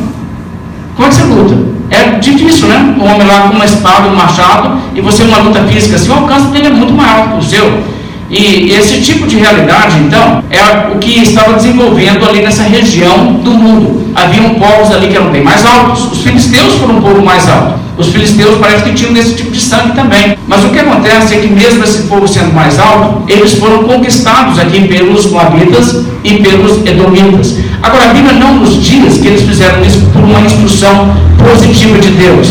Como 0.95 1.07
é 1.07 1.11
que 1.11 1.15
você 1.15 1.23
luta? 1.25 1.57
É 1.91 2.19
difícil, 2.19 2.69
né? 2.69 2.95
O 2.99 3.05
homem 3.05 3.27
lá 3.27 3.43
com 3.43 3.55
uma 3.55 3.65
espada, 3.65 4.09
um 4.09 4.15
machado, 4.15 4.79
e 4.95 5.01
você 5.01 5.23
uma 5.23 5.39
luta 5.39 5.63
física 5.63 5.97
assim, 5.97 6.11
o 6.11 6.15
alcance 6.15 6.47
dele 6.49 6.67
é 6.67 6.71
muito 6.71 6.93
maior 6.93 7.33
que 7.33 7.39
o 7.39 7.43
seu. 7.43 7.83
E 8.31 8.73
esse 8.73 9.01
tipo 9.01 9.27
de 9.27 9.37
realidade, 9.37 9.97
então, 10.01 10.43
é 10.51 10.93
o 10.95 10.99
que 10.99 11.23
estava 11.23 11.55
desenvolvendo 11.55 12.29
ali 12.29 12.43
nessa 12.43 12.63
região 12.63 13.35
do 13.43 13.53
mundo. 13.53 14.13
Haviam 14.15 14.51
povos 14.57 14.91
ali 14.95 15.09
que 15.09 15.17
eram 15.17 15.31
bem 15.31 15.43
mais 15.43 15.65
altos. 15.65 16.13
Os 16.13 16.21
filisteus 16.21 16.75
foram 16.75 16.99
um 16.99 17.01
povo 17.01 17.25
mais 17.25 17.49
alto. 17.49 17.88
Os 17.99 18.09
filisteus 18.09 18.59
parece 18.59 18.85
que 18.85 18.95
tinham 18.95 19.13
desse 19.13 19.35
tipo 19.35 19.51
de 19.51 19.61
sangue 19.61 19.93
também. 19.93 20.39
Mas 20.47 20.65
o 20.65 20.69
que 20.69 20.79
acontece 20.79 21.35
é 21.35 21.39
que, 21.39 21.49
mesmo 21.49 21.85
esse 21.85 22.05
povo 22.05 22.27
sendo 22.27 22.55
mais 22.55 22.79
alto, 22.79 23.25
eles 23.31 23.55
foram 23.55 23.83
conquistados 23.83 24.59
aqui 24.59 24.87
pelos 24.89 25.27
moabitas 25.27 26.05
e 26.25 26.35
pelos 26.35 26.87
edomitas. 26.87 27.57
Agora, 27.83 28.11
a 28.11 28.15
Bíblia 28.15 28.35
não 28.35 28.55
nos 28.55 28.83
diz 28.83 29.19
que 29.19 29.29
eles 29.29 29.43
fizeram 29.43 29.85
isso 29.85 30.01
por 30.13 30.23
uma 30.23 30.41
instrução 30.41 31.15
positiva 31.39 31.99
de 31.99 32.11
Deus 32.11 32.49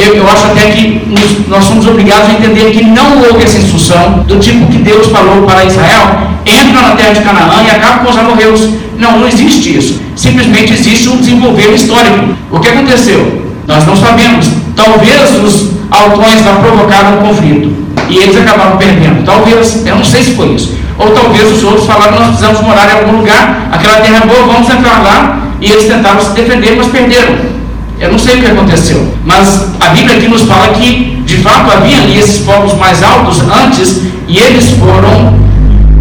eu, 0.00 0.14
eu 0.16 0.28
acho 0.28 0.46
até 0.46 0.70
que 0.70 1.02
nos, 1.06 1.46
nós 1.48 1.64
somos 1.64 1.86
obrigados 1.86 2.30
a 2.30 2.32
entender 2.32 2.70
que 2.70 2.84
não 2.84 3.18
houve 3.18 3.44
essa 3.44 3.58
instrução 3.58 4.24
do 4.26 4.38
tipo 4.38 4.66
que 4.66 4.78
Deus 4.78 5.08
falou 5.08 5.42
para 5.42 5.64
Israel, 5.64 6.28
entra 6.46 6.80
na 6.80 6.96
terra 6.96 7.12
de 7.12 7.20
Canaã 7.20 7.62
e 7.66 7.70
acaba 7.70 8.04
com 8.04 8.10
os 8.10 8.18
amorreus. 8.18 8.68
Não, 8.98 9.18
não 9.18 9.28
existe 9.28 9.76
isso. 9.76 10.00
Simplesmente 10.16 10.72
existe 10.72 11.08
um 11.08 11.16
desenvolver 11.16 11.74
histórico. 11.74 12.34
O 12.50 12.60
que 12.60 12.68
aconteceu? 12.68 13.44
Nós 13.66 13.86
não 13.86 13.96
sabemos. 13.96 14.48
Talvez 14.82 15.44
os 15.44 15.70
autores 15.90 16.44
lá 16.46 16.54
provocaram 16.54 17.18
um 17.18 17.28
conflito 17.28 17.76
e 18.08 18.16
eles 18.16 18.36
acabaram 18.36 18.78
perdendo. 18.78 19.24
Talvez, 19.26 19.84
eu 19.84 19.96
não 19.96 20.04
sei 20.04 20.22
se 20.22 20.34
foi 20.34 20.54
isso. 20.54 20.74
Ou 20.98 21.10
talvez 21.10 21.52
os 21.52 21.62
outros 21.64 21.86
falaram 21.86 22.18
nós 22.18 22.28
precisamos 22.28 22.62
morar 22.62 22.88
em 22.88 22.92
algum 23.00 23.18
lugar, 23.18 23.68
aquela 23.70 23.96
terra 23.96 24.22
é 24.24 24.26
boa, 24.26 24.52
vamos 24.52 24.70
entrar 24.70 25.02
lá. 25.02 25.40
E 25.60 25.70
eles 25.70 25.84
tentaram 25.84 26.20
se 26.22 26.30
defender, 26.30 26.76
mas 26.76 26.86
perderam. 26.86 27.36
Eu 27.98 28.12
não 28.12 28.18
sei 28.18 28.36
o 28.36 28.40
que 28.40 28.46
aconteceu, 28.46 29.14
mas 29.26 29.66
a 29.78 29.90
Bíblia 29.90 30.16
aqui 30.16 30.28
nos 30.28 30.42
fala 30.42 30.68
que 30.68 31.22
de 31.26 31.36
fato 31.38 31.70
havia 31.70 31.98
ali 31.98 32.18
esses 32.18 32.38
povos 32.38 32.72
mais 32.78 33.02
altos 33.02 33.40
antes 33.42 34.00
e 34.26 34.38
eles 34.38 34.70
foram 34.70 35.34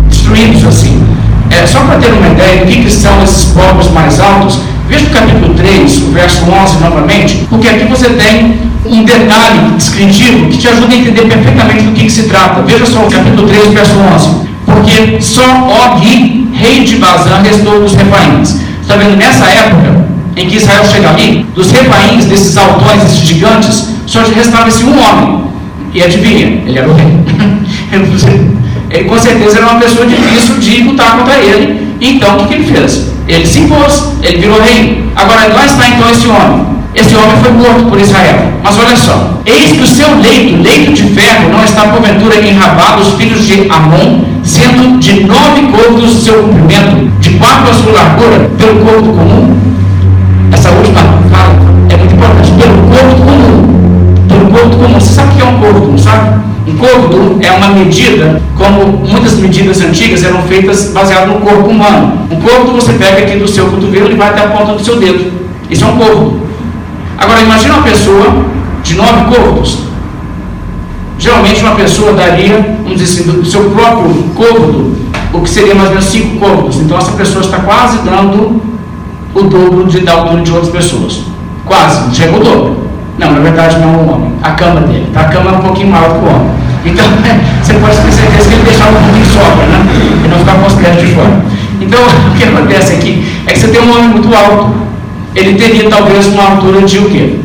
destruídos 0.08 0.66
assim. 0.66 1.04
É, 1.52 1.66
só 1.66 1.82
para 1.82 1.98
ter 1.98 2.14
uma 2.14 2.28
ideia 2.30 2.62
do 2.62 2.68
que, 2.68 2.84
que 2.84 2.90
são 2.90 3.22
esses 3.22 3.52
povos 3.52 3.92
mais 3.92 4.18
altos, 4.18 4.60
veja 4.88 5.08
o 5.08 5.10
capítulo 5.10 5.54
3, 5.56 5.98
o 6.04 6.12
verso 6.12 6.46
11 6.50 6.78
novamente, 6.80 7.46
porque 7.50 7.68
aqui 7.68 7.84
você 7.86 8.12
tem 8.12 8.69
um 8.86 9.04
detalhe 9.04 9.76
descritivo 9.76 10.48
que 10.48 10.58
te 10.58 10.68
ajuda 10.68 10.94
a 10.94 10.98
entender 10.98 11.22
perfeitamente 11.24 11.84
do 11.84 11.92
que, 11.92 12.04
que 12.06 12.12
se 12.12 12.24
trata. 12.24 12.62
Veja 12.62 12.86
só 12.86 13.00
o 13.06 13.12
capítulo 13.12 13.48
3, 13.48 13.74
verso 13.74 13.94
11. 13.98 14.50
Porque 14.66 15.22
só 15.22 15.42
Og, 15.42 16.48
rei 16.54 16.84
de 16.84 16.96
Bazã, 16.98 17.42
restou 17.44 17.82
dos 17.82 17.94
refaíns. 17.94 18.58
Está 18.82 18.96
vendo? 18.96 19.18
Nessa 19.18 19.46
época, 19.46 20.06
em 20.36 20.48
que 20.48 20.58
Israel 20.58 20.84
chega 20.86 21.10
ali, 21.10 21.46
dos 21.54 21.72
repaíns, 21.72 22.26
desses 22.26 22.56
altões, 22.58 23.02
desses 23.02 23.28
gigantes, 23.28 23.90
só 24.06 24.22
restava 24.22 24.70
esse 24.70 24.84
um 24.84 24.98
homem. 25.00 25.44
E 25.94 26.04
adivinha, 26.04 26.64
ele 26.66 26.78
era 26.78 26.88
o 26.88 26.94
rei. 26.94 27.08
ele 28.90 29.04
com 29.06 29.20
certeza 29.20 29.58
era 29.58 29.68
uma 29.68 29.80
pessoa 29.80 30.06
difícil 30.06 30.56
de 30.58 30.84
lutar 30.84 31.18
contra 31.18 31.38
ele. 31.38 31.96
Então 32.00 32.36
o 32.36 32.40
que, 32.40 32.48
que 32.48 32.54
ele 32.54 32.66
fez? 32.66 33.10
Ele 33.28 33.46
se 33.46 33.60
impôs, 33.60 34.06
ele 34.24 34.40
virou 34.40 34.62
rei. 34.62 35.04
Agora 35.16 35.48
lá 35.54 35.66
está 35.66 35.88
então 35.88 36.10
esse 36.10 36.28
homem. 36.28 36.79
Esse 37.00 37.16
homem 37.16 37.38
foi 37.42 37.52
morto 37.52 37.90
por 37.90 38.00
Israel. 38.00 38.54
Mas 38.64 38.78
olha 38.78 38.96
só: 38.96 39.40
eis 39.46 39.72
que 39.72 39.82
o 39.82 39.88
seu 39.88 40.20
leito, 40.20 40.62
leito 40.62 40.94
de 40.94 41.04
ferro, 41.04 41.50
não 41.52 41.64
está 41.64 41.84
porventura 41.84 42.36
enrabado 42.36 43.02
os 43.02 43.14
filhos 43.14 43.46
de 43.48 43.70
Amon, 43.70 44.26
sendo 44.44 45.00
de 45.00 45.24
nove 45.24 45.62
côvados 45.72 46.16
o 46.16 46.22
seu 46.22 46.44
comprimento, 46.44 47.12
de 47.20 47.30
quatro 47.32 47.72
a 47.72 47.74
sua 47.74 47.92
largura, 47.94 48.50
pelo 48.58 48.86
côvado 48.86 49.14
comum 49.14 49.70
essa 50.52 50.70
última 50.72 51.02
fala 51.32 51.56
é 51.90 51.98
muito 51.98 52.16
importante, 52.16 52.52
pelo 52.52 52.76
corpo 52.90 53.22
comum. 53.24 54.26
Pelo 54.28 54.52
corpo 54.52 54.78
comum. 54.78 55.00
Você 55.00 55.14
sabe 55.14 55.32
o 55.32 55.36
que 55.36 55.42
é 55.42 55.46
um 55.46 55.60
corpo 55.60 55.82
comum, 55.82 55.98
sabe? 55.98 56.40
Um 56.68 56.78
côvado 56.78 57.38
é 57.42 57.52
uma 57.52 57.70
medida, 57.70 58.42
como 58.58 59.08
muitas 59.08 59.36
medidas 59.36 59.82
antigas 59.82 60.24
eram 60.24 60.42
feitas 60.44 60.92
baseadas 60.92 61.30
no 61.30 61.40
corpo 61.40 61.70
humano. 61.70 62.28
Um 62.32 62.36
côvado 62.42 62.72
você 62.74 62.94
pega 62.94 63.20
aqui 63.20 63.38
do 63.38 63.48
seu 63.48 63.68
cotovelo 63.68 64.12
e 64.12 64.16
vai 64.16 64.30
até 64.30 64.42
a 64.42 64.48
ponta 64.50 64.74
do 64.74 64.84
seu 64.84 64.98
dedo. 65.00 65.32
Isso 65.70 65.84
é 65.84 65.88
um 65.88 65.98
côvado. 65.98 66.49
Agora 67.20 67.42
imagine 67.42 67.72
uma 67.72 67.84
pessoa 67.84 68.46
de 68.82 68.96
nove 68.96 69.36
côvados. 69.36 69.80
Geralmente 71.18 71.62
uma 71.62 71.76
pessoa 71.76 72.14
daria, 72.14 72.78
vamos 72.84 72.98
dizer 72.98 73.22
assim, 73.22 73.32
do 73.32 73.46
seu 73.46 73.70
próprio 73.72 74.14
côvado, 74.36 74.96
o 75.34 75.42
que 75.42 75.50
seria 75.50 75.76
mais 75.76 75.90
ou 75.90 75.96
menos 75.96 76.10
cinco 76.10 76.40
côvados. 76.40 76.78
Então 76.78 76.98
essa 76.98 77.12
pessoa 77.12 77.44
está 77.44 77.60
quase 77.60 77.98
dando 78.00 78.62
o 79.36 79.42
dobro 79.44 79.86
de, 79.86 80.00
da 80.00 80.14
altura 80.14 80.42
de 80.42 80.52
outras 80.52 80.72
pessoas. 80.72 81.24
Quase, 81.66 82.16
chega 82.16 82.38
o 82.38 82.40
dobro. 82.40 82.90
Não, 83.18 83.34
na 83.34 83.40
verdade 83.40 83.78
não 83.80 83.94
é 83.94 83.98
o 83.98 84.10
homem, 84.10 84.32
a 84.42 84.52
cama 84.52 84.80
dele. 84.82 85.08
Tá? 85.14 85.22
A 85.22 85.26
cama 85.26 85.52
é 85.52 85.54
um 85.56 85.62
pouquinho 85.62 85.90
maior 85.90 86.14
que 86.14 86.26
o 86.26 86.30
homem. 86.30 86.52
Então, 86.86 87.06
você 87.62 87.74
pode 87.74 87.98
ter 87.98 88.12
certeza 88.14 88.50
que 88.50 88.56
ele 88.56 88.64
deixava 88.64 88.98
um 88.98 89.04
pouquinho 89.04 89.26
sobra, 89.26 89.66
né? 89.68 89.86
E 90.24 90.28
não 90.30 90.38
ficar 90.40 90.54
com 90.54 90.68
os 90.68 90.74
pés 90.74 91.00
de 91.00 91.14
fora. 91.14 91.42
Então, 91.82 92.00
o 92.32 92.38
que 92.38 92.44
acontece 92.46 92.94
aqui 92.94 93.28
é 93.46 93.52
que 93.52 93.60
você 93.60 93.68
tem 93.68 93.82
um 93.82 93.92
homem 93.92 94.10
muito 94.10 94.34
alto. 94.34 94.89
Ele 95.36 95.54
teria 95.56 95.90
talvez 95.90 96.28
uma 96.28 96.52
altura 96.52 96.82
de 96.82 97.00
o 97.00 97.10
quê? 97.10 97.40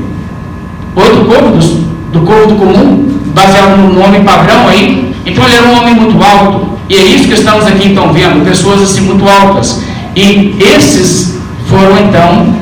Oito 0.97 1.25
côvados 1.25 1.77
do 2.13 2.21
côvado 2.21 2.55
comum, 2.55 3.09
baseado 3.35 3.77
no 3.77 3.93
nome 3.93 4.21
padrão 4.21 4.69
aí. 4.69 5.15
Então 5.27 5.45
ele 5.45 5.57
era 5.57 5.67
um 5.67 5.79
homem 5.79 5.95
muito 5.95 6.23
alto. 6.23 6.75
E 6.89 6.97
é 6.97 7.03
isso 7.03 7.29
que 7.29 7.35
estamos 7.35 7.67
aqui 7.67 7.89
então 7.89 8.13
vendo, 8.13 8.45
pessoas 8.45 8.83
assim 8.83 9.03
muito 9.03 9.29
altas. 9.29 9.83
E 10.15 10.57
esses 10.61 11.39
foram 11.69 11.99
então 11.99 12.55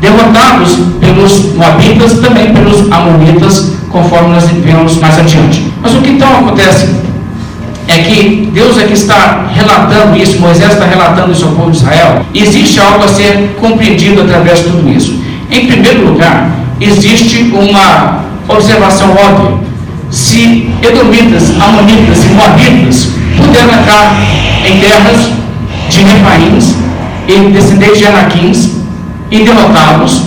derrotados 0.00 0.76
pelos 1.00 1.54
Moabitas, 1.54 2.18
também 2.20 2.52
pelos 2.52 2.90
Amonitas, 2.90 3.72
conforme 3.90 4.34
nós 4.34 4.44
vemos 4.44 4.98
mais 4.98 5.18
adiante. 5.18 5.72
Mas 5.82 5.94
o 5.94 6.00
que 6.00 6.10
então 6.10 6.28
acontece 6.38 7.05
é 7.88 7.98
que 7.98 8.48
Deus 8.52 8.78
aqui 8.78 8.94
está 8.94 9.46
relatando 9.54 10.16
isso, 10.16 10.38
Moisés 10.40 10.72
está 10.72 10.86
relatando 10.86 11.32
isso 11.32 11.44
ao 11.44 11.52
povo 11.52 11.70
de 11.70 11.76
Israel, 11.78 12.24
existe 12.34 12.80
algo 12.80 13.04
a 13.04 13.08
ser 13.08 13.56
compreendido 13.60 14.22
através 14.22 14.58
de 14.58 14.64
tudo 14.64 14.88
isso. 14.88 15.20
Em 15.50 15.66
primeiro 15.66 16.06
lugar, 16.06 16.50
existe 16.80 17.52
uma 17.54 18.24
observação 18.48 19.10
óbvia. 19.10 19.66
Se 20.10 20.68
Edomitas, 20.82 21.50
Amonitas 21.60 22.24
e 22.24 22.28
Moabitas 22.28 23.08
puderam 23.36 23.80
entrar 23.80 24.16
em 24.66 24.78
terras 24.80 25.30
de 25.88 26.00
Refaíns 26.00 26.74
e 27.28 27.50
descendentes 27.50 27.98
de 27.98 28.06
Anaquins 28.06 28.70
e 29.30 29.38
derrotá-los, 29.42 30.22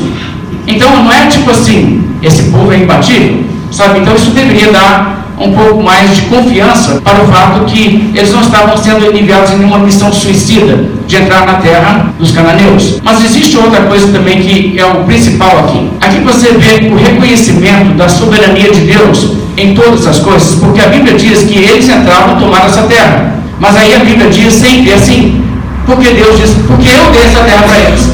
então 0.67 1.03
não 1.03 1.11
é 1.11 1.27
tipo 1.27 1.49
assim, 1.49 2.03
esse 2.21 2.43
povo 2.43 2.71
é 2.71 2.77
imbatível, 2.77 3.43
sabe? 3.71 3.99
Então 3.99 4.15
isso 4.15 4.31
deveria 4.31 4.71
dar 4.71 5.18
um 5.39 5.53
pouco 5.53 5.81
mais 5.81 6.15
de 6.15 6.21
confiança 6.23 6.99
para 7.01 7.23
o 7.23 7.27
fato 7.27 7.65
que 7.65 8.11
eles 8.13 8.31
não 8.33 8.41
estavam 8.41 8.75
sendo 8.77 9.15
enviados 9.15 9.51
em 9.51 9.57
nenhuma 9.57 9.79
missão 9.79 10.11
suicida 10.11 10.85
de 11.07 11.15
entrar 11.15 11.45
na 11.45 11.53
terra 11.55 12.13
dos 12.19 12.31
cananeus. 12.31 12.99
Mas 13.01 13.23
existe 13.23 13.57
outra 13.57 13.83
coisa 13.83 14.07
também 14.11 14.41
que 14.41 14.77
é 14.77 14.85
o 14.85 15.03
principal 15.05 15.59
aqui. 15.59 15.89
Aqui 16.01 16.19
você 16.19 16.51
vê 16.51 16.89
o 16.89 16.95
reconhecimento 16.95 17.93
da 17.95 18.09
soberania 18.09 18.69
de 18.69 18.81
Deus 18.81 19.31
em 19.55 19.73
todas 19.73 20.05
as 20.05 20.19
coisas, 20.19 20.55
porque 20.55 20.81
a 20.81 20.87
Bíblia 20.87 21.13
diz 21.13 21.43
que 21.43 21.57
eles 21.57 21.87
entraram 21.87 22.37
e 22.37 22.39
tomaram 22.39 22.65
essa 22.65 22.83
terra. 22.83 23.35
Mas 23.59 23.75
aí 23.77 23.95
a 23.95 23.99
Bíblia 23.99 24.29
diz 24.29 24.53
sempre 24.53 24.93
assim, 24.93 25.41
porque 25.85 26.09
Deus 26.11 26.37
diz, 26.37 26.51
porque 26.67 26.89
eu 26.89 27.11
dei 27.11 27.23
essa 27.23 27.43
terra 27.43 27.63
para 27.63 27.79
eles. 27.79 28.09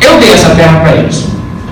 Eu 0.00 0.18
dei 0.18 0.32
essa 0.32 0.50
terra 0.50 0.80
para 0.80 0.96
eles. 0.96 1.24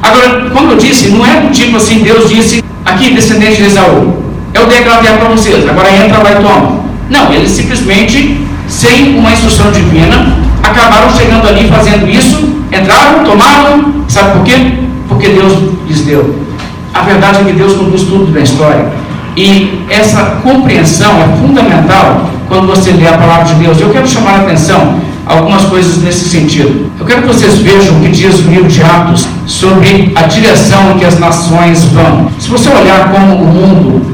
Agora, 0.03 0.51
como 0.51 0.73
eu 0.73 0.77
disse, 0.77 1.09
não 1.09 1.25
é 1.25 1.41
do 1.41 1.51
tipo 1.51 1.77
assim, 1.77 2.01
Deus 2.01 2.29
disse, 2.29 2.63
aqui, 2.85 3.15
descendente 3.15 3.57
de 3.57 3.65
Esaú, 3.65 4.24
eu 4.55 4.67
dei 4.69 4.79
aquela 4.79 5.19
para 5.19 5.29
vocês, 5.29 5.69
agora 5.69 5.91
entra 5.91 6.23
lá 6.23 6.33
e 6.33 6.37
toma. 6.37 6.81
Não, 7.11 7.33
eles 7.33 7.51
simplesmente, 7.51 8.41
sem 8.69 9.19
uma 9.19 9.33
instrução 9.33 9.71
divina, 9.73 10.39
acabaram 10.63 11.11
chegando 11.15 11.47
ali 11.47 11.69
fazendo 11.69 12.09
isso, 12.09 12.49
entraram, 12.73 13.25
tomaram, 13.25 14.05
sabe 14.09 14.33
por 14.33 14.45
quê? 14.45 14.79
Porque 15.09 15.29
Deus 15.29 15.53
lhes 15.87 16.03
deu. 16.03 16.39
A 16.95 17.03
verdade 17.03 17.41
é 17.41 17.45
que 17.45 17.53
Deus 17.53 17.75
conduz 17.75 18.03
tudo 18.05 18.33
na 18.33 18.41
história. 18.41 18.87
E 19.37 19.85
essa 19.91 20.39
compreensão 20.43 21.11
é 21.21 21.37
fundamental 21.41 22.31
quando 22.49 22.69
você 22.69 22.93
lê 22.93 23.09
a 23.09 23.19
palavra 23.19 23.45
de 23.45 23.55
Deus. 23.55 23.81
Eu 23.81 23.91
quero 23.91 24.07
chamar 24.07 24.35
a 24.35 24.41
atenção 24.43 25.01
algumas 25.27 25.65
coisas 25.65 26.03
nesse 26.03 26.29
sentido. 26.29 26.91
Eu 26.99 27.05
quero 27.05 27.23
que 27.23 27.29
vocês 27.29 27.59
vejam 27.59 27.97
o 27.97 28.01
que 28.01 28.11
diz 28.11 28.39
o 28.39 28.49
livro 28.49 28.69
de 28.69 28.83
Atos 28.83 29.27
sobre 29.47 30.13
a 30.15 30.23
direção 30.23 30.93
em 30.93 30.99
que 30.99 31.05
as 31.05 31.19
nações 31.19 31.85
vão. 31.87 32.31
Se 32.39 32.49
você 32.49 32.69
olhar 32.69 33.11
como 33.11 33.35
o 33.35 33.47
mundo 33.47 34.14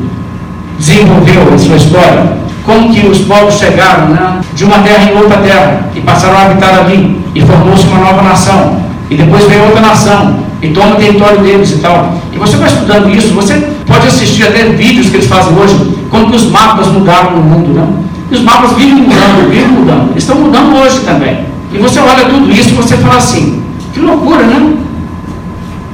desenvolveu 0.80 1.54
em 1.54 1.58
sua 1.58 1.76
história, 1.76 2.32
como 2.64 2.92
que 2.92 3.06
os 3.06 3.20
povos 3.20 3.54
chegaram 3.54 4.08
né, 4.08 4.40
de 4.54 4.64
uma 4.64 4.78
terra 4.78 5.10
em 5.10 5.16
outra 5.16 5.36
terra 5.38 5.90
e 5.94 6.00
passaram 6.00 6.38
a 6.38 6.42
habitar 6.46 6.80
ali 6.80 7.20
e 7.34 7.40
formou-se 7.42 7.86
uma 7.86 7.98
nova 7.98 8.22
nação 8.22 8.80
e 9.10 9.14
depois 9.14 9.44
veio 9.44 9.64
outra 9.64 9.80
nação 9.80 10.40
e 10.62 10.68
toma 10.68 10.94
o 10.94 10.96
território 10.96 11.40
deles 11.40 11.72
e 11.72 11.78
tal. 11.78 12.14
E 12.32 12.38
você 12.38 12.56
vai 12.56 12.68
estudando 12.68 13.10
isso, 13.10 13.34
você 13.34 13.54
pode 13.86 14.06
assistir 14.06 14.44
até 14.44 14.64
vídeos 14.64 15.08
que 15.08 15.16
eles 15.16 15.26
fazem 15.26 15.56
hoje, 15.56 15.74
como 16.10 16.30
que 16.30 16.36
os 16.36 16.50
mapas 16.50 16.88
mudaram 16.88 17.32
no 17.32 17.42
mundo, 17.42 17.74
né? 17.74 17.86
E 18.30 18.34
os 18.34 18.42
mapas 18.42 18.72
vivem 18.72 18.94
mudando, 18.94 19.50
vivem 19.50 19.68
mudando. 19.68 20.16
Estão 20.16 20.36
mudando 20.36 20.76
hoje 20.76 21.00
também. 21.00 21.44
E 21.72 21.78
você 21.78 21.98
olha 21.98 22.24
tudo 22.24 22.50
isso 22.50 22.70
e 22.70 22.74
você 22.74 22.96
fala 22.96 23.16
assim, 23.16 23.62
que 23.92 24.00
loucura, 24.00 24.42
né? 24.44 24.74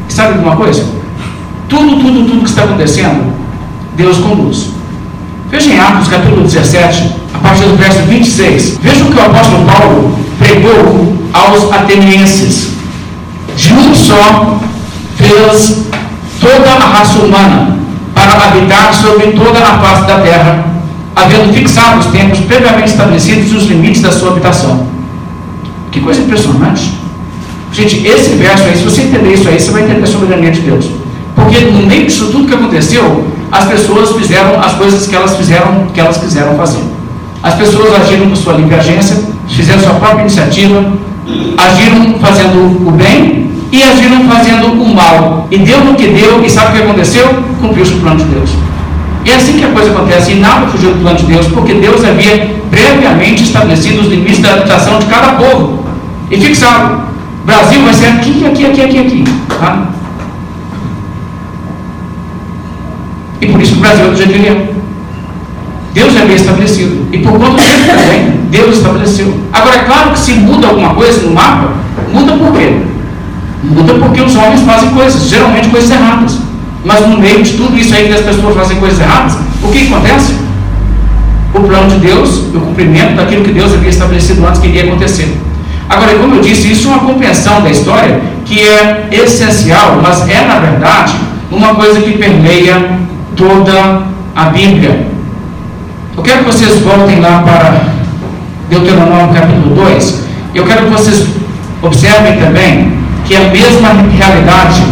Sabe 0.09 0.35
de 0.35 0.45
uma 0.45 0.57
coisa? 0.57 0.85
Tudo, 1.69 1.97
tudo, 1.97 2.29
tudo 2.29 2.43
que 2.43 2.51
está 2.51 2.65
acontecendo, 2.65 3.33
Deus 3.97 4.19
conduz. 4.19 4.76
Veja 5.49 5.71
em 5.71 5.79
Atos 5.79 6.09
capítulo 6.09 6.43
17, 6.43 7.15
a 7.35 7.39
partir 7.39 7.65
do 7.65 7.77
verso 7.77 8.01
26. 8.01 8.79
Veja 8.83 9.05
o 9.05 9.11
que 9.11 9.17
o 9.17 9.25
apóstolo 9.25 9.65
Paulo 9.65 10.19
pregou 10.39 11.17
aos 11.33 11.73
atenienses. 11.73 12.73
De 13.57 13.73
um 13.73 13.95
só 13.95 14.59
fez 15.17 15.87
toda 16.41 16.69
a 16.69 16.89
raça 16.89 17.19
humana 17.21 17.79
para 18.13 18.49
habitar 18.49 18.93
sobre 18.93 19.29
toda 19.29 19.61
a 19.61 19.79
face 19.79 20.07
da 20.07 20.21
terra, 20.21 20.67
havendo 21.15 21.53
fixado 21.53 22.01
os 22.01 22.07
tempos 22.07 22.41
previamente 22.41 22.91
estabelecidos 22.91 23.53
e 23.53 23.57
os 23.57 23.65
limites 23.67 24.03
da 24.03 24.11
sua 24.11 24.33
habitação. 24.33 24.87
Que 25.93 26.01
coisa 26.01 26.21
impressionante. 26.23 26.93
Gente, 27.73 28.05
esse 28.07 28.31
verso 28.31 28.65
aí, 28.65 28.77
se 28.77 28.83
você 28.83 29.03
entender 29.03 29.35
isso 29.35 29.49
aí, 29.49 29.61
você 29.61 29.71
vai 29.71 29.85
entender 29.85 30.03
a 30.03 30.07
soberania 30.07 30.51
de 30.51 30.61
Deus. 30.61 30.87
Porque 31.35 31.61
no 31.61 31.87
meio 31.87 32.07
disso 32.07 32.31
tudo 32.33 32.49
que 32.49 32.55
aconteceu, 32.55 33.36
as 33.51 33.65
pessoas 33.65 34.13
fizeram 34.13 34.61
as 34.61 34.73
coisas 34.75 35.07
que 35.07 35.15
elas 35.15 35.37
fizeram, 35.37 35.87
que 35.93 36.01
elas 36.01 36.17
quiseram 36.19 36.57
fazer. 36.57 36.83
As 37.43 37.55
pessoas 37.55 37.95
agiram 37.95 38.29
com 38.29 38.37
sua 38.37 38.55
livre 38.55 38.75
agência, 38.75 39.17
fizeram 39.49 39.81
sua 39.81 39.95
própria 39.95 40.23
iniciativa, 40.23 40.93
agiram 41.57 42.19
fazendo 42.21 42.89
o 42.89 42.91
bem 42.91 43.51
e 43.71 43.83
agiram 43.83 44.25
fazendo 44.29 44.67
o 44.73 44.95
mal. 44.95 45.47
E 45.51 45.59
deu 45.59 45.85
no 45.85 45.95
que 45.95 46.09
deu, 46.09 46.45
e 46.45 46.51
sabe 46.51 46.69
o 46.69 46.73
que 46.73 46.83
aconteceu? 46.83 47.29
Cumpriu-se 47.61 47.95
o 47.95 48.01
plano 48.01 48.19
de 48.19 48.25
Deus. 48.25 48.51
E 49.25 49.31
é 49.31 49.37
assim 49.37 49.59
que 49.59 49.65
a 49.65 49.69
coisa 49.69 49.91
acontece, 49.91 50.33
e 50.33 50.35
nada 50.37 50.67
fugiu 50.69 50.93
do 50.93 51.01
plano 51.01 51.19
de 51.19 51.27
Deus, 51.27 51.47
porque 51.49 51.75
Deus 51.75 52.05
havia 52.05 52.57
previamente 52.71 53.43
estabelecido 53.43 54.03
os 54.03 54.09
limites 54.09 54.39
da 54.39 54.53
habitação 54.53 54.99
de 54.99 55.07
cada 55.07 55.33
povo. 55.33 55.85
E 56.31 56.41
fixado. 56.41 57.07
Brasil 57.45 57.81
vai 57.83 57.93
ser 57.93 58.07
aqui, 58.07 58.45
aqui, 58.45 58.67
aqui, 58.67 58.83
aqui, 58.83 58.99
aqui. 58.99 59.25
Tá? 59.49 59.89
E 63.41 63.47
por 63.47 63.61
isso 63.61 63.66
Brasil 63.79 64.07
é 64.07 64.09
do 64.11 64.17
jeito 64.17 64.33
que 64.33 64.39
ele 64.39 64.49
é. 64.49 64.77
Deus 65.97 66.15
é 66.15 66.27
bem 66.27 66.37
estabelecido. 66.37 67.07
E 67.11 67.19
por 67.19 67.33
conta 67.33 67.63
disso 67.63 67.87
também, 67.87 68.41
Deus 68.51 68.77
estabeleceu. 68.77 69.35
Agora, 69.53 69.77
é 69.77 69.79
claro 69.85 70.11
que 70.11 70.19
se 70.19 70.33
muda 70.33 70.69
alguma 70.69 70.95
coisa 70.95 71.23
no 71.23 71.33
mapa, 71.33 71.73
muda 72.13 72.33
por 72.33 72.53
quê? 72.53 72.77
Muda 73.65 73.95
porque 73.95 74.21
os 74.21 74.37
homens 74.37 74.61
fazem 74.61 74.91
coisas, 74.91 75.29
geralmente 75.29 75.69
coisas 75.69 75.91
erradas. 75.91 76.39
Mas 76.85 77.09
no 77.09 77.19
meio 77.19 77.43
de 77.43 77.55
tudo 77.55 77.77
isso 77.79 77.95
aí 77.95 78.09
que 78.09 78.13
as 78.13 78.21
pessoas 78.21 78.55
fazem 78.55 78.77
coisas 78.77 79.01
erradas, 79.01 79.39
o 79.63 79.69
que 79.69 79.87
acontece? 79.87 80.35
O 81.55 81.61
plano 81.61 81.89
de 81.89 82.07
Deus, 82.07 82.45
o 82.55 82.61
cumprimento 82.61 83.17
daquilo 83.17 83.43
que 83.43 83.53
Deus 83.53 83.73
havia 83.73 83.89
estabelecido 83.89 84.47
antes 84.47 84.61
que 84.61 84.69
iria 84.69 84.85
acontecer. 84.85 85.35
Agora, 85.89 86.15
como 86.15 86.35
eu 86.35 86.43
disse, 86.43 86.73
isso 86.73 86.89
é 86.89 86.91
uma 86.91 87.01
compreensão 87.01 87.63
da 87.63 87.71
história 87.71 88.21
que 88.45 88.61
é 88.61 89.09
essencial, 89.13 89.99
mas 90.03 90.29
é, 90.29 90.45
na 90.47 90.59
verdade, 90.59 91.15
uma 91.51 91.75
coisa 91.75 92.01
que 92.01 92.19
permeia 92.19 92.99
toda 93.37 94.03
a 94.35 94.45
Bíblia. 94.47 95.07
Eu 96.17 96.23
quero 96.23 96.45
que 96.45 96.45
vocês 96.47 96.81
voltem 96.81 97.21
lá 97.21 97.43
para 97.43 97.83
Deuteronômio 98.71 99.35
capítulo 99.35 99.75
2. 99.75 100.25
Eu 100.55 100.65
quero 100.65 100.87
que 100.87 100.91
vocês 100.91 101.27
observem 101.83 102.39
também 102.39 102.93
que 103.27 103.37
a 103.37 103.41
mesma 103.51 103.91
realidade 104.17 104.83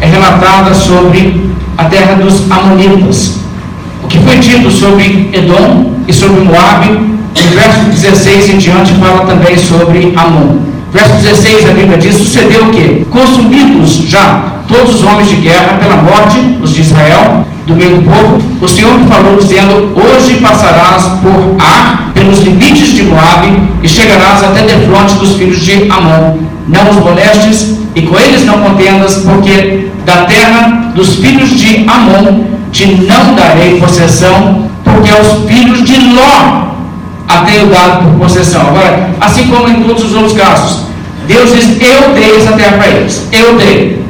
é 0.00 0.06
relatada 0.06 0.74
sobre 0.74 1.52
a 1.78 1.84
terra 1.84 2.16
dos 2.16 2.50
Amonitas. 2.50 3.38
O 4.02 4.08
que 4.08 4.18
foi 4.18 4.38
dito 4.38 4.70
sobre 4.70 5.30
Edom 5.32 5.92
e 6.08 6.12
sobre 6.12 6.40
Moabe, 6.40 6.90
no 6.90 7.50
verso 7.54 7.84
16 7.84 8.50
em 8.50 8.58
diante, 8.58 8.92
fala 8.94 9.24
também 9.24 9.56
sobre 9.56 10.12
Amon. 10.16 10.58
Verso 10.92 11.14
16 11.22 11.70
a 11.70 11.72
Bíblia 11.72 11.98
diz: 11.98 12.16
Sucedeu 12.16 12.64
o 12.64 12.70
que? 12.70 13.06
Consumidos 13.10 13.94
já 14.08 14.52
todos 14.66 14.96
os 14.96 15.04
homens 15.04 15.28
de 15.28 15.36
guerra 15.36 15.78
pela 15.80 15.96
morte, 15.96 16.58
os 16.60 16.74
de 16.74 16.80
Israel, 16.80 17.46
do 17.66 17.74
do 17.74 18.02
povo, 18.02 18.38
o 18.60 18.68
Senhor 18.68 18.98
me 18.98 19.06
falou 19.06 19.36
dizendo: 19.36 19.92
Hoje 19.96 20.40
passarás 20.40 21.04
por 21.22 21.56
Ar, 21.64 22.10
pelos 22.12 22.40
limites 22.40 22.88
de 22.94 23.04
Moabe, 23.04 23.52
e 23.82 23.88
chegarás 23.88 24.42
até 24.42 24.62
defronte 24.62 25.14
dos 25.14 25.36
filhos 25.36 25.60
de 25.60 25.90
Amon. 25.90 26.38
Não 26.68 26.90
os 26.90 26.96
molestes, 26.96 27.78
e 27.94 28.02
com 28.02 28.18
eles 28.18 28.44
não 28.44 28.58
contendas, 28.58 29.16
porque 29.16 29.88
da 30.04 30.24
terra 30.24 30.92
dos 30.94 31.16
filhos 31.16 31.50
de 31.50 31.86
Amon 31.88 32.44
te 32.72 32.86
não 32.86 33.34
darei 33.34 33.78
possessão, 33.80 34.68
porque 34.82 35.10
aos 35.10 35.48
filhos 35.48 35.84
de 35.84 36.14
Ló 36.14 36.72
a 37.28 37.44
tenho 37.44 37.66
dado 37.66 38.04
por 38.04 38.26
possessão. 38.26 38.60
Agora, 38.62 39.10
assim 39.20 39.46
como 39.46 39.68
em 39.68 39.82
todos 39.84 40.04
os 40.04 40.14
outros 40.14 40.32
casos, 40.32 40.82
Deus 41.26 41.52
diz: 41.52 41.80
Eu 41.80 42.14
dei 42.14 42.36
essa 42.36 42.52
terra 42.52 42.76
para 42.76 42.88
eles. 42.88 43.28
Eu 43.32 43.56
dei. 43.56 44.01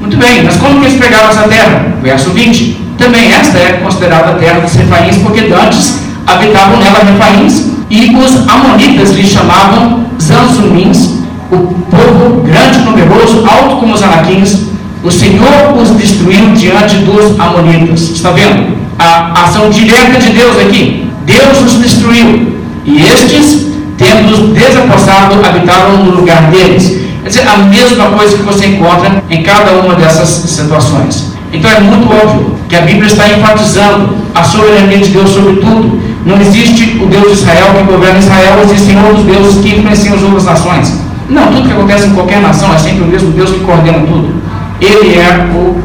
Muito 0.00 0.16
bem, 0.16 0.42
mas 0.44 0.56
como 0.56 0.80
que 0.80 0.86
eles 0.86 0.98
pegaram 0.98 1.28
essa 1.28 1.42
terra? 1.42 1.94
Verso 2.02 2.30
20. 2.30 2.80
Também 2.96 3.32
esta 3.32 3.58
é 3.58 3.80
considerada 3.82 4.30
a 4.30 4.34
terra 4.34 4.60
dos 4.60 4.74
refaíns, 4.74 5.18
porque 5.18 5.40
antes 5.40 6.00
habitavam 6.26 6.78
nela 6.78 7.00
refaíns, 7.04 7.66
e 7.90 8.14
os 8.16 8.48
amonitas 8.48 9.10
lhe 9.10 9.26
chamavam 9.26 10.06
Zanzumins, 10.20 11.18
o 11.50 11.58
povo 11.90 12.42
grande 12.42 12.78
e 12.78 12.82
numeroso, 12.82 13.44
alto 13.46 13.76
como 13.76 13.94
os 13.94 14.02
anaquins. 14.02 14.70
O 15.02 15.10
Senhor 15.10 15.76
os 15.76 15.90
destruiu 15.96 16.52
diante 16.54 16.96
dos 16.98 17.38
amonitas. 17.38 18.10
Está 18.10 18.30
vendo? 18.30 18.76
A 18.98 19.44
ação 19.44 19.70
direta 19.70 20.18
de 20.20 20.30
Deus 20.30 20.58
aqui. 20.58 21.10
Deus 21.24 21.60
os 21.62 21.80
destruiu. 21.80 22.60
E 22.84 23.00
estes, 23.02 23.66
tendo-os 23.96 24.52
desapossado, 24.52 25.44
habitavam 25.44 26.04
no 26.04 26.16
lugar 26.16 26.50
deles. 26.50 26.99
Quer 27.22 27.28
dizer, 27.28 27.48
a 27.48 27.58
mesma 27.58 28.06
coisa 28.06 28.36
que 28.36 28.42
você 28.42 28.66
encontra 28.66 29.22
em 29.28 29.42
cada 29.42 29.72
uma 29.72 29.94
dessas 29.94 30.28
situações. 30.28 31.32
Então 31.52 31.70
é 31.70 31.80
muito 31.80 32.08
óbvio 32.10 32.54
que 32.68 32.76
a 32.76 32.82
Bíblia 32.82 33.06
está 33.06 33.28
enfatizando 33.28 34.16
a 34.34 34.42
soberania 34.42 34.98
de 34.98 35.10
Deus 35.10 35.30
sobre 35.30 35.56
tudo. 35.56 36.00
Não 36.24 36.40
existe 36.40 36.98
o 37.02 37.06
Deus 37.06 37.26
de 37.26 37.32
Israel 37.32 37.66
que 37.76 37.92
governa 37.92 38.18
Israel, 38.18 38.60
existem 38.62 38.96
outros 39.04 39.24
deuses 39.24 39.60
que 39.62 39.76
influenciam 39.76 40.14
as 40.14 40.22
outras 40.22 40.44
nações. 40.44 41.00
Não, 41.28 41.46
tudo 41.48 41.66
que 41.66 41.72
acontece 41.72 42.06
em 42.06 42.14
qualquer 42.14 42.40
nação 42.40 42.72
é 42.74 42.78
sempre 42.78 43.02
o 43.02 43.06
mesmo 43.06 43.30
Deus 43.32 43.50
que 43.50 43.60
coordena 43.60 43.98
tudo. 44.00 44.34
Ele 44.80 45.18
é 45.18 45.48
o 45.54 45.76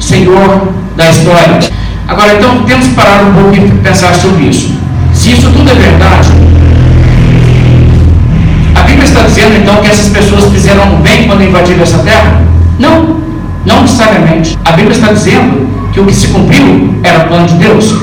Senhor 0.00 0.68
da 0.96 1.10
história. 1.10 1.58
Agora, 2.06 2.34
então, 2.34 2.62
temos 2.64 2.86
que 2.86 2.94
parar 2.94 3.22
um 3.24 3.32
pouco 3.32 3.56
e 3.56 3.70
pensar 3.82 4.14
sobre 4.14 4.44
isso. 4.44 4.74
Se 5.12 5.32
isso 5.32 5.50
tudo 5.50 5.70
é 5.70 5.74
verdade, 5.74 6.28
Bíblia 9.04 9.20
está 9.20 9.22
dizendo 9.22 9.56
então 9.62 9.76
que 9.82 9.88
essas 9.88 10.08
pessoas 10.08 10.44
fizeram 10.50 10.96
bem 11.02 11.26
quando 11.26 11.42
invadiram 11.42 11.82
essa 11.82 11.98
terra? 11.98 12.42
Não, 12.78 13.20
não 13.66 13.82
necessariamente. 13.82 14.58
A 14.64 14.72
Bíblia 14.72 14.96
está 14.96 15.12
dizendo 15.12 15.68
que 15.92 16.00
o 16.00 16.06
que 16.06 16.14
se 16.14 16.28
cumpriu 16.28 16.94
era 17.02 17.24
o 17.24 17.28
plano 17.28 17.46
de 17.46 17.54
Deus. 17.54 17.94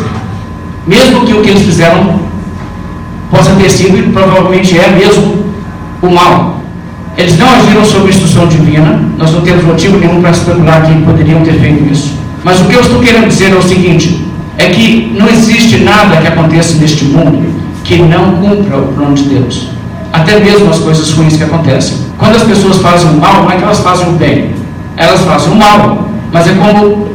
Mesmo 0.85 1.25
que 1.25 1.33
o 1.33 1.41
que 1.41 1.49
eles 1.49 1.63
fizeram 1.63 2.19
possa 3.31 3.51
ter 3.55 3.69
sido 3.69 3.97
e 3.97 4.03
provavelmente 4.11 4.77
é 4.77 4.89
mesmo 4.89 5.43
o 6.03 6.09
mal. 6.09 6.61
Eles 7.17 7.37
não 7.37 7.49
agiram 7.49 7.83
sob 7.83 8.07
instrução 8.07 8.47
divina, 8.47 9.01
nós 9.17 9.31
não 9.31 9.41
temos 9.41 9.63
motivo 9.63 9.97
nenhum 9.97 10.21
para 10.21 10.31
especular 10.31 10.83
que 10.83 11.01
poderiam 11.01 11.41
ter 11.41 11.53
feito 11.53 11.91
isso. 11.91 12.13
Mas 12.43 12.61
o 12.61 12.65
que 12.65 12.75
eu 12.75 12.81
estou 12.81 12.99
querendo 12.99 13.27
dizer 13.27 13.51
é 13.51 13.55
o 13.55 13.61
seguinte: 13.61 14.23
é 14.57 14.67
que 14.67 15.15
não 15.17 15.27
existe 15.27 15.79
nada 15.79 16.17
que 16.17 16.27
aconteça 16.27 16.77
neste 16.77 17.05
mundo 17.05 17.43
que 17.83 17.97
não 17.97 18.33
cumpra 18.33 18.77
o 18.77 18.93
plano 18.93 19.15
de 19.15 19.23
Deus. 19.23 19.70
Até 20.11 20.39
mesmo 20.39 20.69
as 20.69 20.79
coisas 20.79 21.11
ruins 21.13 21.37
que 21.37 21.43
acontecem. 21.43 21.97
Quando 22.17 22.35
as 22.35 22.43
pessoas 22.43 22.77
fazem 22.77 23.09
o 23.09 23.13
mal, 23.13 23.43
não 23.43 23.51
é 23.51 23.55
que 23.55 23.63
elas 23.63 23.79
fazem 23.79 24.07
o 24.09 24.11
bem, 24.11 24.53
elas 24.97 25.21
fazem 25.21 25.53
o 25.53 25.55
mal. 25.55 26.09
Mas 26.31 26.47
é 26.47 26.53
como 26.53 27.09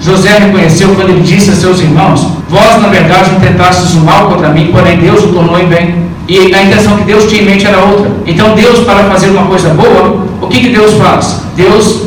José 0.00 0.38
reconheceu 0.38 0.94
quando 0.94 1.10
ele 1.10 1.22
disse 1.22 1.50
a 1.50 1.54
seus 1.54 1.80
irmãos: 1.80 2.26
Vós, 2.48 2.80
na 2.80 2.88
verdade, 2.88 3.30
intentastes 3.36 3.94
o 3.94 4.00
mal 4.00 4.28
contra 4.28 4.48
mim, 4.48 4.70
porém 4.72 4.98
Deus 4.98 5.24
o 5.24 5.28
tornou 5.28 5.58
em 5.58 5.66
bem. 5.66 6.10
E 6.26 6.54
a 6.54 6.62
intenção 6.62 6.96
que 6.96 7.04
Deus 7.04 7.28
tinha 7.28 7.42
em 7.42 7.44
mente 7.44 7.66
era 7.66 7.78
outra. 7.78 8.10
Então, 8.26 8.54
Deus, 8.54 8.80
para 8.80 9.04
fazer 9.04 9.30
uma 9.30 9.46
coisa 9.46 9.70
boa, 9.70 10.24
o 10.40 10.46
que, 10.46 10.60
que 10.60 10.68
Deus 10.68 10.94
faz? 10.94 11.42
Deus 11.56 12.04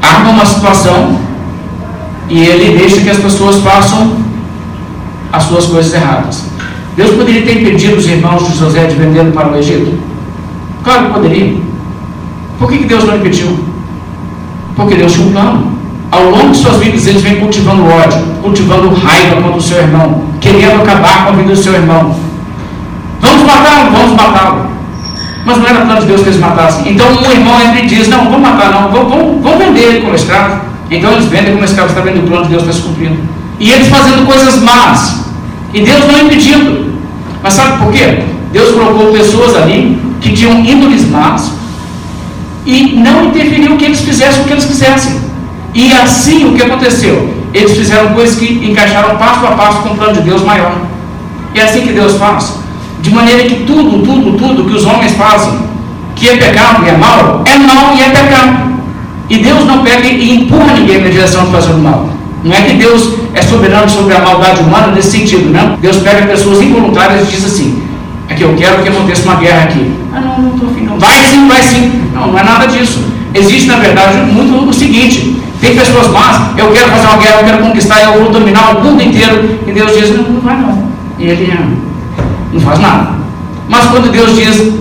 arma 0.00 0.30
uma 0.30 0.44
situação 0.44 1.18
e 2.28 2.42
ele 2.42 2.78
deixa 2.78 3.00
que 3.00 3.10
as 3.10 3.18
pessoas 3.18 3.56
façam 3.58 4.16
as 5.32 5.42
suas 5.44 5.66
coisas 5.66 5.92
erradas. 5.92 6.44
Deus 6.96 7.10
poderia 7.10 7.42
ter 7.42 7.60
impedido 7.60 7.96
os 7.96 8.06
irmãos 8.06 8.46
de 8.46 8.56
José 8.56 8.86
de 8.86 8.94
vendê-lo 8.94 9.32
para 9.32 9.48
o 9.48 9.56
Egito? 9.56 9.98
Claro 10.84 11.06
que 11.06 11.12
poderia. 11.12 11.56
Por 12.58 12.70
que, 12.70 12.78
que 12.78 12.84
Deus 12.84 13.04
não 13.04 13.16
impediu? 13.16 13.58
Porque 14.76 14.94
Deus 14.94 15.12
tinha 15.12 15.26
um 15.26 15.32
plano. 15.32 15.74
Ao 16.10 16.30
longo 16.30 16.50
de 16.50 16.58
suas 16.58 16.76
vidas, 16.76 17.06
eles 17.08 17.22
vêm 17.22 17.40
cultivando 17.40 17.84
ódio, 17.84 18.20
cultivando 18.40 18.94
raiva 18.94 19.42
contra 19.42 19.58
o 19.58 19.60
seu 19.60 19.78
irmão, 19.78 20.22
querendo 20.40 20.82
acabar 20.82 21.24
com 21.24 21.32
a 21.32 21.36
vida 21.36 21.48
do 21.48 21.56
seu 21.56 21.74
irmão. 21.74 22.14
Vamos 23.20 23.42
matá-lo, 23.42 23.90
vamos 23.90 24.12
matá-lo. 24.14 24.66
Mas 25.44 25.58
não 25.58 25.66
era 25.66 25.80
plano 25.80 26.00
de 26.00 26.06
Deus 26.06 26.22
que 26.22 26.28
eles 26.28 26.40
matassem. 26.40 26.92
Então 26.92 27.06
um 27.08 27.32
irmão 27.32 27.60
entra 27.60 27.80
e 27.80 27.86
diz: 27.86 28.08
Não, 28.08 28.24
vamos 28.24 28.40
matar, 28.40 28.70
não, 28.70 28.92
vamos, 28.92 29.58
vender 29.58 29.80
ele 29.80 30.00
como 30.02 30.14
escravo. 30.14 30.60
Então 30.90 31.12
eles 31.12 31.26
vendem 31.26 31.52
como 31.52 31.64
escravo, 31.64 31.88
está 31.88 32.02
vendo 32.02 32.24
o 32.24 32.28
plano 32.28 32.44
de 32.44 32.50
Deus 32.50 32.62
está 32.62 32.74
se 32.74 32.82
cumprindo. 32.82 33.18
E 33.58 33.70
eles 33.72 33.88
fazendo 33.88 34.24
coisas 34.26 34.62
más. 34.62 35.24
E 35.74 35.80
Deus 35.82 36.06
não 36.06 36.20
impedindo. 36.20 36.94
Mas 37.42 37.54
sabe 37.54 37.84
por 37.84 37.92
quê? 37.92 38.20
Deus 38.52 38.72
colocou 38.72 39.12
pessoas 39.12 39.56
ali 39.56 40.00
que 40.20 40.32
tinham 40.32 40.64
índoles 40.64 41.10
más 41.10 41.50
e 42.64 42.94
não 42.94 43.26
interferiu 43.26 43.76
que 43.76 43.84
eles 43.84 44.00
fizessem 44.00 44.42
o 44.42 44.44
que 44.46 44.52
eles 44.52 44.64
quisessem. 44.64 45.20
E 45.74 45.92
assim 45.92 46.48
o 46.48 46.54
que 46.54 46.62
aconteceu? 46.62 47.34
Eles 47.52 47.76
fizeram 47.76 48.14
coisas 48.14 48.38
que 48.38 48.64
encaixaram 48.64 49.16
passo 49.16 49.44
a 49.44 49.50
passo 49.50 49.78
com 49.82 49.90
o 49.90 49.96
plano 49.96 50.14
de 50.14 50.20
Deus 50.20 50.42
maior. 50.42 50.76
E 51.52 51.58
é 51.58 51.64
assim 51.64 51.82
que 51.82 51.92
Deus 51.92 52.16
faz. 52.16 52.54
De 53.02 53.10
maneira 53.10 53.42
que 53.42 53.64
tudo, 53.64 53.98
tudo, 54.04 54.38
tudo 54.38 54.64
que 54.64 54.76
os 54.76 54.84
homens 54.84 55.12
fazem, 55.12 55.58
que 56.14 56.28
é 56.28 56.36
pecado 56.36 56.84
e 56.86 56.88
é 56.88 56.96
mal, 56.96 57.42
é 57.44 57.58
mal 57.58 57.94
e 57.96 58.02
é 58.02 58.08
pecado. 58.10 58.74
E 59.28 59.38
Deus 59.38 59.64
não 59.66 59.82
pega 59.82 60.06
e 60.06 60.36
empurra 60.36 60.74
ninguém 60.74 61.02
na 61.02 61.10
direção 61.10 61.44
de 61.46 61.50
fazer 61.50 61.72
o 61.72 61.78
mal. 61.78 62.13
Não 62.44 62.54
é 62.54 62.60
que 62.60 62.74
Deus 62.74 63.14
é 63.32 63.42
soberano 63.42 63.88
sobre 63.88 64.14
a 64.14 64.20
maldade 64.20 64.60
humana 64.60 64.88
nesse 64.88 65.12
sentido, 65.12 65.50
não. 65.50 65.76
Deus 65.76 65.96
pega 65.96 66.26
pessoas 66.26 66.60
involuntárias 66.60 67.22
e 67.22 67.32
diz 67.32 67.44
assim: 67.44 67.82
que 68.36 68.42
eu 68.42 68.54
quero 68.54 68.82
que 68.82 68.88
aconteça 68.88 69.22
uma 69.22 69.36
guerra 69.36 69.64
aqui. 69.64 69.90
Ah, 70.12 70.20
não, 70.20 70.42
não 70.42 70.54
estou 70.54 70.70
afim, 70.70 70.82
não. 70.82 70.98
Vai 70.98 71.24
sim, 71.24 71.48
vai 71.48 71.62
sim. 71.62 72.10
Não, 72.12 72.28
não 72.28 72.38
é 72.38 72.42
nada 72.42 72.66
disso. 72.66 73.02
Existe, 73.32 73.66
na 73.66 73.76
verdade, 73.76 74.18
muito 74.30 74.68
o 74.68 74.72
seguinte: 74.72 75.42
tem 75.60 75.74
pessoas 75.74 76.08
más, 76.08 76.56
eu 76.56 76.70
quero 76.70 76.90
fazer 76.90 77.06
uma 77.06 77.16
guerra, 77.16 77.40
eu 77.40 77.44
quero 77.44 77.58
conquistar, 77.58 78.02
eu 78.02 78.22
vou 78.22 78.30
dominar 78.32 78.76
o 78.76 78.84
mundo 78.84 79.02
inteiro. 79.02 79.60
E 79.66 79.72
Deus 79.72 79.96
diz: 79.96 80.16
não, 80.16 80.24
não 80.24 80.40
vai 80.40 80.56
não. 80.56 80.88
E 81.18 81.24
ele 81.24 81.58
não 82.52 82.60
faz 82.60 82.78
nada. 82.78 83.08
Mas 83.68 83.86
quando 83.86 84.12
Deus 84.12 84.36
diz: 84.36 84.74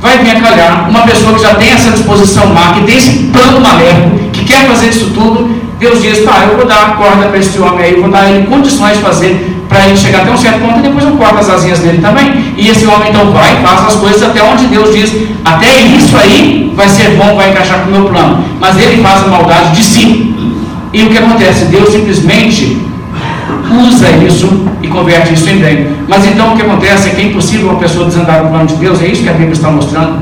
vai 0.00 0.18
vir 0.18 0.36
a 0.36 0.40
calhar 0.40 0.90
uma 0.90 1.02
pessoa 1.02 1.34
que 1.34 1.42
já 1.42 1.54
tem 1.54 1.70
essa 1.70 1.90
disposição 1.92 2.46
má, 2.52 2.74
que 2.74 2.82
tem 2.84 2.96
esse 2.96 3.24
plano 3.32 3.60
maléfico, 3.60 4.18
que 4.32 4.44
quer 4.44 4.66
fazer 4.66 4.88
isso 4.88 5.10
tudo, 5.14 5.50
Deus 5.84 6.00
diz, 6.00 6.24
tá, 6.24 6.46
eu 6.50 6.56
vou 6.56 6.66
dar 6.66 6.96
corda 6.96 7.26
para 7.26 7.38
esse 7.38 7.58
homem 7.58 7.84
aí, 7.84 8.00
vou 8.00 8.10
dar 8.10 8.30
ele 8.30 8.46
condições 8.46 8.96
de 8.96 9.02
fazer 9.02 9.54
para 9.68 9.86
ele 9.86 9.96
chegar 9.96 10.22
até 10.22 10.30
um 10.30 10.36
certo 10.36 10.60
ponto 10.60 10.78
e 10.78 10.82
depois 10.82 11.04
eu 11.04 11.12
corto 11.12 11.38
as 11.38 11.50
asinhas 11.50 11.78
dele 11.80 11.98
também. 12.00 12.54
E 12.56 12.68
esse 12.68 12.86
homem 12.86 13.10
então 13.10 13.30
vai, 13.32 13.54
faz 13.56 13.88
as 13.88 13.96
coisas 13.96 14.22
até 14.22 14.42
onde 14.42 14.64
Deus 14.66 14.94
diz, 14.94 15.12
até 15.44 15.82
isso 15.82 16.16
aí 16.16 16.72
vai 16.74 16.88
ser 16.88 17.10
bom, 17.16 17.36
vai 17.36 17.50
encaixar 17.50 17.80
com 17.80 17.90
o 17.90 17.92
meu 17.92 18.04
plano. 18.08 18.42
Mas 18.58 18.78
ele 18.78 19.02
faz 19.02 19.24
a 19.24 19.26
maldade 19.26 19.76
de 19.76 19.82
si. 19.84 20.34
E 20.90 21.02
o 21.02 21.10
que 21.10 21.18
acontece? 21.18 21.66
Deus 21.66 21.92
simplesmente 21.92 22.80
usa 23.86 24.08
isso 24.26 24.66
e 24.80 24.88
converte 24.88 25.34
isso 25.34 25.50
em 25.50 25.58
bem. 25.58 25.88
Mas 26.08 26.24
então 26.24 26.54
o 26.54 26.56
que 26.56 26.62
acontece 26.62 27.08
é 27.08 27.10
que 27.10 27.20
é 27.20 27.24
impossível 27.26 27.68
uma 27.68 27.78
pessoa 27.78 28.06
desandar 28.06 28.42
o 28.46 28.48
plano 28.48 28.66
de 28.66 28.76
Deus, 28.76 29.02
é 29.02 29.08
isso 29.08 29.22
que 29.22 29.28
a 29.28 29.32
Bíblia 29.32 29.52
está 29.52 29.70
mostrando. 29.70 30.18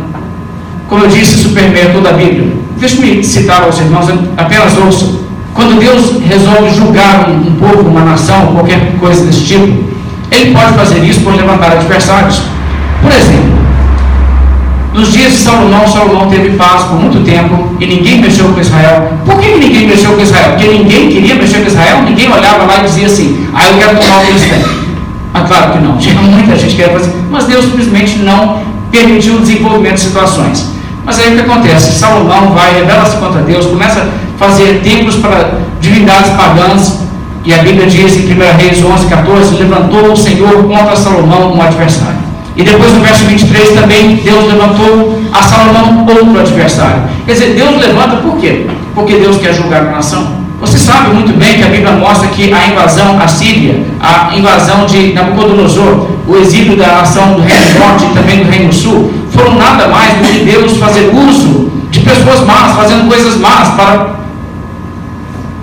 Como 0.88 1.04
eu 1.04 1.08
disse, 1.08 1.36
isso 1.36 1.50
permeia 1.50 1.90
toda 1.90 2.08
a 2.08 2.12
Bíblia. 2.14 2.52
Deixe-me 2.78 3.22
citar 3.22 3.62
aos 3.62 3.78
irmãos, 3.78 4.06
apenas 4.36 4.76
ouçam. 4.76 5.22
Quando 5.55 5.78
Deus 5.78 6.22
resolve 6.26 6.70
julgar 6.74 7.28
um, 7.28 7.48
um 7.48 7.57
povo, 7.57 7.88
uma 7.88 8.03
nação, 8.03 8.46
qualquer 8.55 8.96
coisa 8.98 9.24
desse 9.24 9.44
tipo, 9.44 9.66
Ele 10.30 10.55
pode 10.55 10.72
fazer 10.74 11.05
isso 11.05 11.20
por 11.20 11.34
levantar 11.34 11.72
adversários. 11.72 12.42
Por 13.03 13.12
exemplo, 13.12 13.62
nos 14.94 15.11
dias 15.11 15.32
de 15.32 15.38
Salomão, 15.38 15.88
Salomão 15.88 16.28
teve 16.28 16.50
paz 16.50 16.84
por 16.84 17.00
muito 17.00 17.24
tempo 17.24 17.76
e 17.80 17.86
ninguém 17.86 18.20
mexeu 18.20 18.48
com 18.48 18.61
Israel. 18.61 19.12
Por 19.24 19.38
que 19.38 19.55
ninguém 19.57 19.86
mexeu 19.86 20.12
com 20.12 20.20
Israel? 20.20 20.50
Porque 20.50 20.68
ninguém 20.68 21.09
queria 21.09 21.34
mexer 21.34 21.61
com 21.61 21.66
Israel, 21.66 22.03
ninguém 22.03 22.30
olhava 22.30 22.64
lá 22.64 22.80
e 22.80 22.84
dizia 22.84 23.07
assim, 23.07 23.48
ah, 23.55 23.68
eu 23.68 23.78
quero 23.78 23.98
tomar 23.98 24.18
o 24.18 24.24
que 24.24 24.30
eles 24.30 24.42
têm. 24.42 24.64
Ah, 25.32 25.44
claro 25.48 25.72
que 25.72 25.78
não, 25.78 25.96
tinha 25.98 26.14
muita 26.14 26.57
gente 26.57 26.76
que 26.76 26.82
queria 26.82 26.92
fazer, 26.92 27.12
mas 27.30 27.44
Deus 27.44 27.64
simplesmente 27.64 28.18
não 28.18 28.61
permitiu 28.90 29.36
o 29.36 29.40
desenvolvimento 29.40 29.94
de 29.94 30.00
situações. 30.00 30.70
Mas 31.05 31.18
aí 31.18 31.32
o 31.32 31.36
que 31.36 31.40
acontece? 31.40 31.98
Salomão 31.98 32.53
vai, 32.53 32.74
revela-se 32.74 33.16
contra 33.16 33.40
Deus, 33.40 33.66
começa 33.66 34.07
fazer 34.39 34.80
templos 34.83 35.16
para 35.16 35.59
divindades 35.80 36.30
pagãs, 36.33 37.03
e 37.45 37.53
a 37.53 37.59
Bíblia 37.59 37.87
diz 37.87 38.16
em 38.16 38.33
1 38.33 38.57
Reis 38.57 38.85
11, 38.85 39.07
14, 39.07 39.57
levantou 39.57 40.12
o 40.12 40.16
Senhor 40.16 40.64
contra 40.64 40.95
Salomão 40.95 41.55
um 41.55 41.61
adversário. 41.61 42.22
E 42.55 42.62
depois 42.62 42.93
no 42.93 43.01
verso 43.01 43.24
23 43.24 43.70
também, 43.70 44.16
Deus 44.16 44.47
levantou 44.47 45.20
a 45.33 45.43
Salomão 45.43 46.07
outro 46.07 46.39
adversário. 46.39 47.03
Quer 47.26 47.33
dizer, 47.33 47.55
Deus 47.55 47.80
levanta 47.80 48.16
por 48.16 48.37
quê? 48.37 48.66
Porque 48.95 49.14
Deus 49.14 49.39
quer 49.39 49.55
julgar 49.55 49.87
a 49.87 49.91
nação. 49.91 50.43
Você 50.61 50.78
sabe 50.78 51.14
muito 51.14 51.37
bem 51.37 51.57
que 51.57 51.64
a 51.64 51.68
Bíblia 51.68 51.93
mostra 51.93 52.28
que 52.28 52.53
a 52.53 52.66
invasão 52.68 53.20
assíria, 53.20 53.85
a 54.01 54.37
invasão 54.37 54.87
de 54.87 55.12
Nabucodonosor, 55.12 56.07
o 56.28 56.37
exílio 56.37 56.76
da 56.76 56.87
nação 56.87 57.35
do 57.35 57.41
Reino 57.41 57.80
Norte 57.80 58.05
e 58.05 58.14
também 58.14 58.45
do 58.45 58.51
Reino 58.51 58.72
Sul, 58.72 59.12
foram 59.30 59.57
nada 59.57 59.89
mais 59.89 60.12
do 60.12 60.22
que 60.22 60.45
Deus 60.45 60.76
fazer 60.76 61.11
uso 61.12 61.68
de 61.91 62.01
pessoas 62.01 62.47
más, 62.47 62.76
fazendo 62.76 63.09
coisas 63.09 63.37
más 63.39 63.70
para 63.70 64.11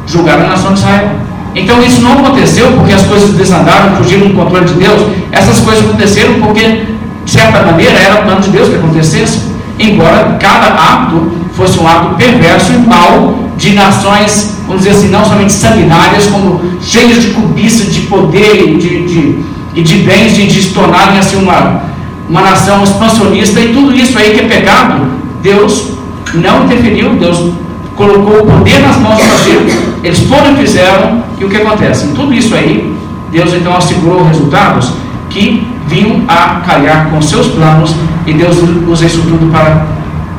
julgar 0.09 0.39
a 0.39 0.47
nação 0.47 0.73
de 0.73 0.79
Israel. 0.79 1.09
Então 1.55 1.81
isso 1.83 2.01
não 2.01 2.13
aconteceu 2.13 2.71
porque 2.73 2.93
as 2.93 3.03
coisas 3.03 3.31
desandaram, 3.31 3.95
fugiram 3.95 4.27
do 4.27 4.33
controle 4.33 4.65
de 4.65 4.73
Deus. 4.73 5.01
Essas 5.31 5.59
coisas 5.61 5.83
aconteceram 5.83 6.35
porque, 6.35 6.85
de 7.25 7.31
certa 7.31 7.63
maneira, 7.63 7.97
era 7.97 8.21
o 8.21 8.23
plano 8.23 8.41
de 8.41 8.49
Deus 8.49 8.69
que 8.69 8.75
acontecesse. 8.75 9.49
Embora 9.79 10.37
cada 10.39 10.67
ato 10.67 11.31
fosse 11.53 11.79
um 11.79 11.87
ato 11.87 12.15
perverso 12.15 12.71
e 12.73 12.77
mau 12.77 13.49
de 13.57 13.73
nações, 13.73 14.57
vamos 14.67 14.83
dizer 14.83 14.95
assim, 14.95 15.09
não 15.09 15.25
somente 15.25 15.51
sanguinárias, 15.51 16.27
como 16.27 16.61
cheias 16.81 17.21
de 17.21 17.31
cobiça, 17.31 17.85
de 17.85 18.01
poder 18.01 18.69
e 18.69 18.77
de, 18.77 19.05
de, 19.05 19.39
e 19.75 19.81
de 19.81 19.95
bens, 19.97 20.35
de, 20.35 20.47
de 20.47 20.61
se 20.61 20.69
tornarem 20.69 21.17
assim 21.17 21.37
uma, 21.41 21.81
uma 22.29 22.41
nação 22.41 22.83
expansionista 22.83 23.59
e 23.59 23.73
tudo 23.73 23.93
isso 23.93 24.17
aí 24.17 24.33
que 24.33 24.41
é 24.41 24.43
pecado, 24.43 25.07
Deus 25.41 25.89
não 26.33 26.65
interferiu, 26.65 27.15
Deus 27.15 27.51
colocou 27.99 28.43
o 28.43 28.45
poder 28.45 28.79
nas 28.79 28.95
mãos 28.95 29.17
de 29.17 29.23
fazer, 29.23 29.97
eles 30.05 30.19
foram 30.19 30.53
e 30.53 30.55
fizeram, 30.55 31.21
e 31.37 31.43
o 31.43 31.49
que 31.49 31.57
acontece? 31.57 32.05
Em 32.05 32.13
tudo 32.13 32.33
isso 32.33 32.55
aí, 32.55 32.95
Deus 33.29 33.53
então 33.53 33.75
assegurou 33.75 34.23
resultados 34.23 34.93
que 35.29 35.67
vinham 35.85 36.23
a 36.25 36.61
calhar 36.65 37.09
com 37.09 37.21
seus 37.21 37.47
planos, 37.47 37.93
e 38.25 38.31
Deus 38.31 38.55
usa 38.87 39.05
isso 39.05 39.21
tudo 39.23 39.51
para 39.51 39.85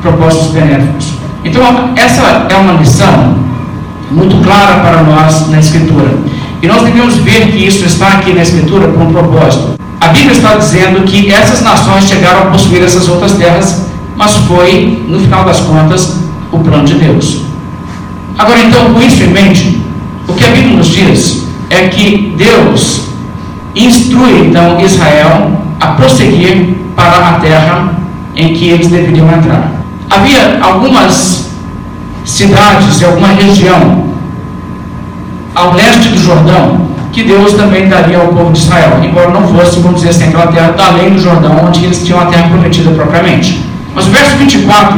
propósitos 0.01 0.47
benéficos. 0.47 1.13
Então, 1.45 1.61
essa 1.95 2.47
é 2.49 2.55
uma 2.55 2.73
lição 2.73 3.35
muito 4.09 4.43
clara 4.43 4.79
para 4.79 5.03
nós 5.03 5.47
na 5.49 5.59
Escritura. 5.59 6.17
E 6.63 6.67
nós 6.67 6.81
devemos 6.81 7.15
ver 7.17 7.51
que 7.51 7.67
isso 7.67 7.85
está 7.85 8.07
aqui 8.07 8.33
na 8.33 8.41
Escritura 8.41 8.87
com 8.87 9.03
um 9.03 9.13
propósito. 9.13 9.75
A 9.99 10.07
Bíblia 10.07 10.31
está 10.31 10.55
dizendo 10.55 11.03
que 11.05 11.31
essas 11.31 11.61
nações 11.61 12.05
chegaram 12.05 12.41
a 12.41 12.45
possuir 12.45 12.81
essas 12.81 13.07
outras 13.07 13.33
terras, 13.33 13.85
mas 14.15 14.35
foi, 14.47 15.05
no 15.07 15.19
final 15.19 15.45
das 15.45 15.59
contas, 15.59 16.17
o 16.51 16.57
plano 16.57 16.85
de 16.85 16.95
Deus. 16.95 17.50
Agora, 18.41 18.59
então, 18.59 18.91
com 18.91 18.99
isso 18.99 19.21
em 19.21 19.27
mente, 19.27 19.79
o 20.27 20.33
que 20.33 20.43
a 20.43 20.47
Bíblia 20.47 20.75
nos 20.75 20.87
diz 20.87 21.45
é 21.69 21.89
que 21.89 22.33
Deus 22.35 23.09
instrui, 23.75 24.47
então, 24.47 24.81
Israel 24.81 25.61
a 25.79 25.87
prosseguir 25.89 26.75
para 26.95 27.29
a 27.29 27.33
terra 27.33 27.93
em 28.35 28.55
que 28.55 28.69
eles 28.69 28.87
deveriam 28.87 29.31
entrar. 29.31 29.71
Havia 30.09 30.57
algumas 30.59 31.51
cidades 32.25 32.99
e 32.99 33.05
alguma 33.05 33.27
região 33.27 34.05
ao 35.53 35.75
leste 35.75 36.09
do 36.09 36.17
Jordão 36.17 36.87
que 37.11 37.23
Deus 37.23 37.53
também 37.53 37.87
daria 37.87 38.17
ao 38.17 38.29
povo 38.29 38.53
de 38.53 38.57
Israel, 38.57 39.01
embora 39.03 39.29
não 39.29 39.47
fosse, 39.49 39.81
vamos 39.81 40.01
dizer 40.01 40.09
assim, 40.09 40.29
aquela 40.29 40.47
terra 40.47 40.73
além 40.79 41.11
do 41.11 41.19
Jordão, 41.19 41.63
onde 41.67 41.85
eles 41.85 42.03
tinham 42.03 42.19
a 42.19 42.25
terra 42.25 42.49
prometida 42.49 42.89
propriamente. 42.89 43.63
Mas 43.93 44.07
o 44.07 44.09
verso 44.09 44.35
24, 44.37 44.97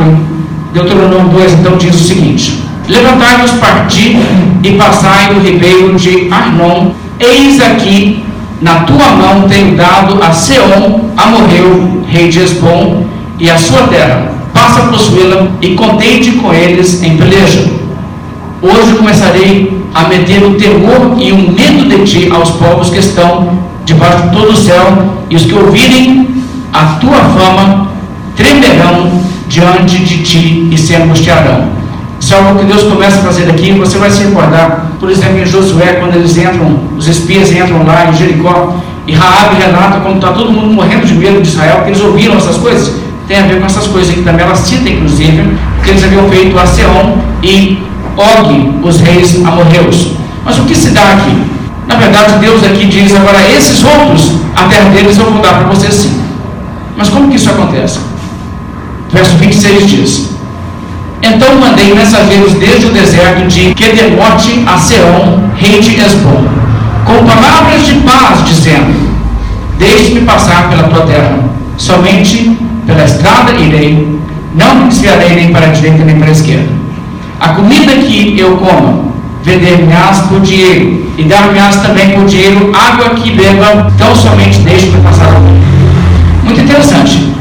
Deuteronômio 0.72 1.30
2, 1.30 1.54
então 1.54 1.76
diz 1.76 1.94
o 1.94 2.08
seguinte: 2.08 2.63
Levantai-vos, 2.88 3.52
parti 3.52 4.18
e 4.62 4.72
passai 4.72 5.34
o 5.34 5.40
ribeiro 5.40 5.96
de 5.96 6.28
Arnon, 6.30 6.92
eis 7.20 7.62
aqui 7.62 8.24
na 8.62 8.82
tua 8.82 9.10
mão 9.12 9.48
tenho 9.48 9.76
dado 9.76 10.22
a 10.22 10.32
Seom, 10.32 11.10
Amorreu, 11.16 12.04
rei 12.08 12.28
de 12.30 12.40
Esbom, 12.40 13.06
e 13.40 13.50
a 13.50 13.58
sua 13.58 13.88
terra. 13.88 14.32
Passa 14.54 14.84
a 14.84 14.88
possuí-la 14.88 15.48
e 15.62 15.76
contente 15.76 16.32
com 16.34 16.54
eles 16.54 17.02
em 17.04 17.18
peleja. 17.18 17.72
Hoje 18.62 18.96
começarei 18.98 19.82
a 19.94 20.04
meter 20.04 20.44
o 20.44 20.56
temor 20.56 21.16
e 21.20 21.32
o 21.32 21.52
medo 21.52 21.90
de 21.90 22.04
ti 22.06 22.30
aos 22.32 22.52
povos 22.52 22.90
que 22.90 23.00
estão 23.00 23.60
debaixo 23.86 24.24
de 24.24 24.36
todo 24.36 24.52
o 24.52 24.56
céu, 24.56 24.86
e 25.30 25.36
os 25.36 25.44
que 25.44 25.54
ouvirem 25.54 26.28
a 26.72 26.84
tua 27.00 27.18
fama 27.18 27.90
tremerão 28.36 29.12
diante 29.48 30.04
de 30.04 30.24
ti 30.24 30.70
e 30.72 30.78
se 30.78 30.96
angustiarão. 30.96 31.83
Isso 32.24 32.34
é 32.34 32.38
algo 32.38 32.58
que 32.58 32.66
Deus 32.66 32.84
começa 32.84 33.18
a 33.18 33.22
fazer 33.22 33.50
aqui, 33.50 33.74
você 33.74 33.98
vai 33.98 34.10
se 34.10 34.24
recordar, 34.24 34.92
por 34.98 35.12
exemplo, 35.12 35.40
em 35.40 35.46
Josué, 35.46 35.98
quando 36.00 36.16
eles 36.16 36.38
entram, 36.38 36.80
os 36.98 37.06
espias 37.06 37.52
entram 37.52 37.86
lá 37.86 38.10
em 38.10 38.14
Jericó, 38.14 38.78
e 39.06 39.12
Raab 39.12 39.54
relata 39.58 40.00
como 40.00 40.16
está 40.16 40.32
todo 40.32 40.50
mundo 40.50 40.74
morrendo 40.74 41.06
de 41.06 41.16
medo 41.16 41.42
de 41.42 41.50
Israel, 41.50 41.80
porque 41.80 41.90
eles 41.90 42.00
ouviram 42.00 42.38
essas 42.38 42.56
coisas. 42.56 42.96
Tem 43.28 43.40
a 43.40 43.42
ver 43.42 43.60
com 43.60 43.66
essas 43.66 43.88
coisas 43.88 44.12
aqui 44.12 44.22
também, 44.22 44.46
ela 44.46 44.56
cita 44.56 44.90
inclusive, 44.90 45.58
que 45.84 45.90
eles 45.90 46.02
haviam 46.02 46.30
feito 46.30 46.58
a 46.58 46.66
Seom 46.66 47.18
e 47.44 47.84
Og, 48.16 48.88
os 48.88 49.02
reis 49.02 49.46
amorreus. 49.46 50.12
Mas 50.46 50.58
o 50.60 50.62
que 50.64 50.76
se 50.76 50.92
dá 50.92 51.02
aqui? 51.02 51.44
Na 51.88 51.96
verdade, 51.96 52.40
Deus 52.40 52.64
aqui 52.64 52.86
diz 52.86 53.14
agora, 53.14 53.38
esses 53.50 53.84
outros, 53.84 54.32
a 54.56 54.64
terra 54.70 54.90
deles 54.92 55.18
eu 55.18 55.30
vou 55.30 55.42
dar 55.42 55.56
para 55.56 55.68
vocês 55.68 55.94
sim. 55.94 56.22
Mas 56.96 57.10
como 57.10 57.28
que 57.28 57.36
isso 57.36 57.50
acontece? 57.50 58.00
Verso 59.12 59.36
26 59.36 59.90
diz: 59.90 60.33
Então 61.24 61.56
mandei 61.56 61.94
mensageiros 61.94 62.54
desde 62.56 62.88
o 62.88 62.90
deserto 62.90 63.48
de 63.48 63.74
Kedemote 63.74 64.62
a 64.68 64.78
Seom, 64.78 65.50
rei 65.56 65.80
de 65.80 65.98
Esbom, 65.98 66.44
com 67.06 67.26
palavras 67.26 67.86
de 67.86 67.94
paz, 68.02 68.46
dizendo: 68.46 68.94
Deixe-me 69.80 70.22
passar 70.22 70.70
pela 70.70 70.84
tua 70.84 71.06
terra, 71.06 71.40
somente 71.78 72.58
pela 72.86 73.06
estrada 73.06 73.54
irei, 73.54 74.20
não 74.54 74.76
me 74.76 74.90
desviarei 74.90 75.36
nem 75.36 75.54
para 75.54 75.68
a 75.68 75.70
direita 75.70 76.04
nem 76.04 76.18
para 76.18 76.28
a 76.28 76.32
esquerda. 76.32 76.70
A 77.40 77.50
comida 77.50 77.94
que 77.94 78.38
eu 78.38 78.58
como, 78.58 79.14
vender-me-ás 79.44 80.20
por 80.28 80.42
dinheiro, 80.42 81.08
e 81.18 81.24
dar-me-ás 81.24 81.78
também 81.78 82.10
por 82.12 82.26
dinheiro 82.26 82.70
água 82.76 83.12
que 83.12 83.32
beba, 83.32 83.92
tão 83.98 84.14
somente 84.14 84.60
deixe-me 84.60 85.02
passar 85.02 85.40
Muito 86.44 86.60
interessante. 86.60 87.34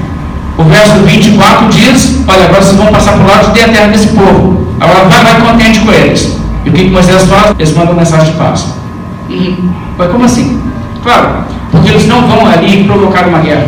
O 0.63 0.65
verso 0.65 0.95
24 1.05 1.69
diz: 1.71 2.21
Olha, 2.29 2.45
agora 2.45 2.63
vocês 2.63 2.77
vão 2.77 2.87
passar 2.87 3.13
por 3.15 3.27
lá 3.27 3.39
de 3.39 3.51
ter 3.51 3.65
a 3.65 3.69
terra 3.69 3.89
desse 3.89 4.07
povo. 4.09 4.65
Agora 4.81 5.09
vai, 5.09 5.25
vai 5.25 5.41
contente 5.41 5.81
com 5.81 5.91
eles. 5.91 6.39
E 6.65 6.69
o 6.69 6.73
que, 6.73 6.85
que 6.85 6.91
Moisés 6.91 7.25
faz? 7.25 7.53
Eles 7.59 7.75
mandam 7.75 7.95
mensagem 7.95 8.33
de 8.33 8.39
paz. 8.39 8.67
Hum, 9.29 9.71
mas 9.99 10.11
como 10.13 10.25
assim? 10.25 10.63
Claro, 11.03 11.45
porque 11.73 11.91
eles 11.91 12.07
não 12.07 12.29
vão 12.29 12.47
ali 12.47 12.85
provocar 12.85 13.27
uma 13.27 13.41
guerra. 13.41 13.67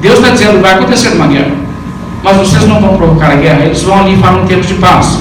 Deus 0.00 0.18
está 0.18 0.30
dizendo: 0.30 0.62
vai 0.62 0.74
acontecer 0.74 1.08
uma 1.08 1.26
guerra. 1.26 1.50
Mas 2.22 2.36
vocês 2.36 2.68
não 2.68 2.80
vão 2.80 2.96
provocar 2.96 3.32
a 3.32 3.34
guerra, 3.34 3.64
eles 3.64 3.82
vão 3.82 3.98
ali 3.98 4.16
falar 4.16 4.42
um 4.42 4.46
tempo 4.46 4.64
de 4.64 4.74
paz 4.74 5.18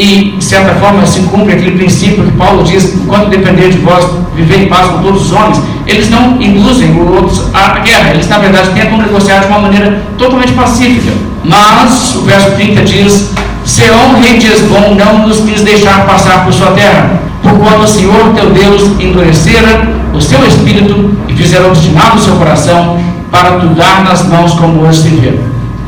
e, 0.00 0.30
de 0.38 0.42
certa 0.42 0.72
forma, 0.76 1.04
se 1.04 1.20
cumpre 1.20 1.52
aquele 1.52 1.72
princípio 1.72 2.24
que 2.24 2.32
Paulo 2.32 2.64
diz: 2.64 2.94
enquanto 2.94 3.28
depender 3.28 3.68
de 3.68 3.78
vós, 3.78 4.02
viver 4.34 4.62
em 4.62 4.66
paz 4.66 4.86
com 4.86 5.02
todos 5.02 5.26
os 5.26 5.32
homens. 5.32 5.60
Eles 5.86 6.08
não 6.08 6.40
induzem 6.40 6.90
os 6.98 7.10
outros 7.10 7.44
à 7.52 7.80
guerra, 7.80 8.12
eles, 8.14 8.26
na 8.26 8.38
verdade, 8.38 8.70
tentam 8.70 8.96
negociar 8.96 9.40
de 9.40 9.48
uma 9.48 9.58
maneira 9.58 10.02
totalmente 10.16 10.52
pacífica. 10.52 11.12
Mas, 11.44 12.14
o 12.14 12.22
verso 12.22 12.52
30 12.52 12.82
diz: 12.82 13.32
Seom, 13.66 14.20
rei 14.22 14.38
de 14.38 14.46
Esbom, 14.46 14.94
não 14.94 15.28
nos 15.28 15.40
quis 15.40 15.60
deixar 15.60 16.06
passar 16.06 16.44
por 16.44 16.54
sua 16.54 16.70
terra, 16.70 17.20
porquanto 17.42 17.82
o 17.82 17.88
Senhor 17.88 18.32
teu 18.34 18.50
Deus 18.50 18.82
endurecera 18.98 19.86
o 20.14 20.20
seu 20.20 20.42
espírito 20.46 21.10
e 21.28 21.34
fizera 21.34 21.66
obstinado 21.66 22.16
o 22.16 22.20
seu 22.20 22.36
coração 22.36 22.98
para 23.30 23.58
tu 23.58 23.66
dar 23.74 24.02
nas 24.02 24.26
mãos 24.26 24.54
como 24.54 24.80
hoje 24.80 25.02
se 25.02 25.08
vê. 25.08 25.38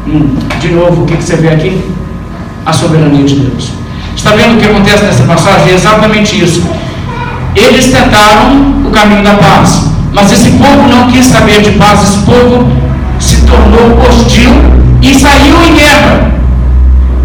Hum, 0.06 0.36
de 0.60 0.68
novo, 0.68 1.04
o 1.04 1.06
que, 1.06 1.16
que 1.16 1.24
você 1.24 1.36
vê 1.36 1.48
aqui? 1.48 1.80
A 2.66 2.72
soberania 2.72 3.24
de 3.24 3.36
Deus. 3.36 3.81
Está 4.16 4.30
vendo 4.32 4.54
o 4.54 4.58
que 4.58 4.66
acontece 4.66 5.04
nessa 5.04 5.24
passagem? 5.24 5.70
É 5.70 5.74
exatamente 5.74 6.42
isso. 6.42 6.62
Eles 7.54 7.86
tentaram 7.86 8.82
o 8.86 8.90
caminho 8.90 9.22
da 9.22 9.34
paz, 9.34 9.90
mas 10.12 10.32
esse 10.32 10.52
povo 10.52 10.88
não 10.88 11.10
quis 11.10 11.26
saber 11.26 11.60
de 11.62 11.72
paz, 11.72 12.02
esse 12.02 12.18
povo 12.18 12.66
se 13.18 13.42
tornou 13.42 13.98
hostil 14.06 14.50
e 15.02 15.14
saiu 15.14 15.56
em 15.64 15.74
guerra. 15.74 16.32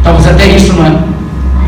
Talvez 0.03 0.27
até 0.27 0.47
isso 0.47 0.73
uma 0.73 1.03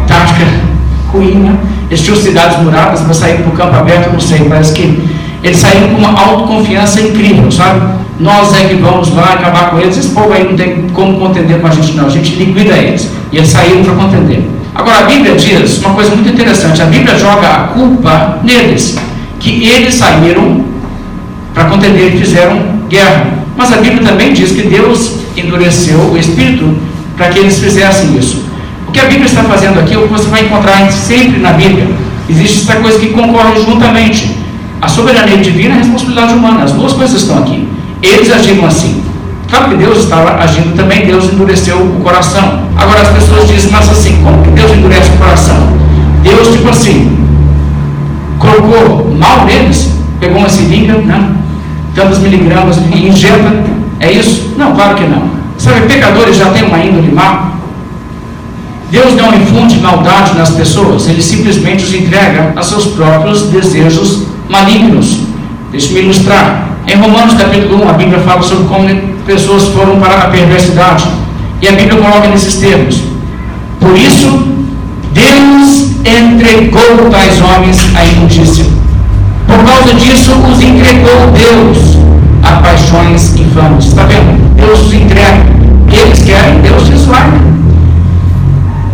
tática 0.08 0.46
ruim, 1.14 1.36
né? 1.36 1.58
Eles 1.90 2.04
tinham 2.04 2.18
cidades 2.18 2.60
muradas, 2.60 3.02
mas 3.08 3.18
saíram 3.18 3.44
para 3.44 3.50
o 3.50 3.54
campo 3.54 3.76
aberto, 3.76 4.12
não 4.12 4.20
sei, 4.20 4.40
parece 4.48 4.74
que 4.74 5.10
eles 5.42 5.58
saíram 5.58 5.90
com 5.90 5.98
uma 5.98 6.20
autoconfiança 6.20 7.02
incrível, 7.02 7.50
sabe? 7.52 7.82
Nós 8.20 8.54
é 8.54 8.66
que 8.66 8.76
vamos 8.76 9.14
lá 9.16 9.34
acabar 9.34 9.72
com 9.72 9.80
eles, 9.80 9.98
esse 9.98 10.10
povo 10.10 10.34
aí 10.34 10.44
não 10.44 10.56
tem 10.56 10.88
como 10.94 11.18
contender 11.18 11.60
com 11.60 11.68
a 11.68 11.72
gente, 11.72 11.94
não, 11.94 12.08
a 12.08 12.10
gente 12.10 12.36
liquida 12.36 12.78
eles. 12.78 13.10
E 13.32 13.38
eles 13.38 13.50
saíram 13.50 13.84
para 13.84 13.94
contender. 13.94 14.59
Agora, 14.80 15.00
a 15.00 15.04
Bíblia 15.04 15.36
diz 15.36 15.78
uma 15.80 15.94
coisa 15.94 16.16
muito 16.16 16.30
interessante: 16.30 16.82
a 16.82 16.86
Bíblia 16.86 17.14
joga 17.20 17.48
a 17.50 17.60
culpa 17.68 18.40
neles, 18.44 18.98
que 19.38 19.68
eles 19.68 19.96
saíram 19.96 20.64
para 21.54 21.66
contender 21.66 22.16
e 22.16 22.18
fizeram 22.18 22.58
guerra. 22.88 23.26
Mas 23.58 23.74
a 23.74 23.78
Bíblia 23.78 24.02
também 24.04 24.32
diz 24.32 24.54
que 24.54 24.62
Deus 24.62 25.20
endureceu 25.36 26.00
o 26.00 26.18
espírito 26.18 26.78
para 27.18 27.28
que 27.28 27.40
eles 27.40 27.60
fizessem 27.60 28.18
isso. 28.18 28.46
O 28.88 28.92
que 28.94 29.02
a 29.02 29.04
Bíblia 29.04 29.26
está 29.26 29.44
fazendo 29.44 29.82
aqui, 29.82 29.98
o 29.98 30.04
que 30.04 30.14
você 30.14 30.30
vai 30.30 30.46
encontrar 30.46 30.90
sempre 30.94 31.42
na 31.42 31.52
Bíblia, 31.52 31.86
existe 32.30 32.62
essa 32.62 32.80
coisa 32.80 32.98
que 33.00 33.08
concorre 33.08 33.60
juntamente. 33.60 34.34
A 34.82 34.88
soberania 34.88 35.38
divina 35.40 35.76
e 35.76 35.78
a 35.78 35.80
responsabilidade 35.80 36.34
humana, 36.36 36.64
as 36.64 36.72
duas 36.72 36.94
coisas 36.94 37.22
estão 37.22 37.40
aqui. 37.40 37.68
Eles 38.02 38.32
agiram 38.32 38.66
assim. 38.66 39.04
Claro 39.50 39.70
que 39.70 39.78
Deus 39.78 40.00
estava 40.00 40.44
agindo 40.44 40.76
também, 40.76 41.06
Deus 41.06 41.26
endureceu 41.26 41.78
o 41.78 42.02
coração. 42.04 42.64
Agora 42.78 43.02
as 43.02 43.10
pessoas 43.10 43.48
dizem, 43.48 43.72
mas 43.72 43.90
assim, 43.90 44.22
como 44.24 44.44
que 44.44 44.52
Deus 44.52 44.72
endurece 44.72 45.10
o 45.10 45.18
coração? 45.18 45.56
Deus, 46.22 46.50
tipo 46.50 46.70
assim, 46.70 47.18
colocou 48.38 49.12
mal 49.18 49.46
neles, 49.46 49.92
pegou 50.20 50.38
uma 50.38 50.50
seringa, 50.50 50.94
né? 51.00 51.36
tantos 51.96 52.20
miligramas 52.20 52.78
e 52.78 53.08
injeta, 53.08 53.64
é 54.00 54.12
isso? 54.12 54.54
Não, 54.58 54.74
claro 54.74 54.96
que 54.96 55.06
não. 55.06 55.30
Sabe, 55.58 55.82
pecadores 55.88 56.38
já 56.38 56.50
têm 56.52 56.64
uma 56.64 56.80
índole 56.80 57.12
má. 57.12 57.52
Deus 58.92 59.16
não 59.16 59.34
infunde 59.36 59.80
maldade 59.80 60.38
nas 60.38 60.52
pessoas, 60.52 61.08
ele 61.08 61.22
simplesmente 61.22 61.84
os 61.84 61.94
entrega 61.94 62.54
a 62.56 62.64
seus 62.64 62.86
próprios 62.88 63.44
desejos 63.48 64.24
malignos. 64.48 65.20
Deixe-me 65.72 66.02
ilustrar. 66.02 66.70
Em 66.88 66.96
Romanos 66.96 67.36
capítulo 67.36 67.84
1, 67.86 67.90
a 67.90 67.94
Bíblia 67.94 68.20
fala 68.20 68.42
sobre 68.42 68.68
como 68.68 68.90
pessoas 69.30 69.66
foram 69.66 70.00
para 70.00 70.16
a 70.16 70.28
perversidade. 70.30 71.06
E 71.62 71.68
a 71.68 71.72
Bíblia 71.74 72.02
coloca 72.02 72.28
nesses 72.30 72.56
termos. 72.56 73.00
Por 73.80 73.96
isso, 73.96 74.48
Deus 75.14 75.92
entregou 76.04 77.10
tais 77.12 77.40
homens 77.40 77.96
à 77.96 78.06
imundícia. 78.06 78.66
Por 79.46 79.64
causa 79.64 79.94
disso, 79.94 80.32
os 80.32 80.62
entregou 80.62 81.32
Deus 81.32 81.98
a 82.42 82.54
paixões 82.62 83.36
infames. 83.36 83.86
Está 83.86 84.04
vendo? 84.04 84.56
Deus 84.56 84.88
os 84.88 84.94
entrega. 84.94 85.46
Eles 85.92 86.24
querem, 86.24 86.62
Deus 86.62 86.88
diz 86.88 87.06
vai. 87.06 87.30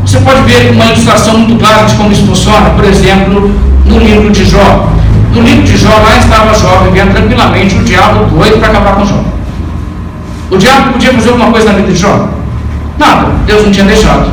Você 0.06 0.20
pode 0.20 0.42
ver 0.42 0.72
uma 0.72 0.86
ilustração 0.86 1.38
muito 1.38 1.58
clara 1.60 1.86
de 1.86 1.96
como 1.96 2.12
isso 2.12 2.26
funciona, 2.26 2.72
por 2.72 2.84
exemplo, 2.84 3.52
no 3.86 4.00
livro 4.00 4.30
de 4.32 4.44
Jó. 4.44 4.90
No 5.34 5.42
livro 5.42 5.64
de 5.64 5.78
Jó, 5.78 5.90
lá 5.90 6.18
estava 6.18 6.54
Jó 6.54 6.84
vivendo 6.84 7.14
tranquilamente, 7.14 7.76
o 7.76 7.84
diabo 7.84 8.26
doido 8.38 8.60
para 8.60 8.70
acabar 8.70 8.96
com 8.96 9.06
Jó. 9.06 9.36
O 10.52 10.58
diabo 10.58 10.94
podia 10.94 11.14
fazer 11.14 11.30
alguma 11.30 11.52
coisa 11.52 11.72
na 11.72 11.74
vida 11.74 11.92
de 11.92 12.00
Jó? 12.00 12.30
Nada, 12.98 13.32
Deus 13.46 13.64
não 13.64 13.72
tinha 13.72 13.86
deixado. 13.86 14.32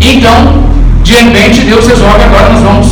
Então, 0.00 0.64
de 1.02 1.14
repente, 1.14 1.62
Deus 1.62 1.86
resolve 1.86 2.22
agora 2.22 2.52
nós 2.52 2.62
vamos 2.62 2.88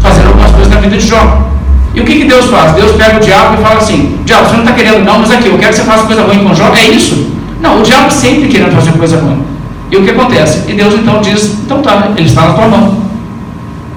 fazer 0.00 0.26
algumas 0.26 0.50
coisas 0.52 0.72
na 0.72 0.80
vida 0.80 0.96
de 0.96 1.06
Jó. 1.06 1.50
E 1.94 2.00
o 2.00 2.04
que, 2.04 2.20
que 2.20 2.24
Deus 2.24 2.46
faz? 2.46 2.72
Deus 2.72 2.92
pega 2.92 3.16
o 3.16 3.20
diabo 3.20 3.56
e 3.58 3.62
fala 3.62 3.78
assim: 3.80 4.18
Diabo, 4.24 4.46
você 4.46 4.52
não 4.52 4.64
está 4.64 4.72
querendo, 4.74 5.04
não, 5.04 5.18
mas 5.18 5.30
aqui, 5.30 5.48
eu 5.48 5.58
quero 5.58 5.72
que 5.72 5.78
você 5.78 5.84
faça 5.84 6.04
coisa 6.04 6.22
ruim 6.22 6.44
com 6.44 6.54
Jó. 6.54 6.72
É 6.74 6.88
isso? 6.88 7.30
Não, 7.60 7.80
o 7.80 7.82
diabo 7.82 8.10
sempre 8.10 8.48
querendo 8.48 8.74
fazer 8.74 8.92
coisa 8.92 9.20
ruim. 9.20 9.42
E 9.90 9.96
o 9.96 10.04
que 10.04 10.10
acontece? 10.10 10.70
E 10.70 10.74
Deus 10.74 10.94
então 10.94 11.20
diz: 11.20 11.58
então 11.64 11.82
tá, 11.82 12.08
ele 12.16 12.28
está 12.28 12.42
na 12.42 12.52
tua 12.54 12.68
mão. 12.68 12.96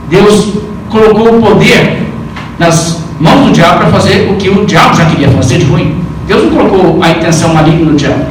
Deus 0.09 0.53
colocou 0.89 1.37
o 1.37 1.41
poder 1.41 2.03
nas 2.57 2.99
mãos 3.19 3.45
do 3.47 3.51
diabo 3.51 3.77
para 3.79 3.87
fazer 3.87 4.29
o 4.29 4.35
que 4.35 4.49
o 4.49 4.65
diabo 4.65 4.95
já 4.95 5.05
queria 5.05 5.29
fazer 5.29 5.59
de 5.59 5.65
ruim. 5.65 6.02
Deus 6.27 6.43
não 6.43 6.51
colocou 6.51 7.03
a 7.03 7.11
intenção 7.11 7.53
maligna 7.53 7.91
no 7.91 7.95
diabo. 7.95 8.25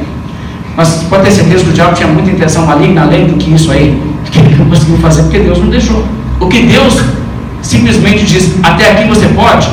Mas 0.75 1.03
pode 1.09 1.23
ter 1.23 1.31
certeza 1.31 1.63
que 1.63 1.69
o 1.69 1.73
diabo 1.73 1.93
tinha 1.93 2.07
muita 2.07 2.31
intenção 2.31 2.65
maligna 2.65 3.03
além 3.03 3.27
do 3.27 3.33
que 3.35 3.53
isso 3.53 3.71
aí, 3.71 4.01
que 4.31 4.39
ele 4.39 4.55
não 4.55 4.65
conseguiu 4.69 4.97
fazer 4.97 5.23
porque 5.23 5.39
Deus 5.39 5.59
não 5.59 5.69
deixou. 5.69 6.03
O 6.39 6.47
que 6.47 6.63
Deus 6.63 6.99
simplesmente 7.61 8.25
diz, 8.25 8.55
até 8.63 8.91
aqui 8.91 9.07
você 9.07 9.27
pode, 9.27 9.69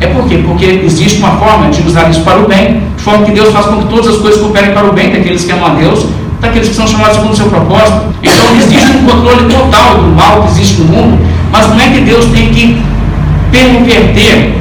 é 0.00 0.06
por 0.08 0.28
quê? 0.28 0.42
Porque 0.44 0.82
existe 0.84 1.18
uma 1.18 1.36
forma 1.36 1.70
de 1.70 1.82
usar 1.86 2.10
isso 2.10 2.20
para 2.22 2.40
o 2.40 2.46
bem, 2.46 2.82
de 2.96 3.02
forma 3.02 3.24
que 3.24 3.32
Deus 3.32 3.52
faz 3.52 3.66
com 3.66 3.78
que 3.78 3.88
todas 3.88 4.08
as 4.08 4.16
coisas 4.16 4.40
cooperem 4.40 4.72
para 4.72 4.86
o 4.86 4.92
bem 4.92 5.10
daqueles 5.10 5.44
que 5.44 5.52
amam 5.52 5.66
a 5.66 5.74
Deus, 5.74 6.06
daqueles 6.40 6.68
que 6.68 6.74
são 6.74 6.86
chamados 6.86 7.16
segundo 7.16 7.32
o 7.32 7.36
seu 7.36 7.46
propósito. 7.46 8.02
Então 8.22 8.56
existe 8.56 8.96
um 8.96 9.04
controle 9.04 9.48
total 9.48 9.96
do 9.96 10.08
mal 10.14 10.42
que 10.42 10.50
existe 10.50 10.80
no 10.80 10.86
mundo, 10.86 11.18
mas 11.50 11.68
não 11.68 11.80
é 11.80 11.88
que 11.88 12.00
Deus 12.00 12.26
tem 12.26 12.48
que 12.50 12.82
perverter 13.50 14.54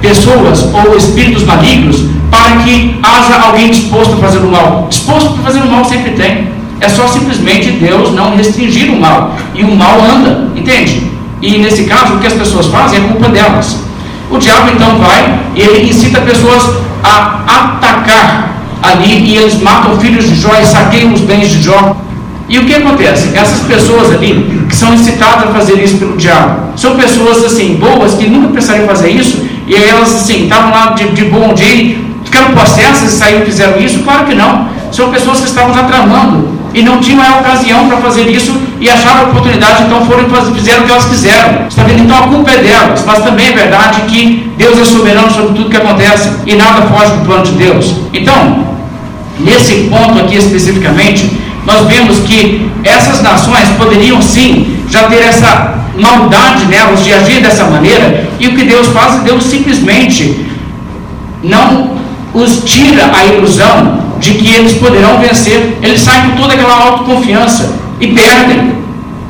pessoas 0.00 0.68
ou 0.72 0.96
espíritos 0.96 1.44
malignos 1.44 2.04
para 2.44 2.56
que 2.62 3.00
haja 3.02 3.46
alguém 3.46 3.70
disposto 3.70 4.14
a 4.14 4.16
fazer 4.16 4.38
o 4.38 4.50
mal. 4.50 4.86
Disposto 4.90 5.34
a 5.40 5.42
fazer 5.42 5.60
o 5.60 5.66
mal 5.66 5.84
sempre 5.84 6.10
tem. 6.10 6.48
É 6.80 6.88
só 6.88 7.08
simplesmente 7.08 7.70
Deus 7.70 8.12
não 8.12 8.36
restringir 8.36 8.92
o 8.92 9.00
mal. 9.00 9.34
E 9.54 9.64
o 9.64 9.74
mal 9.74 9.98
anda, 10.00 10.50
entende? 10.54 11.10
E 11.40 11.58
nesse 11.58 11.84
caso, 11.84 12.14
o 12.14 12.18
que 12.18 12.26
as 12.26 12.34
pessoas 12.34 12.66
fazem 12.66 13.00
é 13.00 13.02
culpa 13.08 13.28
delas. 13.28 13.78
O 14.30 14.38
diabo 14.38 14.70
então 14.74 14.98
vai 14.98 15.40
e 15.54 15.60
ele 15.60 15.88
incita 15.88 16.20
pessoas 16.20 16.62
a 17.02 17.42
atacar 17.46 18.50
ali 18.82 19.24
e 19.24 19.36
eles 19.36 19.60
matam 19.60 19.98
filhos 19.98 20.28
de 20.28 20.34
Jó 20.34 20.50
e 20.60 20.66
saqueiam 20.66 21.12
os 21.12 21.20
bens 21.20 21.48
de 21.48 21.62
Jó. 21.62 21.96
E 22.48 22.58
o 22.58 22.66
que 22.66 22.74
acontece? 22.74 23.30
Essas 23.34 23.60
pessoas 23.60 24.12
ali 24.12 24.66
que 24.68 24.76
são 24.76 24.92
incitadas 24.92 25.48
a 25.48 25.52
fazer 25.52 25.82
isso 25.82 25.96
pelo 25.96 26.16
diabo 26.16 26.76
são 26.76 26.96
pessoas 26.96 27.42
assim 27.44 27.76
boas 27.76 28.14
que 28.14 28.26
nunca 28.26 28.48
pensariam 28.48 28.84
em 28.84 28.88
fazer 28.88 29.10
isso 29.10 29.42
e 29.66 29.74
elas 29.74 30.14
assim 30.14 30.44
estavam 30.44 30.70
lá 30.70 30.88
de, 30.92 31.08
de 31.10 31.24
bom 31.24 31.54
dia, 31.54 32.03
ficaram 32.34 32.52
possessas 32.52 33.14
e 33.14 33.16
saíram 33.16 33.42
e 33.42 33.46
fizeram 33.46 33.78
isso? 33.78 34.00
Claro 34.00 34.26
que 34.26 34.34
não. 34.34 34.68
São 34.90 35.10
pessoas 35.10 35.40
que 35.40 35.46
estavam 35.46 35.72
tramando 35.72 36.48
e 36.74 36.82
não 36.82 36.98
tinham 36.98 37.22
a 37.22 37.38
ocasião 37.38 37.86
para 37.88 37.98
fazer 37.98 38.28
isso 38.28 38.60
e 38.80 38.90
acharam 38.90 39.20
a 39.20 39.24
oportunidade, 39.24 39.84
então 39.84 40.04
foram 40.04 40.24
e 40.24 40.54
fizeram 40.54 40.82
o 40.82 40.86
que 40.86 40.90
elas 40.90 41.04
quiseram. 41.04 41.68
Está 41.68 41.84
vendo? 41.84 42.02
Então 42.02 42.18
a 42.18 42.26
culpa 42.26 42.50
é 42.50 42.58
delas, 42.58 43.04
mas 43.06 43.22
também 43.22 43.46
é 43.48 43.52
verdade 43.52 44.00
que 44.02 44.52
Deus 44.56 44.78
é 44.80 44.84
soberano 44.84 45.30
sobre 45.30 45.54
tudo 45.54 45.70
que 45.70 45.76
acontece 45.76 46.30
e 46.44 46.54
nada 46.56 46.82
foge 46.82 47.12
do 47.12 47.24
plano 47.24 47.44
de 47.44 47.52
Deus. 47.52 47.94
Então, 48.12 48.66
nesse 49.38 49.88
ponto 49.88 50.18
aqui 50.18 50.36
especificamente, 50.36 51.30
nós 51.64 51.86
vemos 51.86 52.18
que 52.20 52.70
essas 52.82 53.22
nações 53.22 53.68
poderiam 53.78 54.20
sim 54.20 54.84
já 54.90 55.04
ter 55.04 55.22
essa 55.22 55.74
maldade 55.96 56.66
nelas 56.66 57.04
de 57.04 57.12
agir 57.14 57.40
dessa 57.40 57.64
maneira, 57.64 58.28
e 58.40 58.48
o 58.48 58.56
que 58.56 58.64
Deus 58.64 58.88
faz, 58.88 59.22
Deus 59.22 59.44
simplesmente 59.44 60.44
não 61.42 61.94
os 62.34 62.64
tira 62.64 63.12
a 63.14 63.24
ilusão 63.24 64.00
de 64.18 64.34
que 64.34 64.52
eles 64.52 64.74
poderão 64.74 65.18
vencer. 65.18 65.78
Eles 65.80 66.00
saem 66.00 66.30
com 66.30 66.42
toda 66.42 66.54
aquela 66.54 66.74
autoconfiança 66.74 67.74
e 68.00 68.08
perdem. 68.08 68.74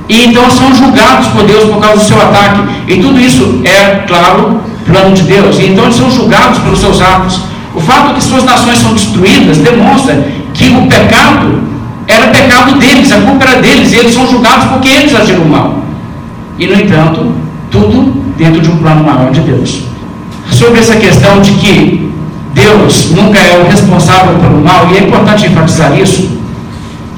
E 0.09 0.27
então 0.27 0.51
são 0.51 0.75
julgados 0.75 1.29
por 1.29 1.45
Deus 1.45 1.71
por 1.71 1.81
causa 1.81 1.99
do 1.99 2.05
seu 2.05 2.21
ataque. 2.21 2.63
E 2.89 2.97
tudo 2.97 3.21
isso 3.21 3.61
é, 3.65 4.05
claro, 4.07 4.61
plano 4.87 5.15
de 5.15 5.23
Deus. 5.23 5.59
E 5.59 5.67
então 5.67 5.85
eles 5.85 5.97
são 5.97 6.11
julgados 6.11 6.59
pelos 6.59 6.79
seus 6.79 7.01
atos. 7.01 7.41
O 7.75 7.81
fato 7.81 8.09
de 8.09 8.15
que 8.15 8.25
suas 8.25 8.45
nações 8.45 8.79
são 8.79 8.95
destruídas 8.95 9.59
demonstra 9.59 10.27
que 10.55 10.69
o 10.69 10.87
pecado 10.87 11.61
era 12.07 12.29
pecado 12.29 12.79
deles, 12.79 13.11
a 13.13 13.21
culpa 13.21 13.45
era 13.45 13.63
deles, 13.63 13.93
e 13.93 13.97
eles 13.97 14.15
são 14.15 14.29
julgados 14.29 14.67
porque 14.67 14.89
eles 14.89 15.15
agiram 15.15 15.45
mal. 15.47 15.79
E, 16.59 16.67
no 16.67 16.75
entanto, 16.75 17.33
tudo 17.71 18.25
dentro 18.37 18.61
de 18.61 18.71
um 18.71 18.77
plano 18.77 19.03
maior 19.05 19.31
de 19.31 19.41
Deus. 19.41 19.83
Sobre 20.51 20.81
essa 20.81 20.97
questão 20.97 21.41
de 21.41 21.53
que 21.53 22.04
Deus 22.55 23.11
nunca 23.11 23.39
é 23.39 23.61
o 23.63 23.69
responsável 23.69 24.39
pelo 24.39 24.63
mal, 24.63 24.89
e 24.91 24.97
é 24.97 25.01
importante 25.01 25.47
enfatizar 25.47 25.99
isso, 25.99 26.31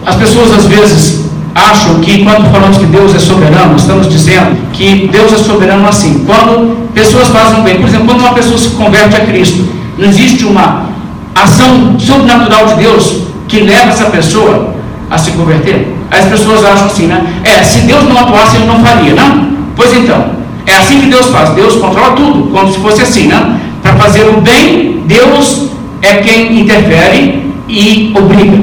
as 0.05 0.16
pessoas 0.16 0.53
às 0.53 0.64
vezes 0.64 1.26
acham 1.55 2.01
que 2.01 2.24
quando 2.24 2.51
falamos 2.51 2.78
que 2.78 2.87
Deus 2.87 3.14
é 3.14 3.18
soberano, 3.18 3.76
estamos 3.76 4.09
dizendo 4.09 4.57
que 4.72 5.09
Deus 5.11 5.32
é 5.32 5.39
soberano 5.39 5.89
assim. 5.89 6.24
Quando 6.26 6.91
pessoas 6.93 7.28
fazem 7.28 7.61
o 7.61 7.62
bem, 7.62 7.76
por 7.76 7.89
exemplo, 7.89 8.07
quando 8.07 8.20
uma 8.20 8.34
pessoa 8.34 8.59
se 8.59 8.70
converte 8.70 9.16
a 9.16 9.20
Cristo, 9.20 9.66
não 9.99 10.09
existe 10.09 10.45
uma 10.45 10.87
ação 11.34 11.99
sobrenatural 11.99 12.66
de 12.68 12.74
Deus 12.74 13.22
que 13.49 13.61
leva 13.61 13.91
essa 13.91 14.07
pessoa 14.07 14.74
a 15.11 15.18
se 15.18 15.32
converter? 15.32 15.95
As 16.11 16.24
pessoas 16.26 16.64
acham 16.64 16.87
assim, 16.87 17.07
né? 17.07 17.24
É, 17.43 17.62
se 17.62 17.80
Deus 17.80 18.05
não 18.05 18.18
atuasse, 18.18 18.57
ele 18.57 18.66
não 18.66 18.80
faria, 18.80 19.14
não? 19.14 19.49
Pois 19.74 19.95
então, 19.97 20.26
é 20.66 20.76
assim 20.76 21.01
que 21.01 21.07
Deus 21.07 21.26
faz. 21.26 21.51
Deus 21.51 21.76
controla 21.76 22.12
tudo, 22.12 22.51
como 22.51 22.72
se 22.72 22.78
fosse 22.78 23.03
assim, 23.03 23.26
né? 23.28 23.61
Para 23.97 24.09
fazer 24.09 24.28
o 24.28 24.42
bem, 24.42 25.03
Deus 25.07 25.70
é 26.03 26.16
quem 26.16 26.61
interfere 26.61 27.51
e 27.66 28.12
obriga. 28.14 28.62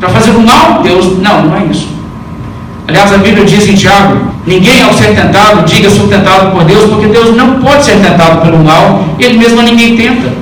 Para 0.00 0.08
fazer 0.08 0.32
o 0.32 0.40
mal, 0.40 0.82
Deus. 0.82 1.18
Não, 1.18 1.46
não 1.46 1.56
é 1.56 1.64
isso. 1.70 1.88
Aliás, 2.88 3.12
a 3.12 3.18
Bíblia 3.18 3.44
diz 3.44 3.68
em 3.68 3.74
Tiago: 3.74 4.16
ninguém 4.44 4.82
ao 4.82 4.92
ser 4.92 5.14
tentado 5.14 5.64
diga 5.64 5.88
sou 5.88 6.08
tentado 6.08 6.50
por 6.50 6.64
Deus, 6.64 6.90
porque 6.90 7.06
Deus 7.06 7.36
não 7.36 7.60
pode 7.60 7.84
ser 7.84 7.96
tentado 7.98 8.40
pelo 8.40 8.58
mal, 8.58 9.04
ele 9.20 9.38
mesmo 9.38 9.60
a 9.60 9.62
ninguém 9.62 9.96
tenta. 9.96 10.32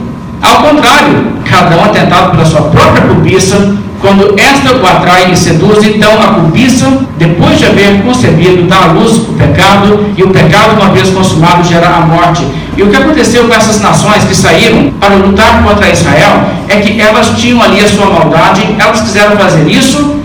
Ao 0.41 0.63
contrário, 0.63 1.27
cada 1.45 1.77
um 1.77 1.85
é 1.85 1.89
tentado 1.89 2.31
pela 2.31 2.45
sua 2.47 2.63
própria 2.63 3.07
cobiça, 3.07 3.77
quando 4.01 4.35
esta 4.41 4.75
o 4.75 4.87
atrai 4.87 5.31
e 5.31 5.37
seduz, 5.37 5.85
então 5.85 6.11
a 6.15 6.29
cobiça, 6.29 6.89
depois 7.19 7.59
de 7.59 7.67
haver 7.67 8.03
concebido, 8.03 8.63
dá 8.63 8.85
à 8.85 8.87
luz 8.87 9.19
o 9.19 9.35
pecado, 9.35 10.07
e 10.17 10.23
o 10.23 10.31
pecado, 10.31 10.81
uma 10.81 10.89
vez 10.89 11.11
consumado, 11.11 11.63
gera 11.69 11.89
a 11.89 12.01
morte. 12.01 12.43
E 12.77 12.83
o 12.83 12.89
que 12.89 12.97
aconteceu 12.97 13.47
com 13.47 13.55
essas 13.55 13.81
nações 13.81 14.25
que 14.25 14.35
saíram 14.35 14.91
para 14.99 15.15
lutar 15.15 15.63
contra 15.63 15.91
Israel 15.91 16.45
é 16.69 16.77
que 16.77 17.01
elas 17.01 17.31
tinham 17.37 17.63
ali 17.63 17.81
a 17.81 17.89
sua 17.89 18.07
maldade, 18.07 18.63
elas 18.79 19.01
quiseram 19.01 19.37
fazer 19.37 19.69
isso, 19.69 20.17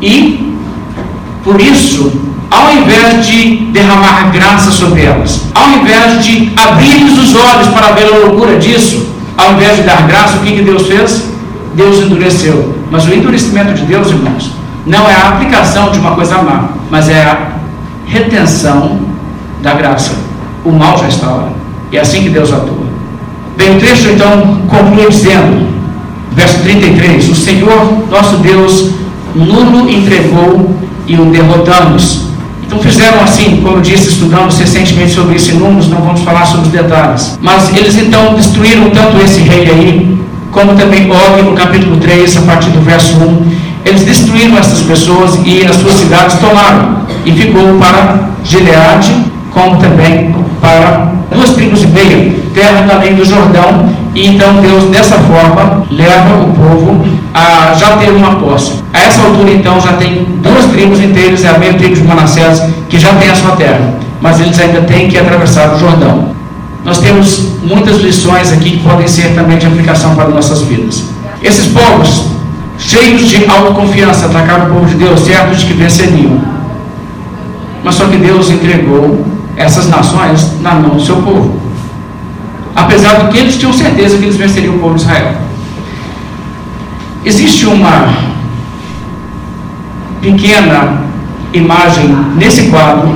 e 0.00 0.56
por 1.44 1.60
isso, 1.60 2.12
ao 2.50 2.72
invés 2.72 3.26
de 3.26 3.56
derramar 3.72 4.30
graça 4.32 4.70
sobre 4.70 5.04
elas, 5.04 5.42
ao 5.54 5.70
invés 5.70 6.24
de 6.24 6.52
abrir-lhes 6.56 7.18
os 7.18 7.34
olhos 7.34 7.68
para 7.68 7.92
ver 7.92 8.06
a 8.06 8.26
loucura 8.26 8.58
disso, 8.58 9.06
ao 9.36 9.52
invés 9.52 9.76
de 9.76 9.82
dar 9.82 10.06
graça, 10.06 10.36
o 10.36 10.40
que, 10.40 10.52
que 10.52 10.62
Deus 10.62 10.86
fez? 10.86 11.30
Deus 11.74 11.98
endureceu. 11.98 12.74
Mas 12.90 13.06
o 13.06 13.14
endurecimento 13.14 13.72
de 13.74 13.82
Deus, 13.82 14.08
irmãos, 14.08 14.52
não 14.86 15.08
é 15.08 15.14
a 15.14 15.28
aplicação 15.28 15.90
de 15.92 15.98
uma 15.98 16.14
coisa 16.14 16.42
má, 16.42 16.70
mas 16.90 17.08
é 17.08 17.22
a 17.22 17.52
retenção 18.06 19.00
da 19.62 19.74
graça. 19.74 20.12
O 20.64 20.72
mal 20.72 20.98
já 20.98 21.08
está 21.08 21.26
lá. 21.26 21.59
E 21.92 21.96
é 21.96 22.00
assim 22.00 22.22
que 22.22 22.30
Deus 22.30 22.52
atua. 22.52 22.86
Bem, 23.56 23.76
o 23.76 23.80
texto 23.80 24.08
então 24.08 24.60
conclui 24.68 25.08
dizendo, 25.08 25.66
verso 26.32 26.60
33, 26.60 27.28
o 27.28 27.34
Senhor 27.34 28.08
nosso 28.10 28.36
Deus 28.38 28.90
nulo 29.34 29.90
entregou 29.90 30.74
e 31.06 31.16
o 31.16 31.26
derrotamos. 31.26 32.30
Então 32.64 32.78
fizeram 32.78 33.20
assim, 33.22 33.60
como 33.62 33.80
disse, 33.80 34.10
estudamos 34.10 34.56
recentemente 34.58 35.12
sobre 35.12 35.34
isso 35.34 35.50
em 35.50 35.58
números, 35.58 35.88
não 35.88 35.98
vamos 35.98 36.20
falar 36.20 36.46
sobre 36.46 36.66
os 36.66 36.72
detalhes. 36.72 37.36
Mas 37.42 37.76
eles 37.76 37.96
então 37.96 38.34
destruíram 38.34 38.90
tanto 38.90 39.20
esse 39.22 39.40
rei 39.40 39.68
aí, 39.68 40.18
como 40.52 40.74
também 40.74 41.10
Og 41.10 41.42
no 41.42 41.52
capítulo 41.54 41.96
3, 41.96 42.36
a 42.36 42.40
partir 42.42 42.70
do 42.70 42.80
verso 42.80 43.16
1. 43.16 43.70
Eles 43.84 44.04
destruíram 44.04 44.56
essas 44.56 44.82
pessoas 44.82 45.38
e 45.44 45.66
as 45.66 45.76
suas 45.76 45.94
cidades 45.94 46.38
tomaram. 46.38 47.00
E 47.24 47.32
ficou 47.32 47.76
para 47.78 48.28
Gileade, 48.44 49.12
como 49.50 49.76
também 49.78 50.34
para 50.60 51.12
duas 51.32 51.50
tribos 51.50 51.82
e 51.82 51.86
meia, 51.88 52.34
terra 52.54 52.86
também 52.88 53.14
do 53.14 53.24
Jordão. 53.24 53.88
E 54.14 54.26
então 54.26 54.56
Deus, 54.60 54.90
dessa 54.90 55.16
forma, 55.18 55.84
leva 55.90 56.34
o 56.42 56.52
povo 56.52 57.04
a 57.32 57.74
já 57.74 57.96
ter 57.96 58.10
uma 58.10 58.36
posse. 58.36 58.82
A 58.92 59.02
essa 59.02 59.22
altura, 59.22 59.52
então, 59.52 59.80
já 59.80 59.92
tem 59.94 60.26
duas 60.42 60.66
tribos 60.66 61.00
inteiras, 61.00 61.44
é 61.44 61.48
a 61.48 61.58
meia 61.58 61.74
tribo 61.74 61.94
de 61.94 62.02
Manassés, 62.02 62.62
que 62.88 62.98
já 62.98 63.14
tem 63.14 63.30
a 63.30 63.34
sua 63.34 63.52
terra. 63.52 63.94
Mas 64.20 64.40
eles 64.40 64.58
ainda 64.58 64.80
têm 64.82 65.08
que 65.08 65.16
atravessar 65.16 65.74
o 65.74 65.78
Jordão. 65.78 66.30
Nós 66.84 66.98
temos 66.98 67.50
muitas 67.62 67.98
lições 67.98 68.52
aqui 68.52 68.70
que 68.72 68.78
podem 68.78 69.06
ser 69.06 69.34
também 69.34 69.58
de 69.58 69.66
aplicação 69.66 70.14
para 70.14 70.28
nossas 70.28 70.62
vidas. 70.62 71.04
Esses 71.42 71.68
povos, 71.68 72.26
cheios 72.78 73.28
de 73.28 73.48
autoconfiança, 73.48 74.26
atacaram 74.26 74.66
o 74.66 74.74
povo 74.74 74.86
de 74.86 74.96
Deus, 74.96 75.20
certos 75.20 75.60
de 75.60 75.66
que 75.66 75.72
venceriam. 75.74 76.40
Mas 77.84 77.94
só 77.94 78.06
que 78.06 78.16
Deus 78.16 78.50
entregou 78.50 79.24
essas 79.60 79.88
nações 79.88 80.60
na 80.62 80.74
mão 80.74 80.96
do 80.96 81.02
seu 81.02 81.16
povo. 81.16 81.60
Apesar 82.74 83.16
de 83.20 83.28
que 83.28 83.38
eles 83.38 83.58
tinham 83.58 83.72
certeza 83.72 84.16
que 84.16 84.24
eles 84.24 84.36
venceriam 84.36 84.76
o 84.76 84.78
povo 84.78 84.94
de 84.94 85.02
Israel. 85.02 85.34
Existe 87.24 87.66
uma 87.66 88.08
pequena 90.22 91.02
imagem 91.52 92.08
nesse 92.36 92.68
quadro 92.68 93.14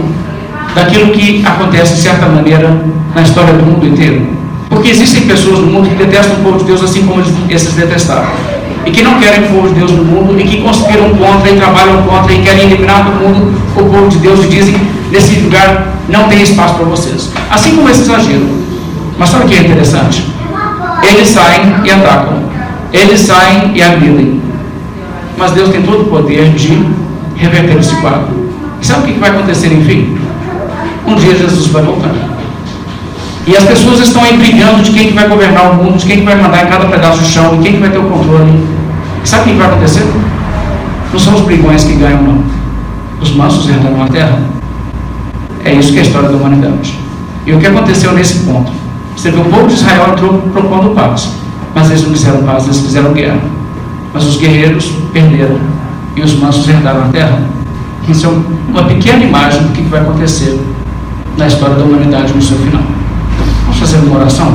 daquilo 0.74 1.12
que 1.12 1.42
acontece 1.46 1.94
de 1.94 2.00
certa 2.00 2.26
maneira 2.26 2.84
na 3.14 3.22
história 3.22 3.54
do 3.54 3.64
mundo 3.64 3.86
inteiro. 3.86 4.26
Porque 4.68 4.90
existem 4.90 5.22
pessoas 5.22 5.60
no 5.60 5.68
mundo 5.68 5.88
que 5.88 5.94
detestam 5.94 6.36
o 6.36 6.42
povo 6.42 6.58
de 6.58 6.64
Deus 6.64 6.82
assim 6.82 7.06
como 7.06 7.22
esses 7.48 7.72
detestaram. 7.72 8.28
e 8.86 8.90
que 8.90 9.02
não 9.02 9.18
querem 9.18 9.46
o 9.46 9.48
povo 9.48 9.68
de 9.68 9.74
Deus 9.76 9.92
no 9.92 10.04
mundo 10.04 10.38
e 10.38 10.44
que 10.44 10.60
conspiram 10.60 11.08
contra 11.16 11.50
e 11.50 11.56
trabalham 11.56 12.02
contra 12.02 12.34
e 12.34 12.42
querem 12.42 12.64
eliminar 12.64 13.02
do 13.04 13.12
mundo 13.12 13.54
o 13.76 13.84
povo 13.84 14.08
de 14.08 14.18
Deus 14.18 14.44
e 14.44 14.48
dizem 14.48 14.74
nesse 15.10 15.36
lugar 15.36 15.93
não 16.08 16.28
tem 16.28 16.42
espaço 16.42 16.74
para 16.74 16.84
vocês. 16.84 17.30
Assim 17.50 17.76
como 17.76 17.88
esses 17.88 18.08
agiram. 18.08 18.46
Mas 19.18 19.30
sabe 19.30 19.44
o 19.44 19.48
que 19.48 19.54
é 19.54 19.60
interessante? 19.60 20.26
Eles 21.02 21.28
saem 21.28 21.74
e 21.84 21.90
atacam. 21.90 22.44
Eles 22.92 23.20
saem 23.20 23.72
e 23.74 23.82
agridem. 23.82 24.40
Mas 25.36 25.52
Deus 25.52 25.70
tem 25.70 25.82
todo 25.82 26.02
o 26.02 26.04
poder 26.06 26.50
de 26.50 26.86
reverter 27.36 27.78
esse 27.78 27.94
quadro. 27.96 28.28
E 28.80 28.86
sabe 28.86 29.02
o 29.10 29.14
que 29.14 29.20
vai 29.20 29.30
acontecer, 29.30 29.72
enfim? 29.72 30.16
Um 31.06 31.14
dia 31.16 31.34
Jesus 31.34 31.68
vai 31.68 31.82
voltar. 31.82 32.10
E 33.46 33.56
as 33.56 33.64
pessoas 33.64 34.00
estão 34.00 34.22
aí 34.22 34.36
brigando 34.36 34.82
de 34.82 34.90
quem 34.90 35.08
que 35.08 35.12
vai 35.12 35.28
governar 35.28 35.72
o 35.72 35.74
mundo, 35.74 35.98
de 35.98 36.06
quem 36.06 36.20
que 36.20 36.24
vai 36.24 36.40
mandar 36.40 36.64
em 36.64 36.68
cada 36.68 36.86
pedaço 36.86 37.18
do 37.18 37.26
chão, 37.26 37.56
de 37.56 37.62
quem 37.62 37.72
que 37.74 37.78
vai 37.80 37.90
ter 37.90 37.98
o 37.98 38.04
controle. 38.04 38.52
E 39.22 39.28
sabe 39.28 39.42
o 39.42 39.52
que 39.52 39.58
vai 39.58 39.66
acontecer? 39.66 40.06
Não 41.12 41.18
são 41.18 41.34
os 41.34 41.42
brigões 41.42 41.84
que 41.84 41.94
ganham, 41.94 42.22
não. 42.22 42.42
Os 43.20 43.34
mansos 43.34 43.68
herdarão 43.68 44.02
a 44.02 44.08
terra. 44.08 44.53
É 45.64 45.72
isso 45.72 45.92
que 45.92 45.98
é 45.98 46.02
a 46.02 46.04
história 46.04 46.28
da 46.28 46.36
humanidade. 46.36 46.98
E 47.46 47.52
o 47.52 47.58
que 47.58 47.66
aconteceu 47.66 48.12
nesse 48.12 48.44
ponto? 48.44 48.70
Você 49.16 49.30
vê, 49.30 49.38
o 49.38 49.44
povo 49.44 49.66
de 49.66 49.74
Israel 49.74 50.12
entrou 50.12 50.42
propondo 50.52 50.94
paz. 50.94 51.30
Mas 51.74 51.90
eles 51.90 52.02
não 52.02 52.12
fizeram 52.12 52.42
paz, 52.42 52.64
eles 52.64 52.80
fizeram 52.80 53.12
guerra. 53.12 53.40
Mas 54.12 54.24
os 54.24 54.36
guerreiros 54.36 54.92
perderam. 55.12 55.58
E 56.16 56.22
os 56.22 56.34
mansos 56.34 56.68
herdaram 56.68 57.02
a 57.02 57.08
terra. 57.08 57.42
Isso 58.08 58.26
é 58.26 58.30
uma 58.70 58.84
pequena 58.84 59.24
imagem 59.24 59.62
do 59.62 59.72
que 59.72 59.82
vai 59.82 60.00
acontecer 60.00 60.60
na 61.36 61.46
história 61.46 61.74
da 61.74 61.84
humanidade 61.84 62.32
no 62.32 62.42
seu 62.42 62.58
final. 62.58 62.82
Vamos 63.62 63.78
fazer 63.78 63.96
uma 63.96 64.16
oração? 64.16 64.54